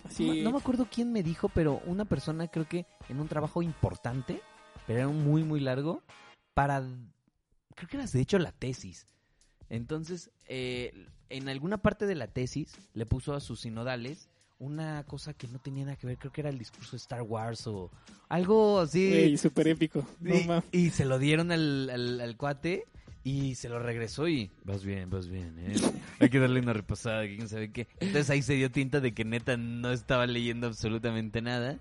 Así, 0.05 0.41
No, 0.41 0.49
no 0.49 0.51
me 0.51 0.57
acuerdo 0.57 0.87
quién 0.91 1.11
me 1.11 1.23
dijo, 1.23 1.49
pero 1.49 1.81
una 1.85 2.05
persona 2.05 2.47
creo 2.47 2.67
que 2.67 2.85
en 3.09 3.19
un 3.19 3.27
trabajo 3.27 3.61
importante, 3.61 4.41
pero 4.85 4.99
era 4.99 5.07
muy, 5.07 5.43
muy 5.43 5.59
largo, 5.59 6.03
para... 6.53 6.83
Creo 7.75 7.89
que 7.89 7.97
era 7.97 8.05
de 8.05 8.21
hecho 8.21 8.37
la 8.37 8.51
tesis. 8.51 9.07
Entonces, 9.69 10.29
eh, 10.47 11.07
en 11.29 11.49
alguna 11.49 11.79
parte 11.79 12.05
de 12.05 12.13
la 12.13 12.27
tesis 12.27 12.77
le 12.93 13.07
puso 13.07 13.33
a 13.33 13.39
sus 13.39 13.61
sinodales 13.61 14.29
una 14.63 15.03
cosa 15.03 15.33
que 15.33 15.47
no 15.47 15.59
tenía 15.59 15.85
nada 15.85 15.97
que 15.97 16.07
ver, 16.07 16.17
creo 16.17 16.31
que 16.31 16.41
era 16.41 16.49
el 16.49 16.57
discurso 16.57 16.91
de 16.91 16.97
Star 16.97 17.21
Wars 17.21 17.67
o 17.67 17.91
algo 18.29 18.79
así. 18.79 19.09
güey, 19.09 19.37
súper 19.37 19.67
épico. 19.67 20.05
Y, 20.71 20.77
y 20.85 20.89
se 20.91 21.05
lo 21.05 21.19
dieron 21.19 21.51
al, 21.51 21.89
al- 21.89 22.21
al 22.21 22.37
cuate 22.37 22.85
y 23.25 23.55
se 23.55 23.69
lo 23.69 23.79
regresó 23.79 24.27
y 24.27 24.51
vas 24.65 24.83
bien, 24.83 25.09
vas 25.09 25.27
bien, 25.27 25.55
¿eh? 25.59 25.73
Hay 26.19 26.29
que 26.29 26.39
darle 26.39 26.59
una 26.59 26.73
repasada, 26.73 27.23
quién 27.25 27.47
sabe 27.47 27.71
qué. 27.71 27.87
Entonces 27.99 28.29
ahí 28.29 28.41
se 28.41 28.53
dio 28.53 28.71
tinta 28.71 28.99
de 28.99 29.13
que 29.13 29.23
neta 29.25 29.55
no 29.57 29.91
estaba 29.91 30.25
leyendo 30.27 30.67
absolutamente 30.67 31.41
nada 31.41 31.79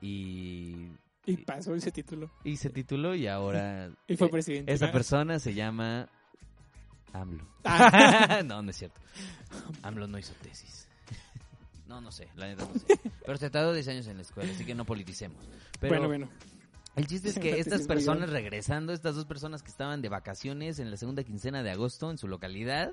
y, 0.00 0.88
Y 1.26 1.36
pasó 1.46 1.74
ese 1.74 1.90
título. 1.92 2.30
y 2.44 2.56
se 2.56 2.70
tituló 2.70 3.14
y 3.14 3.26
ahora 3.26 3.90
Y 4.08 4.16
fue 4.16 4.28
eh, 4.28 4.30
presidente. 4.30 4.72
esa 4.72 4.86
¿no? 4.86 4.92
persona 4.92 5.38
se 5.38 5.54
llama 5.54 6.08
AMLO. 7.12 7.44
Ah. 7.64 8.40
no, 8.46 8.62
no 8.62 8.70
es 8.70 8.76
cierto. 8.76 9.00
AMLO 9.82 10.06
no 10.06 10.18
hizo 10.18 10.32
tesis. 10.42 10.88
No, 11.90 12.00
no 12.00 12.12
sé, 12.12 12.28
la 12.36 12.46
neta 12.46 12.64
no 12.72 12.78
sé. 12.78 12.86
Pero 13.26 13.36
se 13.36 13.50
tardó 13.50 13.72
10 13.72 13.88
años 13.88 14.06
en 14.06 14.14
la 14.14 14.22
escuela, 14.22 14.52
así 14.52 14.64
que 14.64 14.76
no 14.76 14.84
politicemos. 14.84 15.44
Pero, 15.80 15.94
Bueno, 15.94 16.06
bueno. 16.06 16.28
el 16.94 17.08
chiste 17.08 17.30
es 17.30 17.38
que 17.40 17.58
estas 17.58 17.88
personas 17.88 18.30
regresando, 18.30 18.92
estas 18.92 19.16
dos 19.16 19.24
personas 19.24 19.64
que 19.64 19.72
estaban 19.72 20.00
de 20.00 20.08
vacaciones 20.08 20.78
en 20.78 20.88
la 20.92 20.96
segunda 20.96 21.24
quincena 21.24 21.64
de 21.64 21.72
agosto 21.72 22.08
en 22.08 22.16
su 22.16 22.28
localidad, 22.28 22.92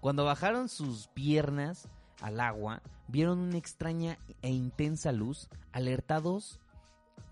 cuando 0.00 0.24
bajaron 0.24 0.68
sus 0.68 1.06
piernas 1.06 1.88
al 2.20 2.40
agua, 2.40 2.82
vieron 3.06 3.38
una 3.38 3.56
extraña 3.56 4.18
e 4.42 4.50
intensa 4.50 5.12
luz, 5.12 5.48
alertados, 5.70 6.58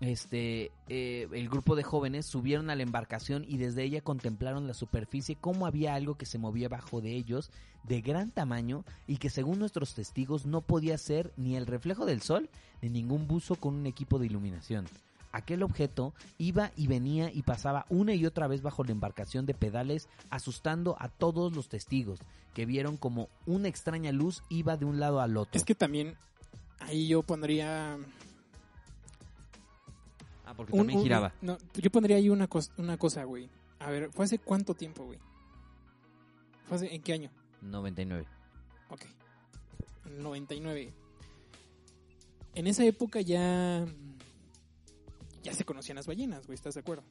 este, 0.03 0.71
eh, 0.89 1.27
el 1.31 1.47
grupo 1.47 1.75
de 1.75 1.83
jóvenes 1.83 2.25
subieron 2.25 2.69
a 2.69 2.75
la 2.75 2.83
embarcación 2.83 3.45
y 3.47 3.57
desde 3.57 3.83
ella 3.83 4.01
contemplaron 4.01 4.67
la 4.67 4.73
superficie 4.73 5.37
como 5.37 5.65
había 5.65 5.95
algo 5.95 6.15
que 6.15 6.25
se 6.25 6.37
movía 6.37 6.67
bajo 6.67 6.99
de 6.99 7.15
ellos 7.15 7.51
de 7.83 8.01
gran 8.01 8.31
tamaño 8.31 8.83
y 9.07 9.17
que 9.17 9.29
según 9.29 9.59
nuestros 9.59 9.93
testigos 9.95 10.45
no 10.45 10.61
podía 10.61 10.97
ser 10.97 11.31
ni 11.37 11.55
el 11.55 11.65
reflejo 11.65 12.05
del 12.05 12.21
sol 12.21 12.49
ni 12.81 12.89
ningún 12.89 13.27
buzo 13.27 13.55
con 13.55 13.75
un 13.75 13.85
equipo 13.85 14.19
de 14.19 14.25
iluminación. 14.25 14.87
Aquel 15.31 15.63
objeto 15.63 16.13
iba 16.37 16.71
y 16.75 16.87
venía 16.87 17.31
y 17.31 17.41
pasaba 17.41 17.85
una 17.89 18.13
y 18.13 18.25
otra 18.25 18.47
vez 18.47 18.61
bajo 18.61 18.83
la 18.83 18.91
embarcación 18.91 19.45
de 19.45 19.55
pedales, 19.55 20.07
asustando 20.29 20.95
a 20.99 21.07
todos 21.07 21.55
los 21.55 21.69
testigos, 21.69 22.19
que 22.53 22.67
vieron 22.67 22.97
como 22.97 23.29
una 23.47 23.67
extraña 23.67 24.11
luz 24.11 24.43
iba 24.49 24.77
de 24.77 24.85
un 24.85 24.99
lado 24.99 25.21
al 25.21 25.37
otro. 25.37 25.57
Es 25.57 25.63
que 25.63 25.75
también 25.75 26.15
ahí 26.81 27.07
yo 27.07 27.23
pondría... 27.23 27.97
ah, 30.53 30.57
porque 30.57 30.71
un- 30.73 30.77
también 30.79 30.97
un- 30.99 31.03
giraba. 31.03 31.33
no, 31.41 31.57
yo 31.75 31.91
pondría 31.91 32.17
ahí 32.17 32.29
una, 32.29 32.47
cos- 32.49 32.71
una 32.77 32.97
cosa, 32.97 33.23
güey. 33.25 33.49
A 33.79 33.89
ver, 33.89 34.09
¿fue 34.11 34.25
hace 34.25 34.39
cuánto 34.39 34.73
tiempo, 34.73 35.03
güey? 35.05 35.19
¿Fue 36.67 36.77
hace, 36.77 36.93
¿En 36.95 37.01
qué 37.01 37.13
año? 37.13 37.29
99. 37.61 38.25
Ok. 38.89 39.01
99. 40.19 40.93
En 42.55 42.67
esa 42.67 42.85
época 42.85 43.19
ya... 43.21 43.85
Ya 45.41 45.53
se 45.53 45.65
conocían 45.65 45.97
las 45.97 46.07
ballenas, 46.07 46.45
güey, 46.45 46.55
¿estás 46.55 46.75
de 46.75 46.79
acuerdo? 46.79 47.03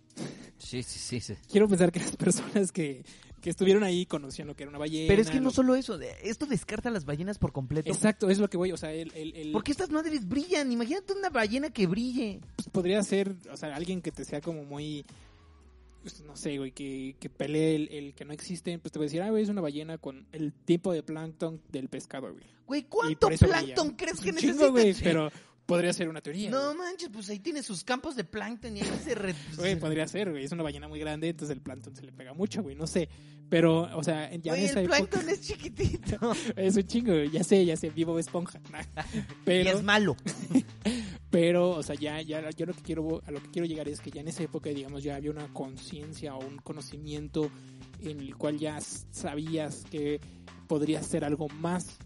Sí, 0.56 0.82
sí, 0.82 0.98
sí, 0.98 1.20
sí. 1.20 1.34
Quiero 1.50 1.68
pensar 1.68 1.92
que 1.92 2.00
las 2.00 2.16
personas 2.16 2.72
que, 2.72 3.04
que 3.42 3.50
estuvieron 3.50 3.82
ahí 3.82 4.06
conocían 4.06 4.48
lo 4.48 4.54
que 4.56 4.62
era 4.62 4.70
una 4.70 4.78
ballena. 4.78 5.08
Pero 5.08 5.20
es 5.20 5.28
que 5.28 5.36
no 5.38 5.44
lo- 5.46 5.50
solo 5.50 5.74
eso, 5.74 5.98
esto 6.22 6.46
descarta 6.46 6.88
a 6.88 6.92
las 6.92 7.04
ballenas 7.04 7.36
por 7.38 7.52
completo. 7.52 7.90
Exacto, 7.92 8.30
es 8.30 8.38
lo 8.38 8.48
que 8.48 8.56
voy, 8.56 8.72
o 8.72 8.76
sea, 8.78 8.92
el, 8.92 9.12
el, 9.14 9.36
el- 9.36 9.52
Porque 9.52 9.72
estas 9.72 9.90
madres 9.90 10.26
brillan. 10.26 10.72
Imagínate 10.72 11.12
una 11.12 11.28
ballena 11.28 11.68
que 11.70 11.86
brille. 11.86 12.40
pues, 12.56 12.68
podría 12.70 13.02
ser, 13.02 13.34
o 13.52 13.56
sea, 13.58 13.74
alguien 13.76 14.00
que 14.00 14.12
te 14.12 14.24
sea 14.24 14.40
como 14.40 14.64
muy, 14.64 15.04
pues, 16.02 16.20
no 16.22 16.36
sé, 16.36 16.56
güey, 16.58 16.72
que, 16.72 17.14
que 17.20 17.28
pelee 17.28 17.74
el, 17.76 17.88
el 17.92 18.14
que 18.14 18.24
no 18.24 18.32
existe, 18.32 18.78
pues 18.78 18.90
te 18.92 18.98
va 18.98 19.04
a 19.04 19.06
decir, 19.06 19.22
ah, 19.22 19.30
güey, 19.30 19.42
es 19.42 19.48
una 19.48 19.60
ballena 19.60 19.98
con 19.98 20.24
el 20.32 20.52
tipo 20.52 20.92
de 20.92 21.02
plancton 21.02 21.60
del 21.70 21.88
pescado, 21.88 22.32
güey. 22.32 22.44
Güey, 22.66 22.82
¿cuánto 22.84 23.28
plancton 23.28 23.88
brilla. 23.88 23.96
crees 23.96 24.14
Es 24.14 24.20
que 24.20 24.28
un 24.30 24.34
necesita? 24.36 24.58
chingo, 24.60 24.70
güey, 24.72 24.94
pero 25.02 25.30
podría 25.76 25.92
ser 25.92 26.08
una 26.08 26.20
teoría. 26.20 26.50
No 26.50 26.66
güey. 26.74 26.78
manches, 26.78 27.08
pues 27.12 27.28
ahí 27.30 27.38
tiene 27.38 27.62
sus 27.62 27.84
campos 27.84 28.16
de 28.16 28.24
plancton 28.24 28.76
y 28.76 28.80
ahí 28.80 29.00
se... 29.04 29.14
re- 29.14 29.34
Güey, 29.56 29.76
podría 29.78 30.06
ser, 30.08 30.30
güey, 30.30 30.44
es 30.44 30.52
una 30.52 30.62
ballena 30.62 30.88
muy 30.88 30.98
grande, 31.00 31.28
entonces 31.28 31.54
el 31.56 31.62
plancton 31.62 31.94
se 31.96 32.02
le 32.02 32.12
pega 32.12 32.32
mucho, 32.34 32.62
güey, 32.62 32.74
no 32.76 32.86
sé. 32.86 33.08
Pero, 33.48 33.82
o 33.96 34.02
sea, 34.02 34.30
ya 34.36 34.52
Güey, 34.52 34.64
en 34.64 34.70
esa 34.70 34.80
el 34.80 34.86
época 34.86 35.08
plancton 35.10 35.28
es 35.28 35.40
chiquitito. 35.42 36.32
es 36.56 36.76
un 36.76 36.82
chingo, 36.84 37.12
güey, 37.12 37.30
ya 37.30 37.44
sé, 37.44 37.64
ya 37.66 37.76
sé, 37.76 37.90
vivo 37.90 38.18
esponja. 38.18 38.60
Pero, 39.44 39.70
Y 39.70 39.72
es 39.72 39.82
malo. 39.82 40.16
Pero, 41.30 41.70
o 41.70 41.82
sea, 41.82 41.94
ya, 41.94 42.20
ya, 42.22 42.48
yo 42.50 42.66
lo 42.66 42.74
que 42.74 42.82
quiero, 42.82 43.22
a 43.26 43.30
lo 43.30 43.42
que 43.42 43.50
quiero 43.50 43.66
llegar 43.66 43.88
es 43.88 44.00
que 44.00 44.10
ya 44.10 44.20
en 44.20 44.28
esa 44.28 44.42
época, 44.42 44.70
digamos, 44.70 45.02
ya 45.02 45.16
había 45.16 45.30
una 45.30 45.48
conciencia 45.52 46.34
o 46.34 46.46
un 46.46 46.58
conocimiento 46.58 47.50
en 48.00 48.20
el 48.20 48.36
cual 48.36 48.58
ya 48.58 48.78
sabías 49.10 49.84
que 49.90 50.20
podría 50.66 51.02
ser 51.02 51.24
algo 51.24 51.48
más. 51.48 51.96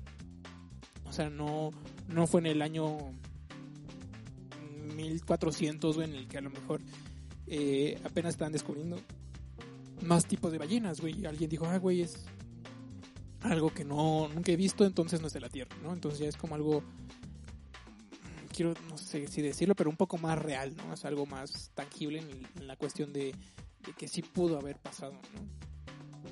O 1.07 1.13
sea, 1.13 1.31
no, 1.31 1.71
no 2.09 2.27
fue 2.27 2.41
en 2.41 2.47
el 2.47 2.63
año 2.63 2.99
1400 4.97 5.97
güey, 5.97 6.11
en 6.11 6.17
el 6.17 6.29
que 6.29 6.39
a 6.39 6.41
lo 6.41 6.51
mejor 6.51 6.81
eh, 7.47 8.01
apenas 8.05 8.35
estaban 8.35 8.53
descubriendo 8.53 8.99
más 10.03 10.27
tipos 10.27 10.53
de 10.53 10.59
ballenas, 10.59 11.01
güey. 11.01 11.25
Alguien 11.27 11.49
dijo, 11.49 11.67
ah, 11.67 11.79
güey, 11.79 12.03
es 12.03 12.25
algo 13.43 13.73
que 13.73 13.85
no 13.85 14.29
nunca 14.35 14.53
he 14.53 14.57
visto, 14.57 14.85
entonces 14.85 15.21
no 15.21 15.29
es 15.29 15.33
de 15.33 15.41
la 15.41 15.49
Tierra, 15.49 15.77
¿no? 15.83 15.93
Entonces 15.93 16.21
ya 16.21 16.29
es 16.29 16.37
como 16.37 16.55
algo 16.55 16.83
quiero, 18.57 18.75
no 18.89 18.97
sé 18.97 19.29
si 19.29 19.43
decirlo, 19.43 19.75
pero 19.75 19.91
un 19.91 19.97
poco 19.97 20.17
más 20.17 20.39
real, 20.39 20.75
¿no? 20.77 20.95
Es 20.95 21.05
algo 21.05 21.27
más 21.27 21.71
tangible 21.75 22.21
en, 22.21 22.47
en 22.59 22.67
la 22.67 22.77
cuestión 22.77 23.13
de, 23.13 23.35
de 23.85 23.93
que 23.93 24.09
sí 24.09 24.23
pudo 24.23 24.59
haber 24.59 24.79
pasado, 24.79 25.13
¿no? 25.13 25.67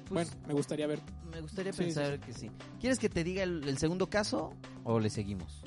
Pues, 0.09 0.11
bueno, 0.11 0.31
me 0.49 0.55
gustaría 0.55 0.87
ver. 0.87 1.01
me 1.31 1.41
gustaría 1.41 1.73
sí, 1.73 1.79
sí, 1.79 1.85
pensar 1.85 2.21
que 2.21 2.33
sí. 2.33 2.51
¿Quieres 2.81 2.99
que 2.99 3.09
te 3.09 3.23
diga 3.25 3.43
el, 3.43 3.67
el 3.69 3.79
segundo 3.79 4.09
caso 4.09 4.55
o 4.83 4.99
le 4.99 5.11
seguimos? 5.11 5.63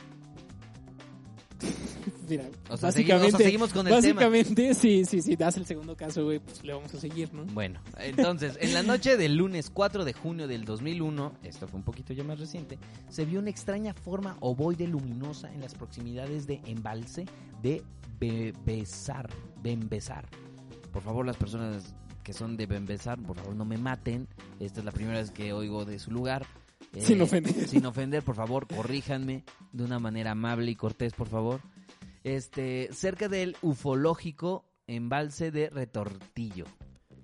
Mira, 2.29 2.49
O 2.69 2.77
sea, 2.77 2.91
seguimos, 2.91 3.21
o 3.21 3.29
sea, 3.29 3.37
seguimos 3.39 3.73
con 3.73 3.87
el 3.87 4.01
tema. 4.01 4.13
básicamente, 4.15 4.73
sí, 4.73 5.05
sí, 5.05 5.21
sí, 5.21 5.35
das 5.35 5.57
el 5.57 5.65
segundo 5.65 5.95
caso, 5.95 6.25
güey, 6.25 6.39
pues 6.39 6.63
le 6.63 6.73
vamos 6.73 6.93
a 6.93 6.99
seguir, 6.99 7.33
¿no? 7.33 7.45
Bueno, 7.45 7.79
entonces, 7.99 8.57
en 8.59 8.73
la 8.73 8.83
noche 8.83 9.17
del 9.17 9.35
lunes 9.35 9.69
4 9.69 10.03
de 10.03 10.13
junio 10.13 10.47
del 10.47 10.65
2001, 10.65 11.33
esto 11.43 11.67
fue 11.67 11.77
un 11.77 11.85
poquito 11.85 12.13
ya 12.13 12.23
más 12.23 12.39
reciente, 12.39 12.77
se 13.09 13.25
vio 13.25 13.39
una 13.39 13.49
extraña 13.49 13.93
forma 13.93 14.37
ovoide 14.41 14.87
luminosa 14.87 15.51
en 15.53 15.61
las 15.61 15.73
proximidades 15.73 16.47
de 16.47 16.61
embalse 16.65 17.25
de 17.61 17.81
Bembesar. 18.19 19.29
Bembesar. 19.61 20.25
Por 20.91 21.03
favor, 21.03 21.25
las 21.25 21.37
personas 21.37 21.95
que 22.23 22.33
son 22.33 22.57
de 22.57 22.65
Bembesar, 22.65 23.17
por 23.21 23.37
favor, 23.37 23.55
no 23.55 23.63
me 23.63 23.77
maten. 23.77 24.27
Esta 24.59 24.79
es 24.79 24.85
la 24.85 24.91
primera 24.91 25.19
vez 25.19 25.31
que 25.31 25.53
oigo 25.53 25.85
de 25.85 25.97
su 25.97 26.11
lugar. 26.11 26.45
Eh, 26.93 27.01
Sin 27.01 27.21
ofender. 27.21 27.67
Sin 27.67 27.85
ofender, 27.85 28.23
por 28.23 28.35
favor, 28.35 28.67
corríjanme 28.67 29.43
de 29.71 29.83
una 29.83 29.99
manera 29.99 30.31
amable 30.31 30.71
y 30.71 30.75
cortés, 30.75 31.13
por 31.13 31.27
favor. 31.27 31.61
Este, 32.23 32.89
cerca 32.93 33.27
del 33.27 33.55
ufológico 33.61 34.65
embalse 34.87 35.51
de 35.51 35.69
Retortillo. 35.69 36.65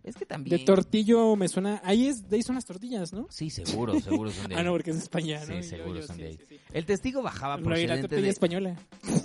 Es 0.04 0.16
que 0.16 0.22
De 0.22 0.26
también. 0.26 0.66
tortillo 0.66 1.36
me 1.38 1.48
suena. 1.48 1.82
Ahí 1.84 2.08
es, 2.08 2.30
de 2.30 2.36
ahí 2.36 2.44
son 2.44 2.56
las 2.56 2.66
tortillas, 2.66 3.14
¿no? 3.14 3.26
Sí, 3.30 3.50
seguro, 3.50 3.98
seguro 4.02 4.32
son 4.32 4.50
de 4.50 4.56
Ah, 4.56 4.60
ahí. 4.60 4.66
no, 4.66 4.72
porque 4.72 4.92
es 4.92 4.98
España, 4.98 5.40
¿no? 5.40 5.46
Sí, 5.46 5.54
yo- 5.54 5.64
seguro 5.64 5.96
yo 5.96 6.02
son 6.08 6.18
de 6.18 6.28
ahí. 6.28 6.38
sí, 6.38 6.44
sí. 6.50 6.60
El 6.74 6.86
testigo 6.86 7.22
bajaba 7.22 7.58
y 7.80 7.88
la 7.88 8.00
tortilla 8.02 8.22
de. 8.22 8.30
española. 8.30 8.76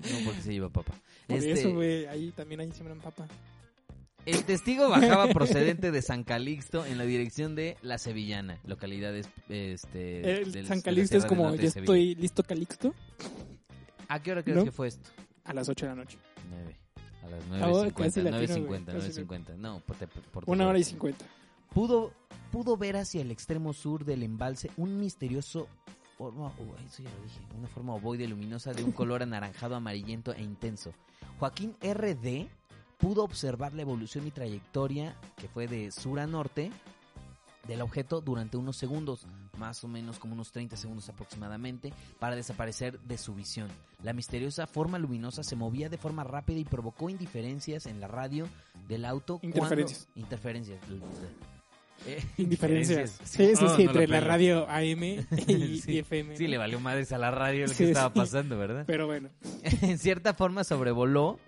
No, 0.00 0.24
porque 0.24 0.40
se 0.40 0.52
lleva 0.54 0.70
papa. 0.70 0.94
Por 1.26 1.36
Este, 1.36 1.52
eso, 1.52 1.74
güey, 1.74 2.06
ahí 2.06 2.32
también 2.32 2.60
ahí 2.62 2.72
siembran 2.72 2.98
papa. 3.00 3.28
El 4.30 4.44
testigo 4.44 4.88
bajaba 4.88 5.28
procedente 5.28 5.90
de 5.90 6.02
San 6.02 6.24
Calixto 6.24 6.84
en 6.86 6.98
la 6.98 7.04
dirección 7.04 7.54
de 7.54 7.76
La 7.82 7.98
Sevillana, 7.98 8.58
localidades 8.64 9.28
este, 9.48 10.40
El 10.42 10.52
del- 10.52 10.66
San 10.66 10.80
Calixto 10.80 11.16
es 11.18 11.26
como, 11.26 11.50
Sevilla. 11.50 11.68
estoy 11.68 12.14
listo 12.14 12.42
Calixto, 12.42 12.94
¿A 14.08 14.20
qué 14.20 14.32
hora 14.32 14.42
crees 14.42 14.58
¿No? 14.58 14.64
que 14.64 14.72
fue 14.72 14.88
esto? 14.88 15.08
a 15.44 15.54
las 15.54 15.68
8 15.68 15.86
de 15.86 15.90
la 15.90 15.96
noche. 15.96 16.18
9. 16.50 16.76
A 17.22 17.28
las 17.28 17.44
Oh, 17.72 17.84
9.50, 17.84 17.94
casi 17.94 18.22
latino, 18.22 18.54
9.50, 18.54 18.66
güey, 18.66 18.84
casi 18.84 19.22
9.50. 19.22 19.56
No, 19.56 19.80
por, 19.80 19.96
te- 19.96 20.06
por 20.06 20.44
Una 20.46 20.66
hora 20.66 20.78
y 20.78 20.84
50. 20.84 21.24
pudo, 21.72 22.12
pudo 22.50 22.76
ver 22.76 22.96
hacia 22.96 23.20
el 23.20 23.30
extremo 23.30 23.72
sur 23.72 24.04
del 24.04 24.22
embalse 24.22 24.70
un 24.76 24.98
misterioso 24.98 25.68
forma, 26.18 26.46
oh, 26.48 26.76
eso 26.86 27.02
ya 27.02 27.08
lo 27.10 27.22
dije, 27.24 27.40
una 27.56 27.68
forma 27.68 27.94
ovoide 27.94 28.26
luminosa 28.28 28.72
de 28.72 28.82
un 28.84 28.92
color 28.92 29.22
anaranjado, 29.22 29.74
amarillento 29.76 30.32
e 30.34 30.42
intenso. 30.42 30.92
Joaquín 31.38 31.74
R.D., 31.80 32.48
pudo 33.00 33.24
observar 33.24 33.72
la 33.74 33.82
evolución 33.82 34.26
y 34.26 34.30
trayectoria 34.30 35.14
que 35.36 35.48
fue 35.48 35.66
de 35.66 35.90
sur 35.90 36.20
a 36.20 36.26
norte 36.26 36.70
del 37.66 37.82
objeto 37.82 38.20
durante 38.20 38.56
unos 38.56 38.76
segundos, 38.76 39.26
más 39.58 39.84
o 39.84 39.88
menos 39.88 40.18
como 40.18 40.34
unos 40.34 40.50
30 40.50 40.76
segundos 40.76 41.08
aproximadamente, 41.08 41.92
para 42.18 42.34
desaparecer 42.34 42.98
de 43.00 43.16
su 43.18 43.34
visión. 43.34 43.68
La 44.02 44.12
misteriosa 44.12 44.66
forma 44.66 44.98
luminosa 44.98 45.42
se 45.42 45.56
movía 45.56 45.88
de 45.88 45.98
forma 45.98 46.24
rápida 46.24 46.58
y 46.58 46.64
provocó 46.64 47.10
indiferencias 47.10 47.86
en 47.86 48.00
la 48.00 48.08
radio 48.08 48.48
del 48.88 49.04
auto. 49.04 49.38
cuando- 49.38 49.56
Interferencias. 49.58 50.08
Interferencias. 50.16 50.80
Eh, 52.06 52.22
Indiferencias. 52.38 53.20
indiferencias. 53.20 53.20
Sí, 53.24 53.56
sí, 53.56 53.64
Oh, 53.64 53.76
sí, 53.76 53.84
no 53.84 53.90
entre 53.90 54.08
la 54.08 54.20
radio 54.20 54.66
AM 54.68 55.04
y, 55.46 55.80
Sí, 55.80 55.92
y 55.92 55.98
FM. 55.98 56.36
Sí, 56.38 56.48
le 56.48 56.56
valió 56.58 56.80
madres 56.80 57.12
a 57.12 57.18
la 57.18 57.30
radio 57.30 57.66
lo 57.66 57.72
Sí, 57.72 57.84
que 57.84 57.90
estaba 57.90 58.08
sí. 58.12 58.18
pasando, 58.18 58.56
¿verdad? 58.58 58.84
Pero 58.86 59.06
bueno, 59.06 59.28
en 59.82 59.98
cierta 59.98 60.32
forma 60.34 60.64
sobrevoló 60.64 61.38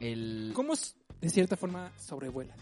el... 0.00 0.52
¿cómo 0.54 0.72
s- 0.72 0.94
de 1.20 1.28
cierta 1.30 1.56
forma 1.56 1.92
sobrevuelas? 1.98 2.58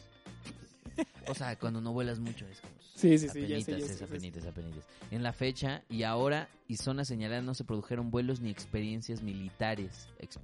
O 1.29 1.35
sea, 1.35 1.57
cuando 1.59 1.81
no 1.81 1.93
vuelas 1.93 2.19
mucho 2.19 2.47
es 2.49 2.61
como... 2.61 2.75
Sí, 2.95 3.17
sí, 3.19 3.29
sí, 3.29 3.45
apenitas, 3.45 3.67
ya 3.67 3.77
es 3.77 3.83
sé, 3.87 3.93
ya 3.93 3.99
sé. 3.99 4.05
apenitas, 4.05 4.47
apenitas. 4.47 4.85
En 5.13 5.23
la 5.23 5.33
fecha 5.33 5.83
y 5.89 6.03
ahora 6.03 6.49
y 6.67 6.77
zona 6.77 7.05
señalada 7.05 7.41
no 7.43 7.55
se 7.55 7.63
produjeron 7.65 8.11
vuelos 8.11 8.41
ni 8.41 8.51
experiencias 8.51 9.23
militares. 9.23 10.09
Ex- 10.19 10.41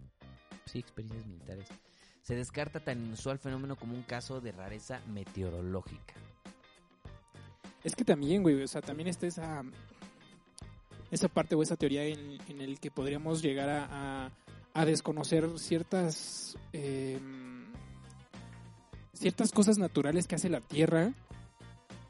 sí, 0.67 0.79
experiencias 0.79 1.27
militares. 1.27 1.67
Se 2.23 2.37
descarta 2.37 2.79
tan 2.81 3.05
inusual 3.05 3.39
fenómeno 3.39 3.75
como 3.77 3.95
un 3.95 4.03
caso 4.05 4.41
de 4.41 4.53
rareza 4.53 5.01
meteorológica. 5.09 6.15
Es 7.83 7.97
que 7.97 8.05
también, 8.05 8.43
güey, 8.43 8.63
o 8.63 8.69
sea, 8.69 8.81
también 8.81 9.09
está 9.09 9.27
esa 9.27 9.63
esa 11.11 11.29
parte 11.29 11.55
o 11.55 11.63
esa 11.63 11.77
teoría 11.77 12.05
en, 12.05 12.39
en 12.49 12.61
el 12.61 12.79
que 12.81 12.91
podríamos 12.91 13.43
llegar 13.43 13.69
a, 13.69 14.27
a- 14.27 14.31
a 14.75 14.85
desconocer 14.85 15.49
ciertas 15.59 16.57
eh, 16.73 17.19
ciertas 19.13 19.53
cosas 19.53 19.79
naturales 19.79 20.27
que 20.27 20.35
hace 20.35 20.49
la 20.49 20.61
Tierra, 20.61 21.13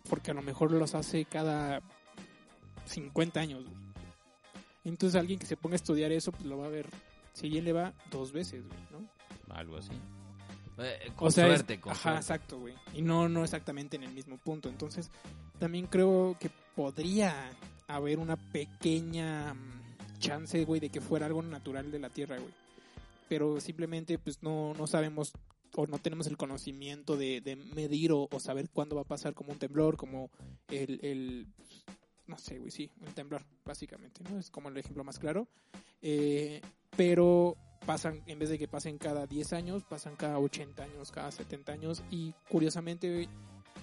porque 0.09 0.31
a 0.31 0.35
lo 0.35 0.43
mejor 0.43 0.71
los 0.73 0.95
hace 0.95 1.25
cada 1.25 1.81
50 2.87 3.41
años. 3.41 3.65
güey. 3.65 3.77
Entonces 4.85 5.19
alguien 5.19 5.39
que 5.39 5.47
se 5.47 5.57
ponga 5.57 5.75
a 5.75 5.77
estudiar 5.77 6.13
eso, 6.13 6.33
pues 6.33 6.45
lo 6.45 6.59
va 6.59 6.67
a 6.67 6.71
ver, 6.71 6.87
si 7.33 7.49
bien 7.49 7.65
le 7.65 7.73
va, 7.73 7.93
dos 8.11 8.33
veces, 8.33 8.65
güey, 8.67 8.81
¿no? 8.91 9.55
Algo 9.55 9.77
así. 9.79 9.93
Eh, 10.79 11.13
con 11.17 11.29
o 11.29 11.31
sea, 11.31 11.47
es- 11.47 11.55
suerte, 11.55 11.81
con 11.81 11.93
ajá, 11.93 12.03
suerte. 12.03 12.21
exacto, 12.21 12.59
güey. 12.59 12.75
Y 12.95 13.03
no, 13.03 13.29
no 13.29 13.45
exactamente 13.45 13.97
en 13.97 14.03
el 14.03 14.13
mismo 14.13 14.37
punto. 14.39 14.69
Entonces, 14.69 15.11
también 15.59 15.87
creo 15.87 16.37
que 16.41 16.51
podría 16.75 17.51
haber 17.87 18.19
una 18.19 18.37
pequeña 18.37 19.55
mm, 19.55 19.84
chance, 20.29 20.65
güey, 20.65 20.81
de 20.81 20.91
que 20.91 21.01
fuera 21.01 21.27
algo 21.27 21.43
natural 21.43 21.91
de 21.91 21.99
la 21.99 22.11
Tierra, 22.11 22.37
güey. 22.39 22.53
Pero 23.29 23.61
simplemente, 23.61 24.19
pues, 24.19 24.43
no, 24.43 24.75
no 24.75 24.87
sabemos 24.87 25.33
o 25.77 25.87
no 25.87 25.99
tenemos 25.99 26.27
el 26.29 26.37
conocimiento 26.37 27.17
de, 27.17 27.41
de 27.41 27.57
medir 27.57 28.13
o, 28.13 28.29
o 28.31 28.39
saber 28.41 28.69
cuándo 28.71 28.95
va 28.97 29.03
a 29.03 29.07
pasar 29.07 29.35
como 29.35 29.53
un 29.53 29.59
temblor, 29.59 29.97
como 29.97 30.31
el, 30.69 31.01
el 31.03 31.47
no 32.27 32.39
sé, 32.39 32.59
güey, 32.59 32.71
sí, 32.71 32.91
un 33.01 33.13
temblor, 33.13 33.43
básicamente, 33.65 34.23
¿no? 34.23 34.39
Es 34.39 34.51
como 34.51 34.69
el 34.69 34.77
ejemplo 34.77 35.03
más 35.05 35.19
claro. 35.19 35.49
Eh, 36.01 36.61
pero 36.97 37.57
pasan, 37.87 38.23
en 38.27 38.39
vez 38.39 38.51
de 38.51 38.59
que 38.59 38.69
pasen 38.69 38.99
cada 38.99 39.27
10 39.27 39.53
años, 39.53 39.83
pasan 39.85 40.15
cada 40.17 40.39
80 40.39 40.85
años, 40.85 41.11
cada 41.11 41.31
70 41.33 41.73
años. 41.73 42.03
Y 42.11 42.33
curiosamente, 42.49 43.29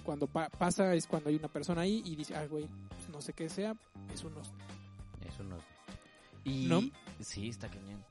cuando 0.02 0.26
pa- 0.28 0.48
pasa 0.48 0.94
es 0.94 1.06
cuando 1.06 1.28
hay 1.28 1.36
una 1.36 1.48
persona 1.48 1.82
ahí 1.82 2.02
y 2.06 2.16
dice, 2.16 2.34
ay, 2.34 2.48
güey, 2.48 2.66
pues, 2.88 3.08
no 3.10 3.20
sé 3.20 3.32
qué 3.34 3.48
sea, 3.50 3.76
es 4.14 4.24
un 4.24 4.32
ovni". 4.32 4.48
Eso 5.28 5.42
no. 5.44 5.56
Y... 6.44 6.66
¿No? 6.66 6.82
Sí, 7.20 7.48
está 7.48 7.68
cañón. 7.68 8.02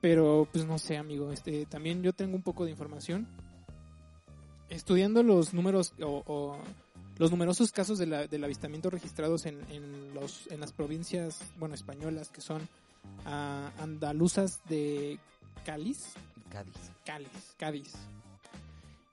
Pero, 0.00 0.48
pues 0.50 0.64
no 0.64 0.78
sé, 0.78 0.96
amigo. 0.96 1.30
Este, 1.32 1.66
también 1.66 2.02
yo 2.02 2.12
tengo 2.12 2.34
un 2.36 2.42
poco 2.42 2.64
de 2.64 2.70
información. 2.70 3.26
Estudiando 4.68 5.22
los 5.22 5.52
números 5.52 5.92
o, 6.02 6.22
o 6.26 6.58
los 7.18 7.30
numerosos 7.30 7.70
casos 7.72 7.98
de 7.98 8.06
la- 8.06 8.26
del 8.26 8.42
avistamiento 8.44 8.88
registrados 8.88 9.44
en, 9.46 9.60
en, 9.70 10.14
los, 10.14 10.46
en 10.50 10.60
las 10.60 10.72
provincias, 10.72 11.40
bueno, 11.58 11.74
españolas, 11.74 12.30
que 12.30 12.40
son 12.40 12.66
ah, 13.26 13.70
andaluzas 13.78 14.60
de 14.68 15.18
Cáliz, 15.66 16.14
Cádiz. 16.50 16.74
Cáliz, 17.04 17.54
Cádiz 17.58 17.92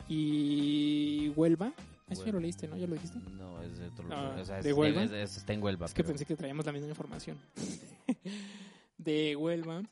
y 0.08 1.30
Huelva. 1.36 1.74
Eso 2.10 2.26
ya 2.26 2.32
lo 2.32 2.40
leíste, 2.40 2.68
¿no? 2.68 2.78
¿Ya 2.78 2.88
lo 2.88 2.94
dijiste? 2.96 3.20
No, 3.20 3.62
es 3.62 3.78
de 3.78 3.88
otro 3.88 4.06
Ah, 4.12 4.22
lugar. 4.24 4.40
O 4.40 4.46
sea, 4.46 4.62
¿de 4.62 4.70
es- 4.70 4.76
Huelva? 4.76 5.04
es- 5.04 5.12
es- 5.12 5.38
está 5.38 5.54
en 5.54 5.62
Huelva. 5.64 5.86
Es 5.88 5.94
que 5.94 6.04
pero- 6.04 6.10
pensé 6.14 6.26
que 6.26 6.36
traíamos 6.36 6.66
la 6.66 6.72
misma 6.72 6.88
información. 6.90 7.38
de 8.98 9.36
Huelva. 9.36 9.84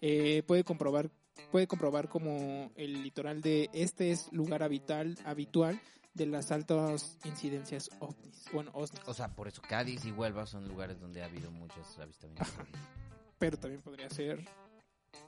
eh, 0.00 0.42
puede 0.46 0.64
comprobar 0.64 1.10
puede 1.50 1.66
comprobar 1.66 2.08
como 2.08 2.70
el 2.76 3.02
litoral 3.02 3.40
de 3.40 3.70
este 3.72 4.10
es 4.10 4.30
lugar 4.32 4.62
habital, 4.62 5.16
habitual 5.24 5.80
de 6.14 6.26
las 6.26 6.50
altas 6.52 7.16
incidencias 7.24 7.90
ovnis. 8.00 8.44
Bueno, 8.52 8.70
ovnis. 8.74 8.92
O 9.06 9.14
sea, 9.14 9.28
por 9.34 9.48
eso 9.48 9.62
Cádiz 9.62 10.04
y 10.04 10.12
Huelva 10.12 10.44
son 10.46 10.68
lugares 10.68 11.00
donde 11.00 11.22
ha 11.22 11.26
habido 11.26 11.50
muchos 11.50 11.98
avistamientos. 11.98 12.48
Ajá. 12.48 12.66
Pero 13.38 13.56
también 13.58 13.80
podría 13.82 14.08
ser... 14.10 14.44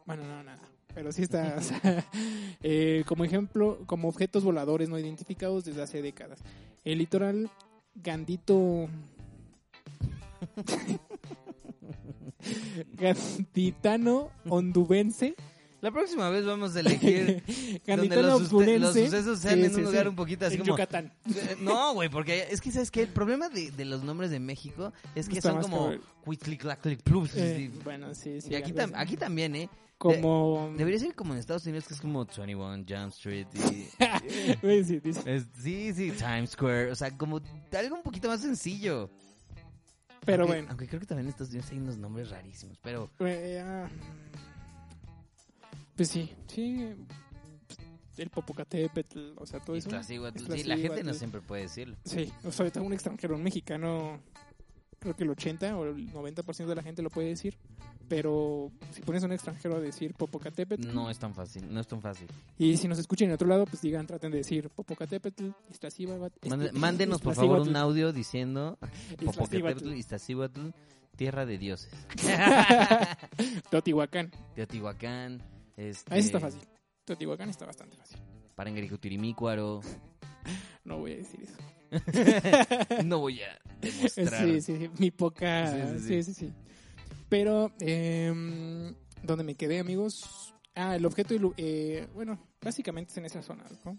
Bueno, 0.06 0.24
no, 0.24 0.42
nada. 0.42 0.60
Pero 0.94 1.12
sí 1.12 1.22
está... 1.22 1.56
o 1.58 1.62
sea, 1.62 2.04
eh, 2.62 3.04
como 3.06 3.24
ejemplo, 3.24 3.80
como 3.86 4.08
objetos 4.08 4.44
voladores 4.44 4.88
no 4.88 4.98
identificados 4.98 5.64
desde 5.64 5.82
hace 5.82 6.02
décadas. 6.02 6.38
El 6.84 6.98
litoral 6.98 7.50
Gandito... 7.94 8.88
Ganditano 12.92 14.30
hondubense. 14.48 15.34
La 15.80 15.90
próxima 15.90 16.30
vez 16.30 16.46
vamos 16.46 16.74
a 16.76 16.80
elegir 16.80 17.42
donde 17.46 17.80
Ganditano 17.86 18.22
los, 18.22 18.50
los 18.52 18.94
sucesos 18.94 19.38
sean 19.38 19.58
Sí, 19.60 19.64
en 19.66 19.74
un 19.74 19.82
lugar 19.84 20.02
sí. 20.04 20.08
un 20.08 20.16
poquito 20.16 20.46
así 20.46 20.54
en 20.54 20.60
como... 20.62 20.72
Yucatán. 20.72 21.12
Eh, 21.26 21.56
No, 21.60 21.92
güey, 21.92 22.08
porque 22.08 22.46
es 22.50 22.60
que, 22.62 22.72
¿sabes 22.72 22.90
qué? 22.90 23.02
El 23.02 23.08
problema 23.08 23.50
de, 23.50 23.70
de 23.70 23.84
los 23.84 24.02
nombres 24.02 24.30
de 24.30 24.40
México 24.40 24.92
es 25.14 25.28
que 25.28 25.38
Está 25.38 25.52
son 25.52 25.60
como... 25.62 25.92
Huitliclaclicplus, 26.24 27.32
Eh, 27.36 27.70
bueno, 27.84 28.14
sí, 28.14 28.40
sí. 28.40 28.48
y 28.52 28.54
aquí, 28.54 28.72
tam- 28.72 28.92
aquí 28.96 29.16
también, 29.18 29.54
¿eh? 29.56 29.68
Como... 30.12 30.70
Debería 30.76 30.98
ser 31.00 31.14
como 31.14 31.32
en 31.32 31.38
Estados 31.38 31.64
Unidos, 31.66 31.86
que 31.88 31.94
es 31.94 32.00
como 32.00 32.24
21 32.26 32.84
Jump 32.86 33.08
Street 33.12 33.46
y... 33.54 33.58
Sí, 34.84 35.00
es- 35.24 35.46
sí, 35.62 35.92
sí, 35.94 36.10
Times 36.12 36.50
Square. 36.50 36.90
O 36.92 36.94
sea, 36.94 37.16
como 37.16 37.40
algo 37.76 37.96
un 37.96 38.02
poquito 38.02 38.28
más 38.28 38.40
sencillo. 38.42 39.08
Pero 40.26 40.42
Aunque- 40.42 40.56
bueno. 40.58 40.68
Aunque 40.70 40.86
creo 40.88 41.00
que 41.00 41.06
también 41.06 41.26
en 41.26 41.30
Estados 41.30 41.50
Unidos 41.52 41.70
hay 41.70 41.78
unos 41.78 41.96
nombres 41.96 42.28
rarísimos, 42.30 42.78
pero... 42.82 43.10
Eh, 43.20 43.86
pues 45.96 46.08
sí, 46.08 46.30
sí. 46.48 46.94
El 48.16 48.30
Popocatépetl, 48.30 49.32
o 49.36 49.46
sea, 49.46 49.60
todo 49.60 49.74
eso. 49.76 49.88
Iztaccíhuatl, 49.88 50.52
sí, 50.52 50.64
la 50.64 50.76
gente 50.76 51.02
no 51.02 51.14
siempre 51.14 51.40
puede 51.40 51.62
decirlo. 51.62 51.96
Sí, 52.04 52.32
o 52.44 52.52
sea, 52.52 52.64
ahorita 52.64 52.80
un 52.80 52.92
extranjero, 52.92 53.34
un 53.36 53.42
mexicano, 53.42 54.20
creo 55.04 55.14
que 55.14 55.24
el 55.24 55.30
80 55.30 55.76
o 55.76 55.84
el 55.84 56.10
90% 56.12 56.66
de 56.66 56.74
la 56.74 56.82
gente 56.82 57.02
lo 57.02 57.10
puede 57.10 57.28
decir. 57.28 57.56
Pero 58.08 58.70
si 58.92 59.00
pones 59.02 59.22
a 59.22 59.26
un 59.26 59.32
extranjero 59.32 59.76
a 59.76 59.80
decir 59.80 60.14
Popocatépetl, 60.14 60.92
No 60.94 61.08
es 61.10 61.18
tan 61.18 61.34
fácil, 61.34 61.72
no 61.72 61.80
es 61.80 61.86
tan 61.86 62.00
fácil. 62.02 62.26
y 62.58 62.76
si 62.76 62.86
nos 62.88 62.98
escuchan 62.98 63.28
en 63.28 63.34
otro 63.34 63.48
lado, 63.48 63.64
pues 63.66 63.80
digan, 63.82 64.06
traten 64.06 64.30
de 64.30 64.38
decir 64.38 64.68
Popocatépetl, 64.70 65.50
Iztaccíhuatl. 65.70 66.38
Este, 66.42 66.72
mándenos, 66.72 67.20
por 67.22 67.34
favor, 67.34 67.60
un 67.60 67.76
audio 67.76 68.12
diciendo 68.12 68.78
Popocatépetl, 69.24 69.92
Iztaccíhuatl, 69.94 70.68
tierra 71.16 71.46
de 71.46 71.58
dioses. 71.58 71.92
Teotihuacán. 73.70 74.30
Teotihuacán, 74.54 75.42
este, 75.76 76.12
Ahí 76.14 76.20
está 76.20 76.40
fácil. 76.40 76.60
Teotihuacán 77.04 77.48
está 77.50 77.66
bastante 77.66 77.96
fácil. 77.96 78.18
Parangaricutirimícuaro. 78.54 79.80
No 80.84 80.98
voy 80.98 81.12
a 81.12 81.16
decir 81.16 81.40
eso. 81.42 81.54
no 83.04 83.18
voy 83.20 83.40
a 83.42 83.58
demostrar. 83.80 84.44
Sí, 84.44 84.60
sí, 84.60 84.76
sí, 84.78 84.90
mi 84.98 85.10
poca... 85.10 85.70
Sí, 85.70 85.98
Sí, 86.00 86.22
sí, 86.22 86.22
sí, 86.22 86.34
sí. 86.34 86.52
Pero, 87.28 87.72
eh, 87.80 88.92
¿dónde 89.22 89.44
me 89.44 89.54
quedé, 89.54 89.80
amigos? 89.80 90.54
Ah, 90.74 90.96
el 90.96 91.04
objeto, 91.06 91.34
ilu- 91.34 91.54
eh, 91.56 92.06
bueno, 92.14 92.38
básicamente 92.62 93.12
es 93.12 93.18
en 93.18 93.24
esa 93.26 93.42
zona, 93.42 93.64
¿no? 93.84 93.96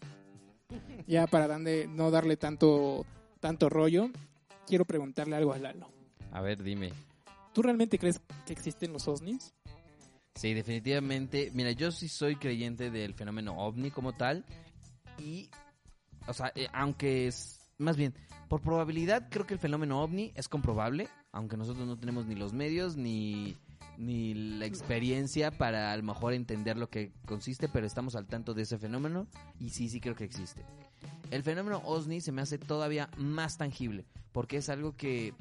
Ya 1.08 1.28
para 1.28 1.48
darle- 1.48 1.88
no 1.88 2.12
darle 2.12 2.38
tanto, 2.38 3.06
tanto 3.40 3.70
rollo, 3.70 4.10
quiero 4.68 4.86
preguntarle 4.86 5.36
algo 5.36 5.54
a 5.54 5.58
Lalo. 5.60 5.90
A 6.32 6.42
ver, 6.42 6.62
dime. 6.64 6.92
¿Tú 7.54 7.62
realmente 7.62 7.98
crees 7.98 8.20
que 8.46 8.54
existen 8.54 8.92
los 8.92 9.08
ovnis? 9.08 9.54
Sí, 10.36 10.54
definitivamente. 10.54 11.50
Mira, 11.54 11.72
yo 11.72 11.92
sí 11.92 12.10
soy 12.10 12.36
creyente 12.36 12.92
del 12.92 13.14
fenómeno 13.14 13.58
ovni 13.58 13.90
como 13.92 14.14
tal. 14.14 14.44
Y, 15.18 15.50
o 16.28 16.34
sea, 16.34 16.52
eh, 16.56 16.68
aunque 16.74 17.28
es, 17.28 17.62
más 17.78 17.98
bien, 17.98 18.14
por 18.48 18.62
probabilidad 18.62 19.30
creo 19.30 19.46
que 19.46 19.54
el 19.54 19.60
fenómeno 19.60 20.02
ovni 20.02 20.32
es 20.36 20.48
comprobable. 20.48 21.10
Aunque 21.32 21.58
nosotros 21.58 21.86
no 21.86 21.98
tenemos 21.98 22.26
ni 22.26 22.36
los 22.36 22.54
medios 22.54 22.96
ni, 22.96 23.58
ni 23.98 24.34
la 24.34 24.66
experiencia 24.66 25.52
para 25.52 25.92
a 25.92 25.98
lo 25.98 26.04
mejor 26.04 26.34
entender 26.34 26.78
lo 26.78 26.90
que 26.90 27.12
consiste, 27.26 27.68
pero 27.68 27.86
estamos 27.86 28.16
al 28.16 28.28
tanto 28.28 28.54
de 28.54 28.62
ese 28.62 28.78
fenómeno. 28.78 29.28
Y 29.60 29.70
sí, 29.70 29.90
sí 29.90 30.00
creo 30.00 30.16
que 30.16 30.24
existe. 30.24 30.64
El 31.32 31.44
fenómeno 31.44 31.82
ovni 31.86 32.22
se 32.22 32.32
me 32.32 32.42
hace 32.42 32.58
todavía 32.58 33.10
más 33.18 33.58
tangible. 33.58 34.06
Porque 34.32 34.58
es 34.58 34.70
algo 34.70 34.96
que 34.96 35.34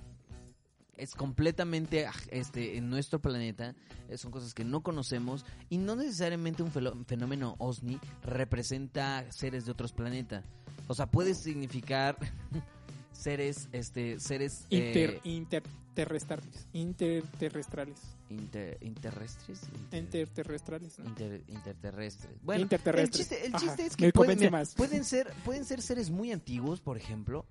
es 0.97 1.14
completamente 1.14 2.07
este 2.30 2.76
en 2.76 2.89
nuestro 2.91 3.20
planeta, 3.20 3.74
eh, 4.09 4.16
son 4.16 4.30
cosas 4.30 4.55
que 4.55 4.64
no 4.64 4.82
conocemos 4.82 5.45
y 5.68 5.78
no 5.78 5.97
necesariamente 5.97 6.62
un 6.62 6.70
fenómeno 7.07 7.57
OSNI 7.59 7.99
representa 8.22 9.30
seres 9.32 9.66
de 9.66 9.72
otros 9.72 9.93
planetas. 9.93 10.45
O 10.89 10.95
sea, 10.95 11.07
puede 11.07 11.35
significar 11.35 12.16
seres 13.12 13.68
este 13.72 14.18
seres 14.20 14.66
eh, 14.70 14.76
Inter, 14.78 15.20
interterrestrales. 15.24 16.66
Interterrestrales. 16.72 17.99
inter- 18.30 18.78
interrestres, 18.80 19.61
inter- 19.93 19.99
Interterrestrales. 19.99 20.99
¿no? 20.99 21.07
inter- 21.09 21.45
interterrestres. 21.49 22.32
Bueno, 22.43 22.57
el 22.59 22.62
Interterrestres. 22.62 23.28
chiste, 23.28 23.47
el 23.47 23.53
chiste 23.55 23.87
es 23.87 23.97
que 23.97 24.12
pueden, 24.12 24.39
mira, 24.39 24.51
más. 24.51 24.74
pueden 24.74 25.05
ser 25.05 25.32
pueden 25.45 25.64
ser 25.64 25.80
seres 25.82 26.11
muy 26.11 26.32
antiguos, 26.32 26.80
por 26.80 26.97
ejemplo, 26.97 27.47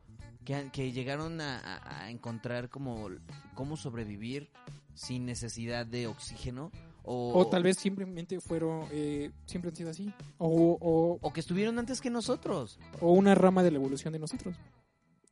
que, 0.46 0.70
que 0.72 0.92
llegaron 0.92 1.40
a, 1.42 1.58
a- 1.60 2.04
a 2.04 2.10
encontrar 2.12 2.70
como 2.70 3.10
cómo 3.56 3.78
sobrevivir 3.78 4.50
sin 4.94 5.26
necesidad 5.26 5.86
de 5.86 6.08
oxígeno 6.08 6.72
o, 7.04 7.38
O 7.40 7.48
tal 7.48 7.64
vez 7.64 7.78
simplemente 7.78 8.40
fueron, 8.40 8.88
eh, 8.92 9.32
siempre 9.46 9.70
han 9.70 9.76
sido 9.76 9.90
así. 9.90 10.14
O, 10.38 10.78
o, 10.80 11.18
o 11.22 11.34
que 11.34 11.40
estuvieron 11.42 11.78
antes 11.80 12.00
que 12.02 12.10
nosotros. 12.10 12.80
o 13.02 13.12
una 13.12 13.36
rama 13.36 13.62
de 13.64 13.72
la 13.72 13.78
evolución 13.78 14.14
de 14.14 14.20
nosotros. 14.20 14.56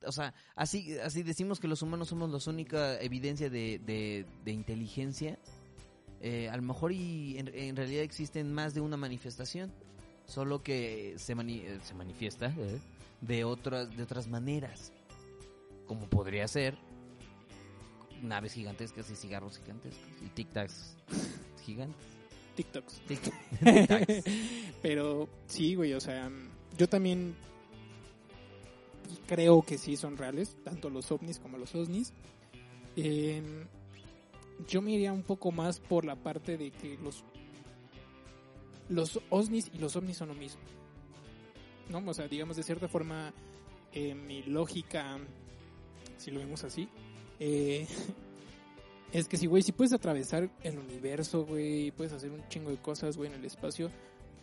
O 0.05 0.11
sea, 0.11 0.34
así 0.55 0.97
así 0.99 1.22
decimos 1.24 1.59
que 1.59 1.67
los 1.67 1.82
humanos 1.84 2.07
somos 2.09 2.30
la 2.32 2.51
única 2.51 2.99
evidencia 3.01 3.49
de, 3.49 3.80
de- 3.80 4.26
de 4.43 4.51
inteligencia. 4.51 5.38
Eh, 6.22 6.49
a 6.49 6.55
lo 6.57 6.63
mejor 6.63 6.91
y 6.91 7.38
en, 7.38 7.47
en 7.53 7.76
realidad 7.76 8.03
existen 8.03 8.51
más 8.53 8.74
de 8.74 8.82
una 8.82 8.97
manifestación, 8.97 9.72
solo 10.26 10.61
que 10.63 11.15
se, 11.17 11.36
mani- 11.36 11.61
eh, 11.63 11.80
se 11.84 11.93
manifiesta 11.93 12.53
eh, 12.57 12.80
de 13.22 13.43
otras 13.43 13.95
de 13.95 14.03
otras 14.03 14.28
maneras, 14.28 14.91
como 15.88 16.07
podría 16.09 16.47
ser 16.47 16.78
naves 18.24 18.53
gigantescas 18.53 19.09
y 19.09 19.15
cigarros 19.15 19.57
gigantescos 19.59 20.03
y 20.24 20.30
tic 20.30 20.51
tacs 20.51 20.95
gigantes. 21.62 22.12
TikToks. 22.55 23.01
Tic-tacs. 23.07 24.24
Pero 24.82 25.30
sí, 25.47 25.76
güey, 25.76 25.93
o 25.93 26.01
sea, 26.01 26.30
yo 26.78 26.89
también 26.89 27.36
creo 29.28 29.62
que 29.62 29.78
sí 29.78 29.95
son 29.95 30.18
reales, 30.18 30.57
tanto 30.64 30.89
los 30.89 31.12
ovnis 31.12 31.39
como 31.39 31.57
los 31.57 31.74
osnis. 31.76 32.14
Eh, 32.95 33.41
yo 34.68 34.82
me 34.82 34.91
iría 34.91 35.14
un 35.14 35.24
poco 35.24 35.51
más 35.51 35.80
por 35.80 36.05
la 36.05 36.16
parte 36.16 36.57
de 36.57 36.72
que 36.72 36.97
los 36.97 37.24
los 38.89 39.22
osnis 39.30 39.72
y 39.74 39.78
los 39.78 39.95
ovnis 39.95 40.18
son 40.18 40.30
lo 40.30 40.36
mismo. 40.36 40.62
¿No? 41.89 42.03
O 42.05 42.14
sea, 42.14 42.28
digamos 42.28 42.57
de 42.57 42.64
cierta 42.64 42.88
forma, 42.88 43.34
eh, 43.93 44.14
mi 44.14 44.43
lógica, 44.43 45.18
si 46.18 46.32
lo 46.32 46.39
vemos 46.39 46.64
así, 46.64 46.89
eh, 47.39 47.88
es 49.12 49.28
que 49.28 49.38
si, 49.38 49.47
güey, 49.47 49.62
si 49.62 49.72
puedes 49.72 49.93
atravesar 49.93 50.49
el 50.64 50.80
universo, 50.80 51.45
güey, 51.45 51.91
puedes 51.91 52.14
hacer 52.14 52.32
un 52.32 52.47
chingo 52.47 52.70
de 52.70 52.78
cosas, 52.78 53.18
güey, 53.18 53.30
en 53.30 53.38
el 53.38 53.45
espacio, 53.45 53.89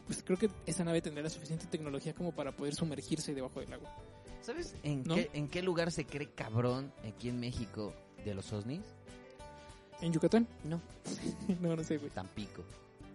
pues 0.07 0.23
creo 0.23 0.39
que 0.39 0.51
esa 0.67 0.85
nave 0.85 1.01
tendrá 1.01 1.23
la 1.23 1.31
suficiente 1.31 1.67
tecnología 1.67 2.15
como 2.15 2.33
para 2.33 2.53
poder 2.53 2.75
sumergirse 2.75 3.35
debajo 3.35 3.61
del 3.61 3.73
agua. 3.73 3.95
¿Sabes 4.43 4.75
en, 4.83 5.05
¿No? 5.05 5.15
qué, 5.15 5.31
en 5.33 5.49
qué 5.49 5.63
lugar 5.63 5.91
se 5.91 6.05
cree 6.07 6.31
cabrón 6.31 6.93
aquí 7.07 7.29
en 7.29 7.41
México 7.41 7.93
de 8.25 8.35
los 8.35 8.53
OSNIs? 8.53 8.85
¿En 10.01 10.13
Yucatán? 10.13 10.47
No, 10.65 10.81
no, 11.61 11.75
no 11.75 11.83
sé, 11.83 11.99
güey. 11.99 12.11
Tampico. 12.11 12.63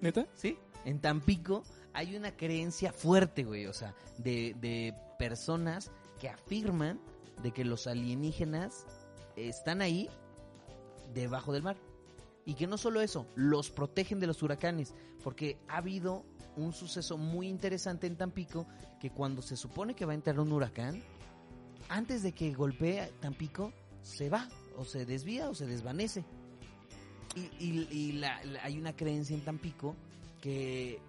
¿Neta? 0.01 0.27
¿Sí? 0.35 0.57
En 0.85 0.99
Tampico 0.99 1.63
hay 1.93 2.15
una 2.15 2.35
creencia 2.35 2.91
fuerte, 2.91 3.43
güey, 3.43 3.67
o 3.67 3.73
sea, 3.73 3.95
de, 4.17 4.55
de 4.59 4.93
personas 5.17 5.91
que 6.19 6.29
afirman 6.29 6.99
de 7.41 7.51
que 7.51 7.63
los 7.63 7.87
alienígenas 7.87 8.85
están 9.35 9.81
ahí 9.81 10.09
debajo 11.13 11.53
del 11.53 11.63
mar. 11.63 11.77
Y 12.45 12.55
que 12.55 12.67
no 12.67 12.77
solo 12.77 13.01
eso, 13.01 13.25
los 13.35 13.69
protegen 13.69 14.19
de 14.19 14.27
los 14.27 14.43
huracanes, 14.43 14.93
porque 15.23 15.57
ha 15.69 15.77
habido 15.77 16.25
un 16.57 16.73
suceso 16.73 17.17
muy 17.17 17.47
interesante 17.47 18.05
en 18.05 18.17
Tampico, 18.17 18.67
que 18.99 19.09
cuando 19.09 19.41
se 19.41 19.55
supone 19.55 19.95
que 19.95 20.05
va 20.05 20.11
a 20.11 20.15
entrar 20.15 20.39
un 20.39 20.51
huracán, 20.51 21.01
antes 21.89 22.21
de 22.23 22.33
que 22.33 22.53
golpee 22.53 23.11
Tampico, 23.21 23.71
se 24.01 24.29
va, 24.29 24.49
o 24.77 24.83
se 24.85 25.05
desvía, 25.05 25.49
o 25.49 25.55
se 25.55 25.65
desvanece. 25.65 26.25
Y, 27.35 27.41
y- 27.65 27.87
y 27.91 28.11
la- 28.13 28.43
la- 28.43 28.63
hay 28.63 28.77
una 28.77 28.93
creencia 28.95 29.35
en 29.35 29.41
Tampico 29.43 29.95
que, 30.41 30.99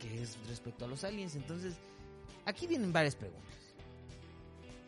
que 0.00 0.22
es 0.22 0.36
respecto 0.48 0.86
a 0.86 0.88
los 0.88 1.04
aliens. 1.04 1.36
Entonces, 1.36 1.74
aquí 2.46 2.66
vienen 2.66 2.92
varias 2.92 3.14
preguntas. 3.14 3.44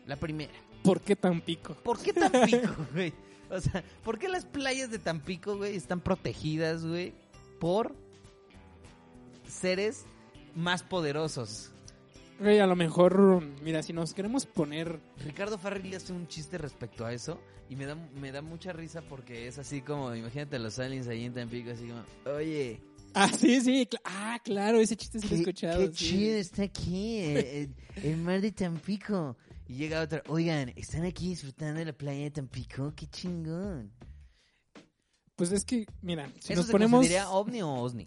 La 0.07 0.15
primera, 0.15 0.51
¿Por 0.83 0.99
qué 1.01 1.15
tan 1.15 1.41
pico? 1.41 1.75
¿por 1.75 1.99
qué 1.99 2.11
Tampico, 2.11 2.75
güey? 2.93 3.13
O 3.51 3.59
sea, 3.59 3.83
¿por 4.03 4.17
qué 4.17 4.29
las 4.29 4.45
playas 4.45 4.89
de 4.91 4.97
Tampico, 4.99 5.57
güey, 5.57 5.75
están 5.75 5.99
protegidas, 5.99 6.85
güey, 6.85 7.13
por 7.59 7.93
seres 9.47 10.05
más 10.55 10.83
poderosos? 10.83 11.71
Güey, 12.39 12.59
a 12.59 12.65
lo 12.65 12.75
mejor, 12.75 13.43
mira, 13.61 13.83
si 13.83 13.93
nos 13.93 14.13
queremos 14.13 14.45
poner... 14.45 14.99
Ricardo 15.23 15.57
Farrell 15.59 15.93
hace 15.95 16.11
un 16.13 16.27
chiste 16.27 16.57
respecto 16.57 17.05
a 17.05 17.13
eso 17.13 17.39
y 17.69 17.75
me 17.75 17.85
da, 17.85 17.95
me 17.95 18.31
da 18.31 18.41
mucha 18.41 18.73
risa 18.73 19.01
porque 19.01 19.47
es 19.47 19.59
así 19.59 19.81
como, 19.81 20.15
imagínate 20.15 20.57
los 20.57 20.79
aliens 20.79 21.07
ahí 21.07 21.25
en 21.25 21.33
Tampico, 21.33 21.71
así 21.71 21.87
como, 21.87 22.35
oye, 22.35 22.81
Ah, 23.13 23.27
sí, 23.27 23.59
sí. 23.61 23.85
cl- 23.91 23.99
ah, 24.05 24.39
claro, 24.43 24.79
ese 24.79 24.95
chiste 24.95 25.19
sí 25.19 25.27
lo 25.27 25.35
he 25.35 25.39
escuchado. 25.39 25.79
qué 25.81 25.87
sí. 25.97 26.05
chido 26.05 26.35
está 26.37 26.63
aquí, 26.63 27.17
eh, 27.17 27.63
eh, 27.63 27.69
el, 28.03 28.17
mar 28.17 28.39
de 28.41 28.51
Tampico. 28.53 29.35
Y 29.71 29.75
llega 29.75 30.01
otro, 30.01 30.21
oigan, 30.27 30.73
¿están 30.75 31.05
aquí 31.05 31.29
disfrutando 31.29 31.79
de 31.79 31.85
la 31.85 31.93
playa 31.93 32.23
de 32.23 32.31
Tampico? 32.31 32.91
¡Qué 32.93 33.07
chingón! 33.07 33.89
Pues 35.37 35.53
es 35.53 35.63
que, 35.63 35.85
mira, 36.01 36.27
si 36.41 36.51
¿Eso 36.51 36.55
nos 36.59 36.65
se 36.65 36.71
ponemos... 36.73 36.97
consideraría 36.99 37.29
ovni 37.31 37.61
o 37.61 37.73
osni? 37.75 38.05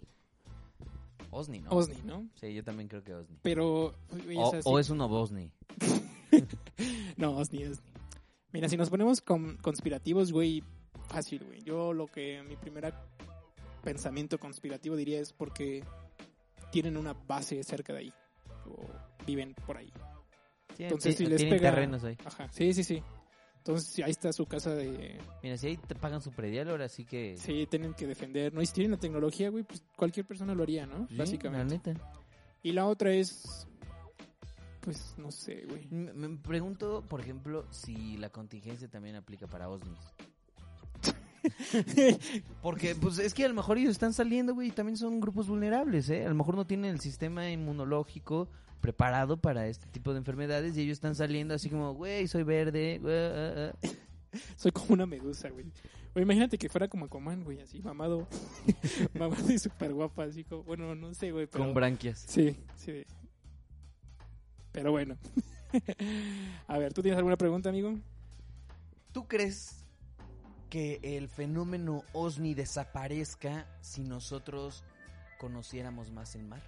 Osni, 1.31 1.61
¿no? 1.61 1.71
Osni, 1.71 1.95
¿no? 2.03 2.29
Sí, 2.39 2.53
yo 2.53 2.63
también 2.63 2.87
creo 2.87 3.03
que 3.03 3.15
osni. 3.15 3.39
Pero... 3.41 3.85
O, 3.87 3.93
o 4.37 4.51
sea, 4.51 4.61
sí- 4.61 4.69
o 4.71 4.77
es 4.77 4.91
un 4.91 5.01
obosni. 5.01 5.51
No, 7.17 7.35
Osni, 7.35 7.65
Osni. 7.65 7.83
Mira, 8.51 8.69
si 8.69 8.77
nos 8.77 8.91
ponemos 8.91 9.21
con, 9.21 9.57
conspirativos, 9.57 10.31
güey, 10.31 10.61
fácil, 11.07 11.43
güey. 11.45 11.63
Yo 11.63 11.93
lo 11.93 12.05
que 12.05 12.43
mi 12.47 12.57
primer 12.57 12.93
pensamiento 13.83 14.37
conspirativo 14.37 14.95
diría 14.95 15.19
es 15.19 15.33
porque 15.33 15.83
tienen 16.71 16.95
una 16.95 17.13
base 17.13 17.63
cerca 17.63 17.91
de 17.93 17.99
ahí. 17.99 18.13
O 18.67 18.85
viven 19.25 19.55
por 19.65 19.77
ahí. 19.77 19.91
Entonces, 20.83 21.15
si 21.15 21.25
les 21.25 21.37
tienen 21.37 21.57
pega- 21.59 21.69
terrenos 21.71 22.03
ahí. 22.03 22.17
Ajá, 22.25 22.47
sí, 22.51 22.73
sí, 22.73 22.83
sí. 22.83 23.01
Entonces, 23.57 24.03
ahí 24.05 24.11
está 24.11 24.31
su 24.31 24.45
casa 24.45 24.75
de... 24.75 25.17
Mira, 25.41 25.57
si 25.57 25.67
ahí 25.67 25.77
te 25.77 25.95
pagan 25.95 26.21
su 26.21 26.31
predial, 26.31 26.69
ahora 26.69 26.87
sí 26.87 27.03
que... 27.03 27.35
Sí, 27.37 27.65
tienen 27.67 27.95
que 27.95 28.05
defender, 28.05 28.53
¿no? 28.53 28.61
Y 28.61 28.67
si 28.67 28.73
tienen 28.73 28.91
la 28.91 28.97
tecnología, 28.97 29.49
güey, 29.49 29.63
pues 29.63 29.81
cualquier 29.95 30.25
persona 30.27 30.53
lo 30.53 30.61
haría, 30.61 30.85
¿no? 30.85 31.07
Sí, 31.07 31.15
Básicamente. 31.15 31.79
La 31.93 31.93
neta. 31.93 32.11
Y 32.61 32.73
la 32.73 32.85
otra 32.85 33.11
es... 33.11 33.67
Pues, 34.81 35.15
no 35.17 35.31
sé, 35.31 35.63
güey. 35.67 35.87
Me, 35.89 36.13
me 36.13 36.37
pregunto, 36.37 37.03
por 37.09 37.19
ejemplo, 37.21 37.65
si 37.71 38.17
la 38.17 38.29
contingencia 38.29 38.87
también 38.87 39.15
aplica 39.15 39.47
para 39.47 39.67
osnis. 39.67 39.97
Porque, 42.61 42.95
pues, 42.95 43.19
es 43.19 43.33
que 43.33 43.45
a 43.45 43.47
lo 43.47 43.53
mejor 43.53 43.77
ellos 43.77 43.91
están 43.91 44.13
saliendo, 44.13 44.53
güey, 44.53 44.69
y 44.69 44.71
también 44.71 44.97
son 44.97 45.19
grupos 45.19 45.47
vulnerables, 45.47 46.09
¿eh? 46.09 46.25
A 46.25 46.29
lo 46.29 46.35
mejor 46.35 46.55
no 46.55 46.65
tienen 46.65 46.91
el 46.91 46.99
sistema 46.99 47.49
inmunológico 47.49 48.49
preparado 48.81 49.37
para 49.37 49.67
este 49.67 49.87
tipo 49.87 50.11
de 50.11 50.19
enfermedades 50.19 50.77
y 50.77 50.81
ellos 50.81 50.97
están 50.97 51.15
saliendo 51.15 51.53
así 51.53 51.69
como, 51.69 51.93
güey, 51.93 52.27
soy 52.27 52.43
verde, 52.43 52.99
güey, 53.01 53.15
ah, 53.15 53.73
ah". 53.83 53.87
Soy 54.57 54.71
como 54.71 54.93
una 54.93 55.05
medusa, 55.05 55.49
güey. 55.49 55.65
O 56.13 56.19
imagínate 56.19 56.57
que 56.57 56.69
fuera 56.69 56.87
como 56.87 57.05
Aquaman, 57.05 57.43
güey, 57.43 57.61
así, 57.61 57.81
mamado. 57.81 58.27
mamado 59.13 59.51
y 59.51 59.57
súper 59.57 59.93
guapa, 59.93 60.23
así 60.25 60.43
como... 60.43 60.63
Bueno, 60.63 60.93
no 60.93 61.13
sé, 61.13 61.31
güey, 61.31 61.47
pero... 61.47 61.63
con 61.63 61.73
branquias. 61.73 62.25
Sí, 62.27 62.57
sí. 62.75 63.05
Pero 64.71 64.91
bueno. 64.91 65.17
A 66.67 66.77
ver, 66.77 66.93
¿tú 66.93 67.01
tienes 67.01 67.17
alguna 67.17 67.37
pregunta, 67.37 67.69
amigo? 67.69 67.97
¿Tú 69.11 69.25
crees 69.27 69.84
que 70.75 70.99
el 71.01 71.29
fenómeno 71.29 72.03
OSNI 72.11 72.53
desaparezca 72.53 73.65
si 73.79 74.03
nosotros 74.03 74.83
conociéramos 75.39 76.11
más 76.11 76.35
el 76.35 76.43
mar? 76.43 76.61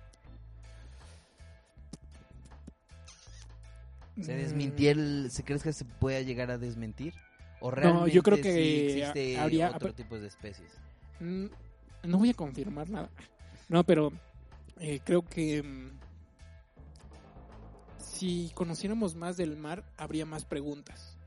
¿Se 4.22 4.34
Mm, 4.34 4.38
desmintió 4.38 4.91
el, 4.91 5.30
¿Se 5.30 5.43
crees 5.43 5.62
que 5.62 5.74
se 5.74 5.84
pueda 5.84 6.22
llegar 6.22 6.49
a 6.51 6.58
desmentir? 6.58 7.16
¿O 7.60 7.70
No, 7.70 7.76
realmente 7.76 8.12
yo 8.14 8.24
creo 8.24 8.38
que 8.39 8.53
sí 8.53 8.99
existe 9.01 9.38
habría- 9.38 9.72
otro 9.76 9.93
tipo 9.93 10.18
de 10.18 10.28
especies? 10.28 10.72
Mm, 11.20 11.47
No 12.03 12.18
voy 12.20 12.30
a 12.30 12.34
confirmar 12.34 12.89
nada. 12.89 13.10
No, 13.68 13.84
pero 13.84 14.14
eh, 14.80 15.01
creo 15.03 15.22
que 15.26 15.62
mm, 15.62 15.91
si 17.99 18.51
conociéramos 18.55 19.16
más 19.16 19.36
del 19.36 19.58
mar, 19.58 19.84
habría 19.97 20.26
más 20.26 20.45
preguntas. 20.45 21.18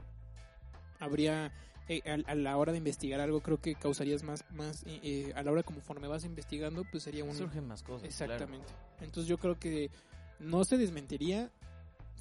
Habría, 0.99 1.53
eh, 1.93 2.03
a, 2.07 2.31
a 2.31 2.35
la 2.37 2.57
hora 2.57 2.71
de 2.71 2.79
investigar 2.79 3.21
algo, 3.21 3.41
creo 3.41 3.61
que 3.61 3.75
causarías 3.75 4.23
más, 4.23 4.45
más 4.53 4.85
eh, 4.87 5.01
eh, 5.03 5.33
a 5.35 5.43
la 5.43 5.51
hora 5.51 5.65
conforme 5.65 6.07
vas 6.07 6.25
investigando, 6.25 6.85
pues 6.89 7.03
sería 7.03 7.25
un... 7.25 7.35
Surgen 7.35 7.67
más 7.67 7.83
cosas. 7.83 8.07
Exactamente. 8.07 8.73
Entonces 9.01 9.27
yo 9.27 9.39
creo 9.39 9.59
que 9.59 9.91
no 10.39 10.63
se 10.65 10.77
desmentiría, 10.79 11.51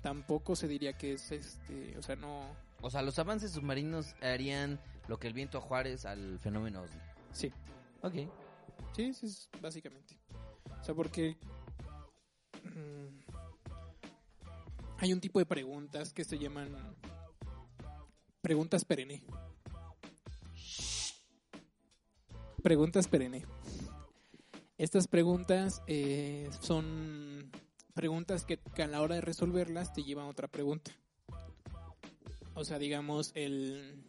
tampoco 0.01 0.55
se 0.55 0.67
diría 0.67 0.93
que 0.97 1.13
es 1.13 1.32
este, 1.32 1.95
o 1.97 2.01
sea, 2.01 2.15
no... 2.15 2.41
O 2.82 2.89
sea, 2.89 3.03
los 3.03 3.20
avances 3.20 3.51
submarinos 3.51 4.15
harían 4.22 4.80
lo 5.07 5.20
que 5.20 5.28
el 5.28 5.34
viento 5.34 5.59
a 5.59 5.61
Juárez 5.61 6.05
al 6.05 6.39
fenómeno 6.39 6.82
OVNI. 6.82 7.01
Sí, 7.32 7.51
Ok. 8.01 8.13
sí, 8.95 9.13
sí, 9.13 9.26
es 9.28 9.49
básicamente. 9.61 10.17
O 10.82 10.84
sea, 10.84 10.95
porque 10.95 11.38
mm, 12.63 13.20
hay 14.97 15.13
un 15.13 15.20
tipo 15.22 15.38
de 15.38 15.45
preguntas 15.45 16.11
que 16.11 16.24
se 16.24 16.39
llaman 16.39 16.70
preguntas 18.41 18.84
perenne. 18.86 19.22
Preguntas 22.64 23.07
perenne. 23.07 23.45
Estas 24.78 25.07
preguntas 25.07 25.82
eh, 25.88 26.49
son 26.62 27.51
preguntas 27.93 28.45
que, 28.45 28.57
que 28.57 28.84
a 28.84 28.88
la 28.88 29.01
hora 29.01 29.16
de 29.16 29.22
resolverlas 29.22 29.93
te 29.93 30.03
llevan 30.03 30.26
a 30.26 30.30
otra 30.30 30.47
pregunta. 30.47 30.91
O 32.53 32.64
sea, 32.66 32.80
digamos, 32.80 33.32
el... 33.36 34.03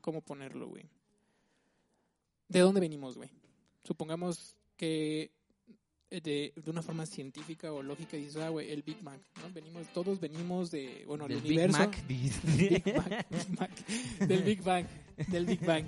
¿Cómo 0.00 0.20
ponerlo, 0.20 0.68
güey? 0.68 0.84
¿De 2.48 2.60
dónde 2.60 2.80
venimos, 2.80 3.16
güey? 3.16 3.30
Supongamos 3.82 4.56
que 4.76 5.32
eh, 6.10 6.20
de, 6.22 6.52
de 6.56 6.70
una 6.70 6.80
forma 6.80 7.04
científica 7.04 7.72
o 7.72 7.82
lógica 7.82 8.16
dices, 8.16 8.36
ah, 8.36 8.48
güey, 8.48 8.70
el 8.70 8.82
Big 8.82 9.02
Bang, 9.02 9.20
¿no? 9.42 9.52
Venimos, 9.52 9.86
todos 9.92 10.18
venimos 10.20 10.70
de, 10.70 11.04
bueno, 11.06 11.26
el 11.26 11.34
Del 11.34 11.42
Big 11.42 11.52
universo. 11.52 11.78
Mac. 11.78 12.02
Big 12.08 12.82
Bang, 12.94 14.28
del 14.28 14.42
Big 14.42 14.62
Bang, 14.62 14.86
del 15.28 15.46
Big 15.46 15.60
Bang. 15.64 15.84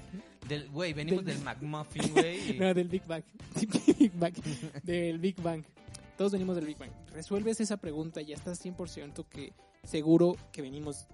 Del, 0.51 0.69
güey, 0.69 0.93
venimos 0.93 1.25
Del- 1.25 1.37
del 1.37 1.45
McMuffin, 1.45 2.13
güey. 2.13 2.57
y- 2.57 2.59
No, 2.59 2.75
del 2.75 2.89
Big 2.89 3.07
Bang. 3.07 3.23
Big 3.99 4.13
Bang. 4.15 4.35
Del 4.83 5.19
Big 5.19 5.41
Bang. 5.41 5.65
Todos 6.19 6.33
venimos 6.33 6.57
del 6.57 6.67
Big 6.67 6.77
Bang. 6.77 6.91
Resuelves 7.13 7.61
esa 7.61 7.79
pregunta 7.79 8.21
y 8.21 8.27
ya 8.27 8.35
estás 8.35 8.63
100% 8.65 9.25
que 9.27 9.53
seguro 9.85 10.37
que 10.53 10.61
venimos, 10.61 11.07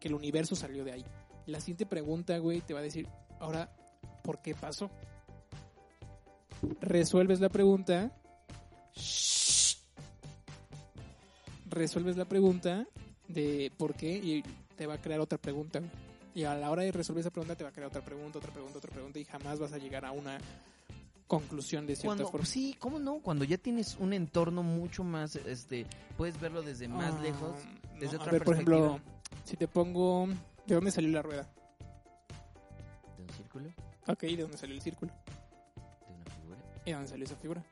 que 0.00 0.08
el 0.08 0.14
universo 0.14 0.54
salió 0.54 0.84
de 0.84 0.92
ahí. 0.92 1.04
La 1.46 1.60
siguiente 1.60 1.86
pregunta, 1.86 2.36
güey, 2.38 2.60
te 2.60 2.74
va 2.74 2.80
a 2.80 2.82
decir, 2.82 3.06
ahora, 3.40 3.74
¿por 4.22 4.42
qué 4.42 4.54
pasó? 4.54 4.90
Resuelves 6.80 7.40
la 7.40 7.48
pregunta. 7.48 8.10
Resuelves 11.70 12.16
la 12.16 12.24
pregunta 12.26 12.86
de 13.28 13.72
por 13.76 13.94
qué 13.94 14.16
y 14.16 14.42
te 14.76 14.86
va 14.86 14.94
a 14.94 15.00
crear 15.00 15.20
otra 15.20 15.38
pregunta. 15.38 15.80
güey. 15.80 15.90
Y 16.34 16.44
a 16.44 16.54
la 16.54 16.70
hora 16.70 16.82
de 16.82 16.90
resolver 16.92 17.20
esa 17.20 17.30
pregunta 17.30 17.54
te 17.56 17.62
va 17.64 17.70
a 17.70 17.72
crear 17.72 17.88
otra 17.88 18.02
pregunta, 18.04 18.38
otra 18.38 18.50
pregunta, 18.52 18.78
otra 18.78 18.90
pregunta 18.90 19.18
y 19.18 19.24
jamás 19.24 19.58
vas 19.60 19.72
a 19.72 19.78
llegar 19.78 20.04
a 20.04 20.10
una 20.12 20.38
conclusión 21.28 21.86
de 21.86 21.94
cierta 21.94 22.08
Cuando, 22.08 22.28
forma. 22.30 22.46
sí, 22.46 22.74
¿cómo 22.78 22.98
no? 22.98 23.18
Cuando 23.20 23.44
ya 23.44 23.56
tienes 23.56 23.96
un 23.98 24.12
entorno 24.12 24.62
mucho 24.62 25.04
más, 25.04 25.36
este, 25.36 25.86
puedes 26.16 26.38
verlo 26.40 26.62
desde 26.62 26.88
más 26.88 27.14
Ah, 27.14 27.22
lejos, 27.22 27.56
desde 28.00 28.16
no, 28.16 28.22
otra 28.22 28.30
a 28.30 28.32
ver, 28.32 28.44
por 28.44 28.54
ejemplo, 28.54 29.00
si 29.44 29.56
te 29.56 29.68
pongo... 29.68 30.28
¿De 30.66 30.74
dónde 30.74 30.90
salió 30.90 31.10
la 31.10 31.22
rueda? 31.22 31.48
de 33.16 33.22
un 33.22 33.30
círculo, 33.30 33.70
Ok, 34.08 34.20
¿de 34.22 34.36
dónde 34.36 34.58
salió 34.58 34.74
el 34.74 34.82
círculo? 34.82 35.12
de 35.14 36.14
una 36.14 36.24
figura, 36.34 36.58
¿Y 36.84 36.90
de 36.90 36.92
dónde 36.94 37.08
salió 37.08 37.24
esa 37.26 37.36
figura? 37.36 37.64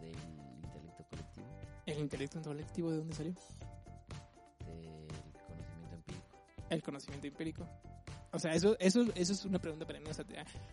del 0.00 0.14
intelecto 0.62 1.04
colectivo, 1.08 1.46
¿El 1.86 1.98
intelecto 1.98 2.42
colectivo 2.42 2.90
de 2.90 2.96
dónde 2.98 3.14
salió? 3.14 3.34
El 6.70 6.82
conocimiento 6.82 7.26
empírico. 7.26 7.68
O 8.32 8.38
sea, 8.38 8.52
eso, 8.52 8.76
eso, 8.80 9.04
eso 9.14 9.32
es 9.32 9.44
una 9.44 9.60
pregunta 9.60 9.86
para 9.86 10.00
mí. 10.00 10.06
O 10.10 10.14
sea, 10.14 10.24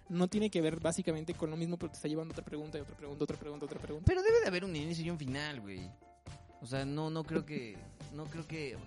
no 0.09 0.27
tiene 0.27 0.49
que 0.49 0.61
ver 0.61 0.79
básicamente 0.79 1.35
con 1.35 1.51
lo 1.51 1.57
mismo, 1.57 1.77
pero 1.77 1.91
te 1.91 1.97
está 1.97 2.07
llevando 2.07 2.31
otra 2.31 2.43
pregunta 2.43 2.77
y 2.77 2.81
otra 2.81 2.95
pregunta, 2.95 3.23
otra 3.23 3.37
pregunta, 3.37 3.65
otra 3.65 3.79
pregunta. 3.79 4.05
Pero 4.07 4.23
debe 4.23 4.41
de 4.41 4.47
haber 4.47 4.65
un 4.65 4.75
inicio 4.75 5.05
y 5.05 5.09
un 5.11 5.19
final, 5.19 5.61
güey. 5.61 5.87
O 6.61 6.65
sea, 6.65 6.85
no, 6.85 7.09
no 7.09 7.23
creo 7.23 7.45
que, 7.45 7.77
no 8.13 8.25
creo 8.25 8.47
que, 8.47 8.77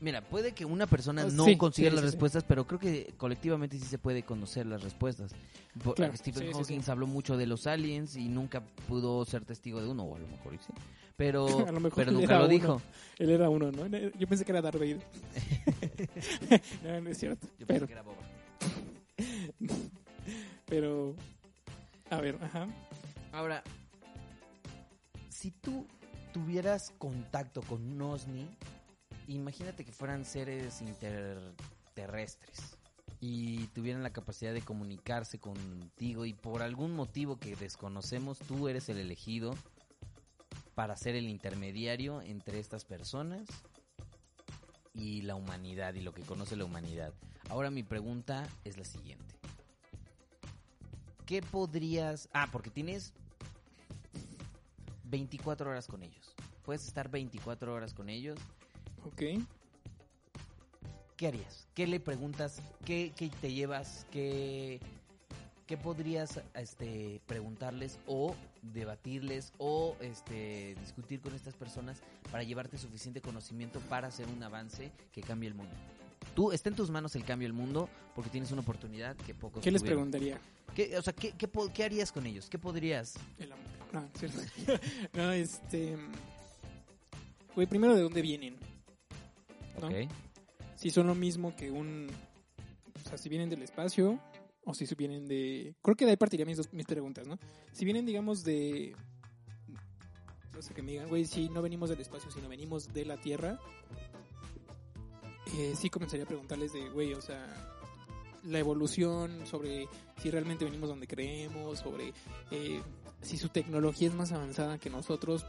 mira, 0.00 0.22
puede 0.22 0.52
que 0.52 0.64
una 0.64 0.86
persona 0.86 1.24
Oh, 1.24 1.30
no 1.30 1.44
sí, 1.44 1.56
consiga 1.56 1.90
sí, 1.90 1.96
las 1.96 2.04
sí, 2.04 2.10
respuestas, 2.10 2.44
pero 2.44 2.66
creo 2.66 2.78
que 2.80 3.14
colectivamente 3.16 3.78
sí 3.78 3.86
se 3.86 3.98
puede 3.98 4.24
conocer 4.24 4.66
las 4.66 4.82
respuestas. 4.82 5.32
Claro, 5.94 6.16
Stephen 6.16 6.52
Hawking 6.52 6.80
habló 6.88 7.06
mucho 7.06 7.36
de 7.36 7.46
los 7.46 7.66
aliens 7.66 8.16
y 8.16 8.28
nunca 8.28 8.60
pudo 8.88 9.24
ser 9.24 9.44
testigo 9.44 9.80
de 9.80 9.88
uno, 9.88 10.04
o 10.04 10.16
a 10.16 10.18
lo 10.18 10.28
mejor 10.28 10.52
sí. 10.58 10.72
Pero, 11.16 11.46
A 11.68 11.72
lo 11.72 11.80
mejor 11.80 12.04
pero 12.04 12.12
nunca 12.12 12.34
lo 12.38 12.44
uno. 12.44 12.48
dijo. 12.48 12.82
Él 13.18 13.30
era 13.30 13.48
uno, 13.48 13.70
¿no? 13.70 13.86
Yo 13.86 14.26
pensé 14.26 14.44
que 14.44 14.52
era 14.52 14.62
Darth 14.62 14.78
Vader. 14.78 15.00
no, 16.84 17.00
no 17.00 17.10
es 17.10 17.18
cierto. 17.18 17.46
Yo 17.58 17.66
Pero, 17.66 17.86
pensé 17.86 17.86
que 17.86 17.92
era 17.92 18.02
Boba. 18.02 18.16
pero, 20.66 21.14
a 22.10 22.20
ver, 22.20 22.38
ajá. 22.42 22.66
Ahora, 23.32 23.62
si 25.28 25.50
tú 25.50 25.86
tuvieras 26.32 26.92
contacto 26.98 27.62
con 27.62 27.82
un 27.86 28.00
OSNI, 28.02 28.48
imagínate 29.28 29.84
que 29.84 29.92
fueran 29.92 30.24
seres 30.24 30.80
interterrestres 30.82 32.78
y 33.20 33.66
tuvieran 33.68 34.02
la 34.02 34.12
capacidad 34.12 34.52
de 34.52 34.62
comunicarse 34.62 35.38
contigo 35.38 36.24
y 36.26 36.32
por 36.32 36.62
algún 36.62 36.92
motivo 36.94 37.38
que 37.38 37.54
desconocemos, 37.54 38.38
tú 38.38 38.68
eres 38.68 38.88
el 38.88 38.98
elegido 38.98 39.54
para 40.74 40.96
ser 40.96 41.14
el 41.14 41.28
intermediario 41.28 42.22
entre 42.22 42.58
estas 42.58 42.84
personas 42.84 43.48
y 44.94 45.22
la 45.22 45.34
humanidad 45.34 45.94
y 45.94 46.00
lo 46.00 46.12
que 46.12 46.22
conoce 46.22 46.56
la 46.56 46.64
humanidad. 46.64 47.12
Ahora 47.48 47.70
mi 47.70 47.82
pregunta 47.82 48.48
es 48.64 48.76
la 48.78 48.84
siguiente. 48.84 49.34
¿Qué 51.26 51.42
podrías... 51.42 52.28
Ah, 52.32 52.48
porque 52.50 52.70
tienes 52.70 53.12
24 55.04 55.70
horas 55.70 55.86
con 55.86 56.02
ellos. 56.02 56.34
Puedes 56.64 56.86
estar 56.86 57.10
24 57.10 57.72
horas 57.72 57.94
con 57.94 58.08
ellos. 58.08 58.38
Ok. 59.04 59.22
¿Qué 61.16 61.26
harías? 61.26 61.68
¿Qué 61.74 61.86
le 61.86 62.00
preguntas? 62.00 62.60
¿Qué, 62.84 63.12
qué 63.16 63.28
te 63.28 63.52
llevas? 63.52 64.06
¿Qué, 64.10 64.80
qué 65.66 65.76
podrías 65.76 66.40
este, 66.54 67.20
preguntarles 67.26 67.98
o 68.06 68.34
debatirles 68.62 69.52
o 69.58 69.96
este, 70.00 70.74
discutir 70.80 71.20
con 71.20 71.34
estas 71.34 71.54
personas 71.54 72.02
para 72.30 72.42
llevarte 72.42 72.78
suficiente 72.78 73.20
conocimiento 73.20 73.80
para 73.88 74.08
hacer 74.08 74.26
un 74.28 74.42
avance 74.42 74.90
que 75.12 75.22
cambie 75.22 75.48
el 75.48 75.54
mundo? 75.54 75.74
Tú, 76.34 76.52
está 76.52 76.68
en 76.68 76.76
tus 76.76 76.90
manos 76.90 77.14
el 77.16 77.24
cambio 77.24 77.46
del 77.46 77.52
mundo 77.52 77.88
porque 78.14 78.30
tienes 78.30 78.50
una 78.52 78.62
oportunidad 78.62 79.16
que 79.16 79.34
pocos 79.34 79.62
¿Qué 79.62 79.70
les 79.70 79.82
tuvieron. 79.82 80.10
preguntaría? 80.10 80.40
¿Qué, 80.74 80.96
o 80.96 81.02
sea, 81.02 81.12
¿qué, 81.12 81.32
qué, 81.32 81.84
harías 81.84 82.12
con 82.12 82.26
ellos? 82.26 82.48
¿Qué 82.48 82.58
podrías? 82.58 83.14
El 83.38 83.52
amor. 83.52 83.66
No, 83.92 84.08
es 84.14 84.18
cierto. 84.18 84.38
no, 85.12 85.32
este. 85.32 85.98
Güey, 87.54 87.66
primero, 87.66 87.94
¿de 87.94 88.02
dónde 88.02 88.22
vienen? 88.22 88.56
¿No? 89.80 89.88
Ok. 89.88 90.08
Si 90.76 90.90
son 90.90 91.06
lo 91.06 91.14
mismo 91.14 91.54
que 91.54 91.70
un. 91.70 92.08
O 93.04 93.08
sea, 93.08 93.18
si 93.18 93.28
vienen 93.28 93.50
del 93.50 93.62
espacio 93.62 94.18
o 94.64 94.74
si 94.74 94.86
vienen 94.96 95.26
de. 95.26 95.74
Creo 95.82 95.96
que 95.96 96.04
de 96.04 96.12
ahí 96.12 96.16
partiría 96.16 96.46
mis, 96.46 96.56
dos- 96.56 96.72
mis 96.72 96.86
preguntas, 96.86 97.26
¿no? 97.26 97.38
Si 97.72 97.84
vienen, 97.84 98.06
digamos, 98.06 98.44
de. 98.44 98.94
No 100.54 100.60
sé 100.62 100.74
que 100.74 100.82
me 100.82 100.92
digan, 100.92 101.08
güey, 101.08 101.24
si 101.24 101.48
no 101.48 101.62
venimos 101.62 101.88
del 101.90 102.00
espacio, 102.00 102.30
sino 102.30 102.48
venimos 102.48 102.92
de 102.92 103.04
la 103.04 103.16
Tierra. 103.16 103.58
eh, 105.56 105.74
sí 105.76 105.90
comenzaría 105.90 106.24
a 106.24 106.28
preguntarles 106.28 106.72
de, 106.72 106.88
güey, 106.90 107.14
o 107.14 107.20
sea, 107.20 107.44
la 108.44 108.58
evolución, 108.58 109.46
sobre 109.46 109.88
si 110.20 110.30
realmente 110.30 110.64
venimos 110.64 110.88
donde 110.88 111.06
creemos, 111.06 111.78
sobre 111.80 112.12
eh, 112.50 112.80
si 113.20 113.36
su 113.38 113.48
tecnología 113.48 114.08
es 114.08 114.14
más 114.14 114.32
avanzada 114.32 114.78
que 114.78 114.90
nosotros, 114.90 115.44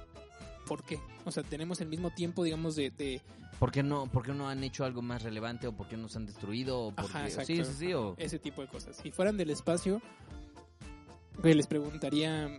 ¿por 0.65 0.83
qué? 0.83 0.99
O 1.25 1.31
sea, 1.31 1.43
tenemos 1.43 1.81
el 1.81 1.87
mismo 1.87 2.09
tiempo, 2.11 2.43
digamos, 2.43 2.75
de, 2.75 2.89
de 2.91 3.21
¿Por 3.59 3.71
qué 3.71 3.83
no, 3.83 4.07
por 4.07 4.25
qué 4.25 4.33
no 4.33 4.49
han 4.49 4.63
hecho 4.63 4.83
algo 4.83 5.01
más 5.01 5.23
relevante 5.23 5.67
o 5.67 5.71
por 5.71 5.87
qué 5.87 5.95
nos 5.95 6.15
han 6.15 6.25
destruido? 6.25 6.79
O 6.81 6.91
porque, 6.91 7.11
Ajá, 7.11 7.25
exacto. 7.25 7.47
Sí, 7.47 7.63
sí, 7.63 7.73
sí. 7.73 7.93
O, 7.93 8.15
ese 8.17 8.39
tipo 8.39 8.61
de 8.61 8.67
cosas. 8.67 8.97
Si 8.97 9.11
fueran 9.11 9.37
del 9.37 9.51
espacio, 9.51 10.01
les 11.41 11.67
preguntaría, 11.67 12.57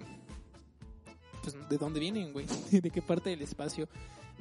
pues, 1.42 1.56
¿de 1.68 1.78
dónde 1.78 2.00
vienen, 2.00 2.32
güey? 2.32 2.46
¿De 2.70 2.90
qué 2.90 3.02
parte 3.02 3.30
del 3.30 3.42
espacio? 3.42 3.88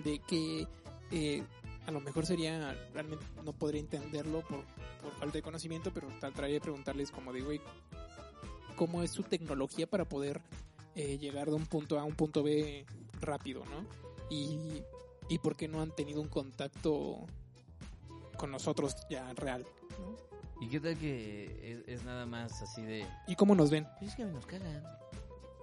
De 0.04 0.20
qué, 0.28 0.68
eh, 1.12 1.44
a 1.86 1.92
lo 1.92 2.00
mejor 2.00 2.26
sería, 2.26 2.74
realmente 2.94 3.26
no 3.44 3.54
podría 3.54 3.82
entenderlo 3.82 4.42
por, 4.42 4.64
por 5.02 5.12
falta 5.20 5.38
de 5.38 5.42
conocimiento, 5.42 5.92
pero 5.94 6.08
trataría 6.20 6.56
de 6.56 6.62
preguntarles 6.62 7.12
como 7.12 7.32
güey, 7.32 7.60
¿cómo 8.76 9.04
es 9.04 9.12
su 9.12 9.24
tecnología 9.24 9.86
para 9.86 10.06
poder 10.06 10.42
eh, 10.96 11.18
llegar 11.18 11.50
de 11.50 11.56
un 11.56 11.66
punto 11.66 11.98
A 11.98 12.04
a 12.04 12.06
un 12.06 12.16
punto 12.16 12.44
B 12.44 12.86
rápido, 13.24 13.64
¿no? 13.66 13.86
Y, 14.30 14.84
y 15.30 15.38
por 15.40 15.56
qué 15.56 15.68
no 15.68 15.82
han 15.82 15.92
tenido 15.96 16.22
un 16.22 16.28
contacto 16.30 17.26
con 18.38 18.52
nosotros 18.52 18.96
ya 19.10 19.32
real, 19.34 19.66
¿no? 20.00 20.34
¿Y 20.66 20.70
qué 20.70 20.80
tal 20.80 20.98
que 20.98 21.84
es, 21.88 22.00
es 22.00 22.06
nada 22.06 22.26
más 22.26 22.62
así 22.62 22.82
de... 22.84 23.06
¿Y 23.28 23.36
cómo 23.36 23.54
nos 23.56 23.70
ven? 23.70 23.86
"Pues 24.00 24.12
es 24.12 24.16
que 24.18 24.24
nos 24.26 24.46
cagan. 24.46 24.82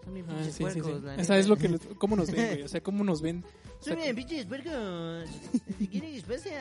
Son 0.05 0.13
bien 0.15 0.27
Ah, 0.29 0.35
pinches 0.35 0.55
sí, 0.55 0.65
sí, 0.65 0.71
sí. 0.73 0.81
puercos, 0.81 1.03
la 1.03 1.09
O 1.13 1.17
neta". 1.17 1.25
sea, 1.25 1.39
es 1.39 1.49
lo 1.49 1.57
que 1.57 1.69
les- 1.69 1.87
cómo 1.99 2.17
nos 2.17 2.31
ven, 2.31 2.47
güey. 2.49 2.63
O 2.63 2.69
sea, 2.69 2.83
cómo 2.83 3.03
nos 3.05 3.23
ven. 3.23 3.45
O 3.79 3.83
sea, 3.83 3.95
Son 3.95 4.03
bien 4.03 4.17
pinches 4.17 4.47
puercos. 4.47 4.73
Si 5.79 5.89
quieren 5.89 6.15
espacia. 6.15 6.61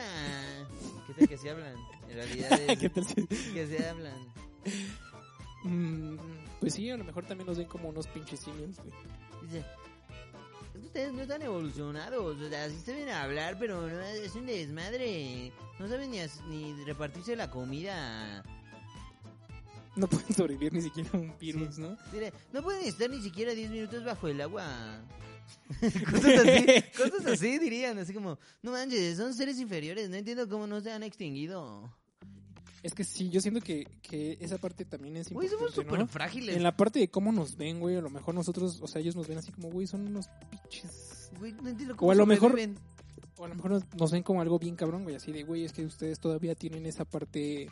¿Qué 1.06 1.14
tal 1.14 1.28
que 1.28 1.36
se 1.38 1.50
hablan? 1.50 1.74
En 2.08 2.14
realidad 2.14 2.52
es 2.68 2.78
¿qué 2.78 2.88
tal 2.88 3.04
si- 3.04 3.26
que 3.26 3.66
se 3.66 3.88
hablan. 3.88 4.32
Mm, 5.64 6.16
pues 6.60 6.74
sí, 6.74 6.88
a 6.90 6.96
lo 6.96 7.04
mejor 7.04 7.26
también 7.26 7.46
nos 7.46 7.58
ven 7.58 7.66
como 7.68 7.88
unos 7.90 8.06
pinches 8.06 8.40
simios, 8.40 8.76
güey. 8.78 9.62
Ustedes 10.84 11.12
no 11.12 11.22
están 11.22 11.42
evolucionados. 11.42 12.36
O 12.40 12.48
sea, 12.48 12.68
sí 12.68 12.78
saben 12.84 13.08
hablar, 13.08 13.56
pero 13.58 13.80
no 13.88 14.00
es 14.00 14.34
un 14.34 14.46
desmadre. 14.46 15.52
No 15.78 15.88
saben 15.88 16.10
ni, 16.10 16.20
as- 16.20 16.42
ni 16.48 16.72
repartirse 16.84 17.36
la 17.36 17.50
comida. 17.50 18.42
No 19.96 20.06
pueden 20.08 20.34
sobrevivir 20.34 20.72
ni 20.72 20.82
siquiera 20.82 21.10
a 21.12 21.16
un 21.16 21.34
virus, 21.38 21.78
¿no? 21.78 21.96
No 22.52 22.62
pueden 22.62 22.84
estar 22.86 23.10
ni 23.10 23.20
siquiera 23.22 23.52
10 23.54 23.70
minutos 23.70 24.04
bajo 24.04 24.28
el 24.28 24.40
agua. 24.40 25.02
cosas 26.10 26.46
así, 26.46 26.82
cosas 26.96 27.26
así 27.26 27.58
dirían, 27.58 27.98
así 27.98 28.14
como, 28.14 28.38
no 28.62 28.70
manches, 28.70 29.16
son 29.16 29.34
seres 29.34 29.58
inferiores, 29.58 30.08
no 30.08 30.14
entiendo 30.16 30.48
cómo 30.48 30.66
no 30.68 30.80
se 30.80 30.92
han 30.92 31.02
extinguido. 31.02 31.92
Es 32.82 32.94
que 32.94 33.04
sí, 33.04 33.28
yo 33.28 33.40
siento 33.42 33.60
que, 33.60 33.86
que 34.02 34.38
esa 34.40 34.56
parte 34.58 34.84
también 34.86 35.16
es 35.18 35.30
Güey, 35.30 35.46
importante, 35.48 35.74
somos 35.74 35.92
¿no? 35.92 35.98
súper 36.00 36.08
frágiles. 36.08 36.56
En 36.56 36.62
la 36.62 36.74
parte 36.76 36.98
de 36.98 37.08
cómo 37.10 37.30
nos 37.30 37.56
ven, 37.56 37.78
güey, 37.78 37.96
a 37.96 38.00
lo 38.00 38.08
mejor 38.10 38.34
nosotros, 38.34 38.80
o 38.80 38.86
sea, 38.86 39.00
ellos 39.02 39.16
nos 39.16 39.28
ven 39.28 39.36
así 39.38 39.52
como, 39.52 39.70
güey, 39.70 39.86
son 39.86 40.06
unos 40.06 40.28
pinches... 40.50 41.30
Güey, 41.38 41.52
no 41.52 41.68
entiendo 41.68 41.94
O 41.94 41.96
cómo 41.98 42.12
a 42.12 42.14
lo 42.14 42.24
mejor- 42.26 42.50
sobreviven. 42.52 42.78
O 43.36 43.44
a 43.44 43.48
lo 43.48 43.54
mejor 43.54 43.70
nos, 43.72 43.94
nos 43.94 44.10
ven 44.12 44.22
como 44.22 44.40
algo 44.40 44.58
bien 44.58 44.76
cabrón, 44.76 45.02
güey, 45.04 45.16
así 45.16 45.30
de, 45.32 45.42
güey, 45.44 45.64
es 45.64 45.72
que 45.72 45.84
ustedes 45.84 46.18
todavía 46.20 46.54
tienen 46.54 46.86
esa 46.86 47.04
parte 47.04 47.68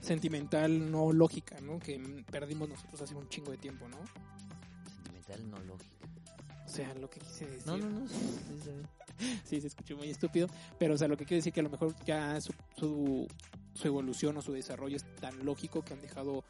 sentimental, 0.00 0.90
no 0.90 1.12
lógica, 1.12 1.60
¿no? 1.60 1.78
Que 1.78 1.98
perdimos 2.30 2.68
nosotros 2.68 3.00
hace 3.02 3.14
un 3.14 3.28
chingo 3.28 3.50
de 3.52 3.58
tiempo, 3.58 3.88
¿no? 3.88 3.96
Sentimental, 4.94 5.50
no 5.50 5.58
lógica. 5.60 6.06
O 6.66 6.68
sea, 6.68 6.94
lo 6.94 7.08
que 7.10 7.20
quise 7.20 7.46
decir. 7.46 7.66
No, 7.66 7.76
no, 7.76 7.88
no. 7.90 8.06
sí, 9.44 9.60
se 9.60 9.66
escuchó 9.66 9.96
muy 9.96 10.08
estúpido, 10.10 10.48
pero 10.78 10.94
o 10.94 10.98
sea, 10.98 11.06
lo 11.08 11.16
que 11.16 11.24
quiere 11.24 11.36
decir 11.38 11.52
que 11.52 11.60
a 11.60 11.64
lo 11.64 11.70
mejor 11.70 11.94
ya 12.06 12.40
su, 12.40 12.52
su, 12.76 13.28
su 13.74 13.88
evolución 13.88 14.36
o 14.36 14.42
su 14.42 14.52
desarrollo 14.52 14.96
es 14.96 15.04
tan 15.16 15.44
lógico 15.44 15.82
que 15.82 15.94
han 15.94 16.00
dejado 16.00 16.44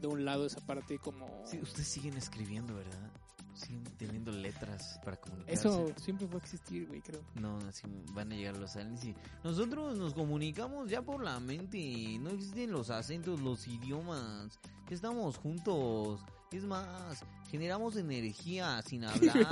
de 0.00 0.06
un 0.06 0.24
lado 0.24 0.46
esa 0.46 0.60
parte 0.60 0.98
como... 0.98 1.42
Sí, 1.44 1.58
ustedes 1.60 1.88
siguen 1.88 2.16
escribiendo, 2.16 2.74
¿verdad? 2.74 3.10
Siguen 3.54 3.82
teniendo 3.96 4.30
letras 4.30 5.00
para 5.04 5.16
comunicarse. 5.16 5.54
Eso 5.54 5.92
siempre 5.96 6.26
va 6.28 6.34
a 6.34 6.38
existir, 6.38 6.86
güey, 6.86 7.00
creo. 7.00 7.20
No, 7.34 7.58
así 7.68 7.82
van 8.14 8.32
a 8.32 8.36
llegar 8.36 8.56
los 8.56 8.76
aliens 8.76 9.04
y 9.04 9.14
nosotros 9.42 9.98
nos 9.98 10.14
comunicamos 10.14 10.88
ya 10.88 11.02
por 11.02 11.24
la 11.24 11.40
mente. 11.40 12.18
No 12.20 12.30
existen 12.30 12.70
los 12.70 12.90
acentos, 12.90 13.40
los 13.40 13.66
idiomas. 13.66 14.60
Ya 14.88 14.94
estamos 14.94 15.36
juntos. 15.38 16.20
Es 16.52 16.64
más, 16.64 17.24
generamos 17.50 17.96
energía 17.96 18.80
sin 18.82 19.04
hablar. 19.04 19.46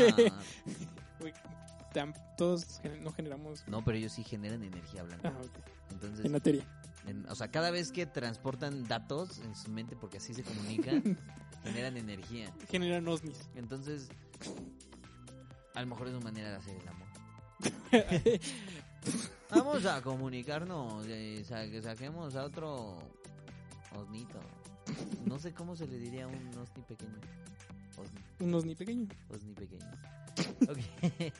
Güey, 1.19 1.33
todos 2.37 2.81
no 3.03 3.13
generamos... 3.13 3.65
No, 3.67 3.85
pero 3.85 3.97
ellos 3.97 4.13
sí 4.13 4.23
generan 4.23 4.63
energía 4.63 5.01
hablando. 5.01 5.29
Ah, 5.29 5.41
ok. 5.41 5.59
Entonces, 5.91 6.25
En 6.25 6.33
materia. 6.33 6.67
En- 7.07 7.27
o 7.29 7.35
sea, 7.35 7.51
cada 7.51 7.71
vez 7.71 7.93
que 7.93 8.07
transportan 8.07 8.85
datos 8.89 9.39
en 9.39 9.55
su 9.55 9.71
mente, 9.71 9.97
porque 9.97 10.19
así 10.19 10.35
se 10.35 10.43
comunican, 10.43 11.03
generan 11.65 11.97
energía. 11.97 12.53
Generan 12.69 13.07
osnis. 13.09 13.49
Entonces, 13.55 14.09
a 15.75 15.81
lo 15.81 15.87
mejor 15.87 16.09
es 16.09 16.15
una 16.15 16.25
manera 16.25 16.51
de 16.51 16.57
hacer 16.57 16.77
el 16.77 16.89
amor. 16.89 17.07
Vamos 19.51 19.85
a 19.87 20.03
comunicarnos, 20.03 21.05
eh, 21.09 21.45
sa- 21.47 21.67
que 21.71 21.81
saquemos 21.81 22.35
a 22.35 22.45
otro 22.45 22.99
osnito. 23.97 24.41
No 25.25 25.39
sé 25.39 25.53
cómo 25.55 25.75
se 25.77 25.87
le 25.87 25.99
diría 25.99 26.25
a 26.25 26.29
un 26.29 26.49
osni 26.59 26.83
pequeño. 26.83 27.19
Osni, 27.97 28.21
Un 28.41 28.55
osni 28.55 28.75
pequeño. 28.75 29.09
osni 29.33 29.55
pequeño. 29.55 29.87
Ok. 30.69 31.33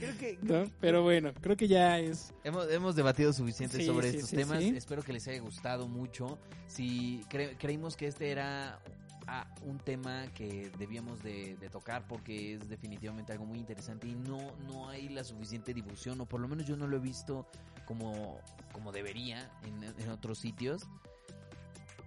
Creo 0.00 0.18
que 0.18 0.38
¿no? 0.42 0.70
Pero 0.80 1.02
bueno, 1.02 1.32
creo 1.40 1.56
que 1.56 1.68
ya 1.68 1.98
es... 1.98 2.32
hemos, 2.42 2.68
hemos 2.70 2.96
debatido 2.96 3.32
suficiente 3.32 3.76
Sí, 3.76 3.86
sobre 3.86 4.10
sí, 4.10 4.16
estos 4.16 4.30
sí, 4.30 4.36
temas. 4.36 4.58
sí. 4.58 4.74
Espero 4.76 5.02
que 5.02 5.12
les 5.12 5.28
haya 5.28 5.40
gustado 5.40 5.86
mucho. 5.88 6.38
Si 6.66 7.20
cre- 7.30 7.56
creímos 7.58 7.96
que 7.96 8.06
este 8.06 8.30
era 8.30 8.80
ah, 9.26 9.46
un 9.62 9.78
tema 9.78 10.26
que 10.34 10.70
debíamos 10.78 11.22
de, 11.22 11.56
de 11.56 11.68
tocar 11.68 12.06
porque 12.08 12.54
es 12.54 12.68
definitivamente 12.68 13.32
algo 13.32 13.44
muy 13.44 13.58
interesante 13.58 14.08
y 14.08 14.14
no, 14.14 14.56
no 14.66 14.88
hay 14.88 15.08
la 15.10 15.22
suficiente 15.22 15.72
difusión, 15.74 16.20
o 16.20 16.26
por 16.26 16.40
lo 16.40 16.48
menos 16.48 16.66
yo 16.66 16.76
no 16.76 16.86
lo 16.86 16.96
he 16.96 17.00
visto 17.00 17.46
como, 17.86 18.40
como 18.72 18.92
debería 18.92 19.50
en, 19.64 19.84
en 19.84 20.08
otros 20.10 20.38
sitios. 20.38 20.82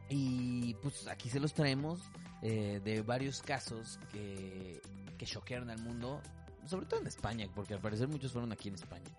Y 0.10 0.74
pues 0.82 1.08
aquí 1.08 1.30
se 1.30 1.40
los 1.40 1.54
traemos 1.54 2.02
eh, 2.42 2.82
de 2.84 3.02
varios 3.02 3.42
casos 3.42 4.00
que, 4.12 4.82
que 5.18 5.26
choquearon 5.26 5.70
al 5.70 5.80
mundo, 5.80 6.22
sobre 6.66 6.86
todo 6.86 7.02
en 7.02 7.08
España, 7.08 7.48
porque 7.54 7.74
al 7.74 7.80
parecer 7.80 8.08
muchos 8.08 8.32
fueron 8.32 8.52
aquí 8.52 8.70
en 8.70 8.76
España. 8.76 9.10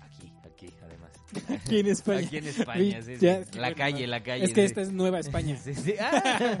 Aquí, 0.00 0.32
aquí, 0.44 0.74
además. 0.82 1.12
Aquí 1.60 1.78
en 1.80 1.86
España. 1.86 2.26
Aquí 2.26 2.36
en 2.38 2.46
España, 2.46 3.02
sí, 3.02 3.16
sí. 3.16 3.58
La 3.58 3.74
calle, 3.74 4.06
la 4.06 4.22
calle. 4.22 4.44
Es 4.44 4.52
que 4.52 4.62
sí. 4.62 4.66
esta 4.66 4.82
es 4.82 4.92
Nueva 4.92 5.18
España. 5.18 5.56
Sí, 5.62 5.74
sí. 5.74 5.94
Ah. 6.00 6.58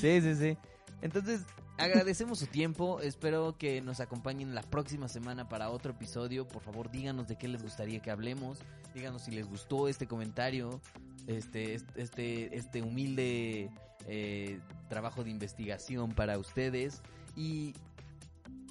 sí, 0.00 0.20
sí, 0.20 0.34
sí. 0.34 0.58
Entonces, 1.02 1.42
agradecemos 1.78 2.38
su 2.38 2.46
tiempo. 2.46 3.00
Espero 3.00 3.56
que 3.58 3.80
nos 3.80 4.00
acompañen 4.00 4.54
la 4.54 4.62
próxima 4.62 5.08
semana 5.08 5.48
para 5.48 5.70
otro 5.70 5.92
episodio. 5.92 6.46
Por 6.46 6.62
favor, 6.62 6.90
díganos 6.90 7.28
de 7.28 7.36
qué 7.36 7.48
les 7.48 7.62
gustaría 7.62 8.00
que 8.00 8.10
hablemos. 8.10 8.58
Díganos 8.94 9.22
si 9.22 9.30
les 9.30 9.46
gustó 9.46 9.88
este 9.88 10.06
comentario, 10.06 10.80
este, 11.26 11.80
este, 11.96 12.56
este 12.56 12.82
humilde 12.82 13.70
eh, 14.06 14.60
trabajo 14.88 15.24
de 15.24 15.30
investigación 15.30 16.12
para 16.12 16.38
ustedes. 16.38 17.02
Y 17.36 17.74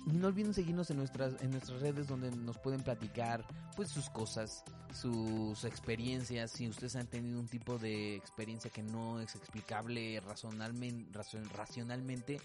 no 0.06 0.28
olviden 0.28 0.54
seguirnos 0.54 0.90
en 0.90 0.98
nuestras, 0.98 1.42
en 1.42 1.52
nuestras 1.52 1.82
redes 1.82 2.08
donde 2.08 2.32
nos 2.32 2.58
pueden 2.58 2.82
platicar 2.82 3.46
pues 3.76 3.90
sus 3.90 4.10
cosas, 4.10 4.64
sus 4.94 5.64
experiencias, 5.64 6.52
si 6.52 6.68
ustedes 6.68 6.96
han 6.96 7.08
tenido 7.08 7.40
un 7.40 7.48
tipo 7.48 7.78
de 7.78 8.16
experiencia 8.16 8.70
que 8.70 8.84
no 8.84 9.20
es 9.22 9.36
explicable 9.36 10.20
razonalmente, 10.20 11.20
racionalmente, 11.56 12.42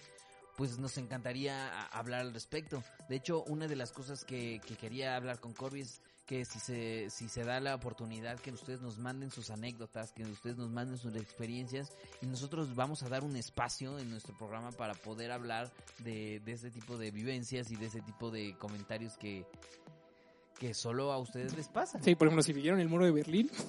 pues 0.56 0.78
nos 0.78 0.98
encantaría 0.98 1.84
hablar 1.86 2.20
al 2.20 2.34
respecto. 2.34 2.82
De 3.08 3.16
hecho, 3.16 3.44
una 3.44 3.66
de 3.66 3.76
las 3.76 3.92
cosas 3.92 4.24
que, 4.24 4.60
que 4.66 4.76
quería 4.76 5.16
hablar 5.16 5.40
con 5.40 5.52
Corby 5.52 5.80
es 5.82 6.00
que 6.28 6.44
si 6.44 6.60
se, 6.60 7.08
si 7.08 7.28
se 7.30 7.42
da 7.42 7.58
la 7.58 7.74
oportunidad 7.74 8.38
que 8.38 8.52
ustedes 8.52 8.82
nos 8.82 8.98
manden 8.98 9.30
sus 9.30 9.48
anécdotas, 9.48 10.12
que 10.12 10.24
ustedes 10.24 10.58
nos 10.58 10.70
manden 10.70 10.98
sus 10.98 11.16
experiencias 11.16 11.90
y 12.20 12.26
nosotros 12.26 12.74
vamos 12.74 13.02
a 13.02 13.08
dar 13.08 13.24
un 13.24 13.34
espacio 13.34 13.98
en 13.98 14.10
nuestro 14.10 14.36
programa 14.36 14.70
para 14.70 14.92
poder 14.92 15.32
hablar 15.32 15.72
de, 16.00 16.40
de 16.44 16.52
este 16.52 16.70
tipo 16.70 16.98
de 16.98 17.10
vivencias 17.10 17.70
y 17.70 17.76
de 17.76 17.86
ese 17.86 18.02
tipo 18.02 18.30
de 18.30 18.54
comentarios 18.58 19.16
que, 19.16 19.46
que 20.58 20.74
solo 20.74 21.12
a 21.12 21.18
ustedes 21.18 21.56
les 21.56 21.68
pasa. 21.68 22.00
Sí, 22.02 22.14
por 22.14 22.26
ejemplo, 22.28 22.42
si 22.42 22.52
vivieron 22.52 22.80
el 22.80 22.88
muro 22.88 23.04
de 23.04 23.12
Berlín. 23.12 23.50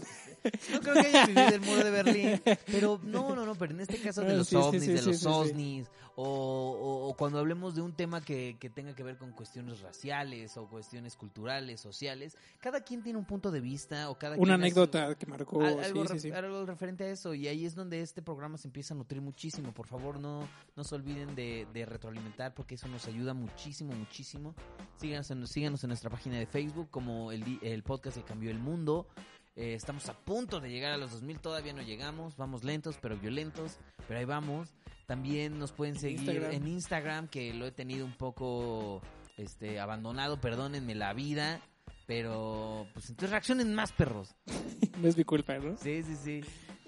No 0.71 0.79
creo 0.79 0.93
que 0.93 0.99
hayan 1.01 1.27
vivido 1.27 1.47
el 1.49 1.59
muro 1.59 1.83
de 1.83 1.91
Berlín, 1.91 2.41
pero 2.67 2.97
no, 3.03 3.35
no, 3.35 3.45
no, 3.45 3.55
pero 3.55 3.73
en 3.73 3.81
este 3.81 3.99
caso 3.99 4.21
de 4.21 4.31
Ah, 4.31 4.35
los 4.35 4.47
sí, 4.47 4.55
ovnis, 4.55 4.83
sí, 4.85 4.91
de 4.93 4.97
sí, 4.99 5.05
los 5.07 5.17
sí, 5.17 5.21
sí. 5.23 5.27
OSNIs, 5.29 5.87
o, 6.15 6.23
o- 6.23 7.09
o 7.09 7.13
cuando 7.17 7.39
hablemos 7.39 7.75
de 7.75 7.81
un 7.81 7.91
tema 7.91 8.21
que, 8.21 8.55
que 8.57 8.69
tenga 8.69 8.95
que 8.95 9.03
ver 9.03 9.17
con 9.17 9.33
cuestiones 9.33 9.81
raciales 9.81 10.55
o 10.55 10.65
cuestiones 10.69 11.17
culturales, 11.17 11.81
sociales, 11.81 12.37
cada 12.61 12.79
quien 12.79 13.03
tiene 13.03 13.19
un 13.19 13.25
punto 13.25 13.51
de 13.51 13.59
vista 13.59 14.09
o 14.09 14.17
cada 14.17 14.35
Una 14.37 14.43
quien 14.43 14.51
hace- 14.51 14.61
anécdota 14.63 15.15
que 15.15 15.25
marcó. 15.25 15.61
al- 15.61 15.83
algo, 15.83 16.03
sí, 16.07 16.07
sí, 16.07 16.29
ref- 16.29 16.31
sí. 16.31 16.31
algo 16.31 16.65
referente 16.65 17.03
a 17.03 17.09
eso 17.11 17.33
y 17.33 17.49
ahí 17.49 17.65
es 17.65 17.75
donde 17.75 17.99
este 18.01 18.21
programa 18.21 18.57
se 18.57 18.69
empieza 18.69 18.93
a 18.93 18.97
nutrir 18.97 19.19
muchísimo 19.21 19.73
por 19.73 19.87
favor 19.87 20.21
no 20.21 20.47
no 20.77 20.83
se 20.85 20.95
olviden 20.95 21.35
de, 21.35 21.67
de 21.73 21.85
retroalimentar 21.85 22.53
porque 22.53 22.75
eso 22.75 22.87
nos 22.87 23.05
ayuda 23.07 23.33
muchísimo 23.33 23.91
muchísimo 23.93 24.55
síganos 25.01 25.29
en, 25.31 25.45
síganos 25.47 25.83
en 25.83 25.89
nuestra 25.89 26.09
página 26.09 26.39
de 26.39 26.45
Facebook 26.45 26.78
como 26.87 27.31
el, 27.31 27.83
podcast 27.83 28.17
que 28.17 28.23
cambió 28.23 28.51
el 28.51 28.59
mundo 28.59 29.07
Eh, 29.55 29.73
estamos 29.73 30.07
a 30.07 30.13
punto 30.13 30.59
de 30.61 30.69
llegar 30.69 30.93
a 30.93 30.97
los 30.97 31.11
2000 31.11 31.39
todavía 31.39 31.73
no 31.73 31.81
llegamos 31.81 32.37
vamos 32.37 32.63
lentos 32.63 32.97
pero 33.01 33.17
violentos 33.17 33.77
pero 34.07 34.19
ahí 34.19 34.25
vamos 34.25 34.69
también 35.05 35.57
nos 35.57 35.71
pueden 35.71 35.99
seguir 35.99 36.19
Instagram. 36.19 36.51
en 36.51 36.67
Instagram 36.67 37.27
que 37.27 37.53
lo 37.53 37.65
he 37.65 37.71
tenido 37.71 38.05
un 38.05 38.15
poco 38.15 39.01
este 39.37 39.79
abandonado 39.79 40.39
perdónenme 40.39 40.95
la 40.95 41.13
vida 41.13 41.59
pero 42.05 42.87
pues 42.93 43.09
entonces 43.09 43.31
reaccionen 43.31 43.73
más 43.73 43.91
perros 43.91 44.35
No 45.01 45.07
es 45.07 45.15
mi 45.15 45.23
culpa, 45.23 45.57
¿no? 45.57 45.77
Sí, 45.77 46.03
sí, 46.03 46.15
sí. 46.15 46.41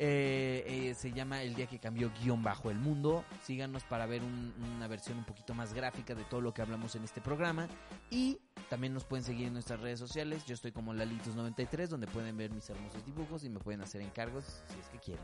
Eh, 0.04 0.64
eh, 0.66 0.96
se 0.96 1.12
llama 1.12 1.44
El 1.44 1.54
día 1.54 1.68
que 1.68 1.78
cambió 1.78 2.12
guion 2.24 2.42
bajo 2.42 2.72
el 2.72 2.78
mundo. 2.80 3.24
Síganos 3.44 3.84
para 3.84 4.08
ver 4.08 4.24
un- 4.24 4.52
una 4.76 4.88
versión 4.88 5.20
un 5.20 5.26
poquito 5.26 5.54
más 5.54 5.76
gráfica 5.76 6.16
de 6.16 6.24
todo 6.24 6.42
lo 6.42 6.56
que 6.56 6.64
hablamos 6.64 6.96
en 6.96 7.04
este 7.04 7.22
programa. 7.22 7.68
Y 8.10 8.40
también 8.68 8.96
nos 8.96 9.04
pueden 9.06 9.24
seguir 9.24 9.46
en 9.46 9.54
nuestras 9.54 9.80
redes 9.80 10.00
sociales. 10.00 10.44
Yo 10.48 10.56
estoy 10.56 10.72
como 10.72 10.92
Lalitos93, 10.96 11.88
donde 11.88 12.08
pueden 12.08 12.36
ver 12.36 12.50
mis 12.50 12.68
hermosos 12.68 13.06
dibujos 13.06 13.44
y 13.44 13.50
me 13.50 13.60
pueden 13.60 13.82
hacer 13.82 14.02
encargos 14.02 14.44
si 14.74 14.80
es 14.80 14.88
que 14.90 14.98
quieren. 14.98 15.24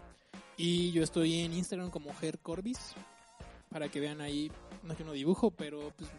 Y 0.57 0.91
yo 0.91 1.01
estoy 1.01 1.39
en 1.39 1.53
Instagram 1.53 1.89
como 1.89 2.13
Ger 2.13 2.37
Corbis. 2.37 2.93
Para 3.69 3.89
que 3.89 3.99
vean 3.99 4.21
ahí, 4.21 4.51
no 4.83 4.91
es 4.91 4.97
que 4.99 5.03
no 5.03 5.11
dibujo, 5.13 5.49
pero 5.49 5.91
pues 5.97 6.11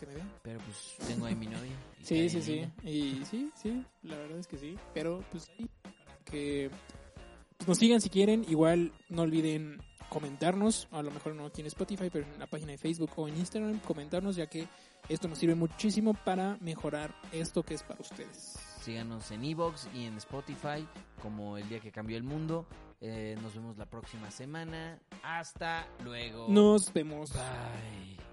que 0.00 0.06
me 0.06 0.14
vean. 0.16 0.32
Pero 0.42 0.58
pues 0.58 0.96
tengo 1.06 1.26
ahí 1.26 1.36
mi 1.36 1.46
novia. 1.46 1.70
Sí, 2.02 2.28
sí, 2.28 2.42
sí. 2.42 2.68
Y 2.82 3.24
sí, 3.26 3.52
sí, 3.54 3.86
la 4.02 4.16
verdad 4.16 4.38
es 4.40 4.48
que 4.48 4.58
sí. 4.58 4.76
Pero 4.92 5.22
pues 5.30 5.48
ahí, 5.56 5.70
que 6.24 6.68
pues, 7.64 7.68
nos 7.68 7.78
sigan 7.78 8.00
si 8.00 8.10
quieren. 8.10 8.44
Igual 8.48 8.92
no 9.08 9.22
olviden 9.22 9.80
comentarnos, 10.08 10.88
a 10.90 11.02
lo 11.02 11.10
mejor 11.10 11.34
no 11.34 11.46
aquí 11.46 11.62
en 11.62 11.68
Spotify, 11.68 12.10
pero 12.12 12.26
en 12.26 12.38
la 12.38 12.46
página 12.46 12.72
de 12.72 12.78
Facebook 12.78 13.10
o 13.16 13.28
en 13.28 13.36
Instagram, 13.38 13.78
comentarnos, 13.80 14.36
ya 14.36 14.46
que 14.46 14.68
esto 15.08 15.26
nos 15.26 15.38
sirve 15.38 15.54
muchísimo 15.54 16.12
para 16.12 16.58
mejorar 16.60 17.14
esto 17.32 17.62
que 17.62 17.74
es 17.74 17.82
para 17.82 18.00
ustedes. 18.00 18.58
Síganos 18.82 19.30
en 19.30 19.44
Evox 19.44 19.88
y 19.94 20.06
en 20.06 20.16
Spotify 20.16 20.86
como 21.22 21.56
El 21.56 21.68
día 21.68 21.80
que 21.80 21.92
cambió 21.92 22.16
el 22.16 22.24
mundo. 22.24 22.66
Eh, 23.00 23.36
nos 23.40 23.54
vemos 23.54 23.78
la 23.78 23.86
próxima 23.86 24.30
semana. 24.30 25.00
Hasta 25.22 25.86
luego. 26.04 26.46
Nos 26.48 26.92
vemos. 26.92 27.32
Bye. 27.32 28.31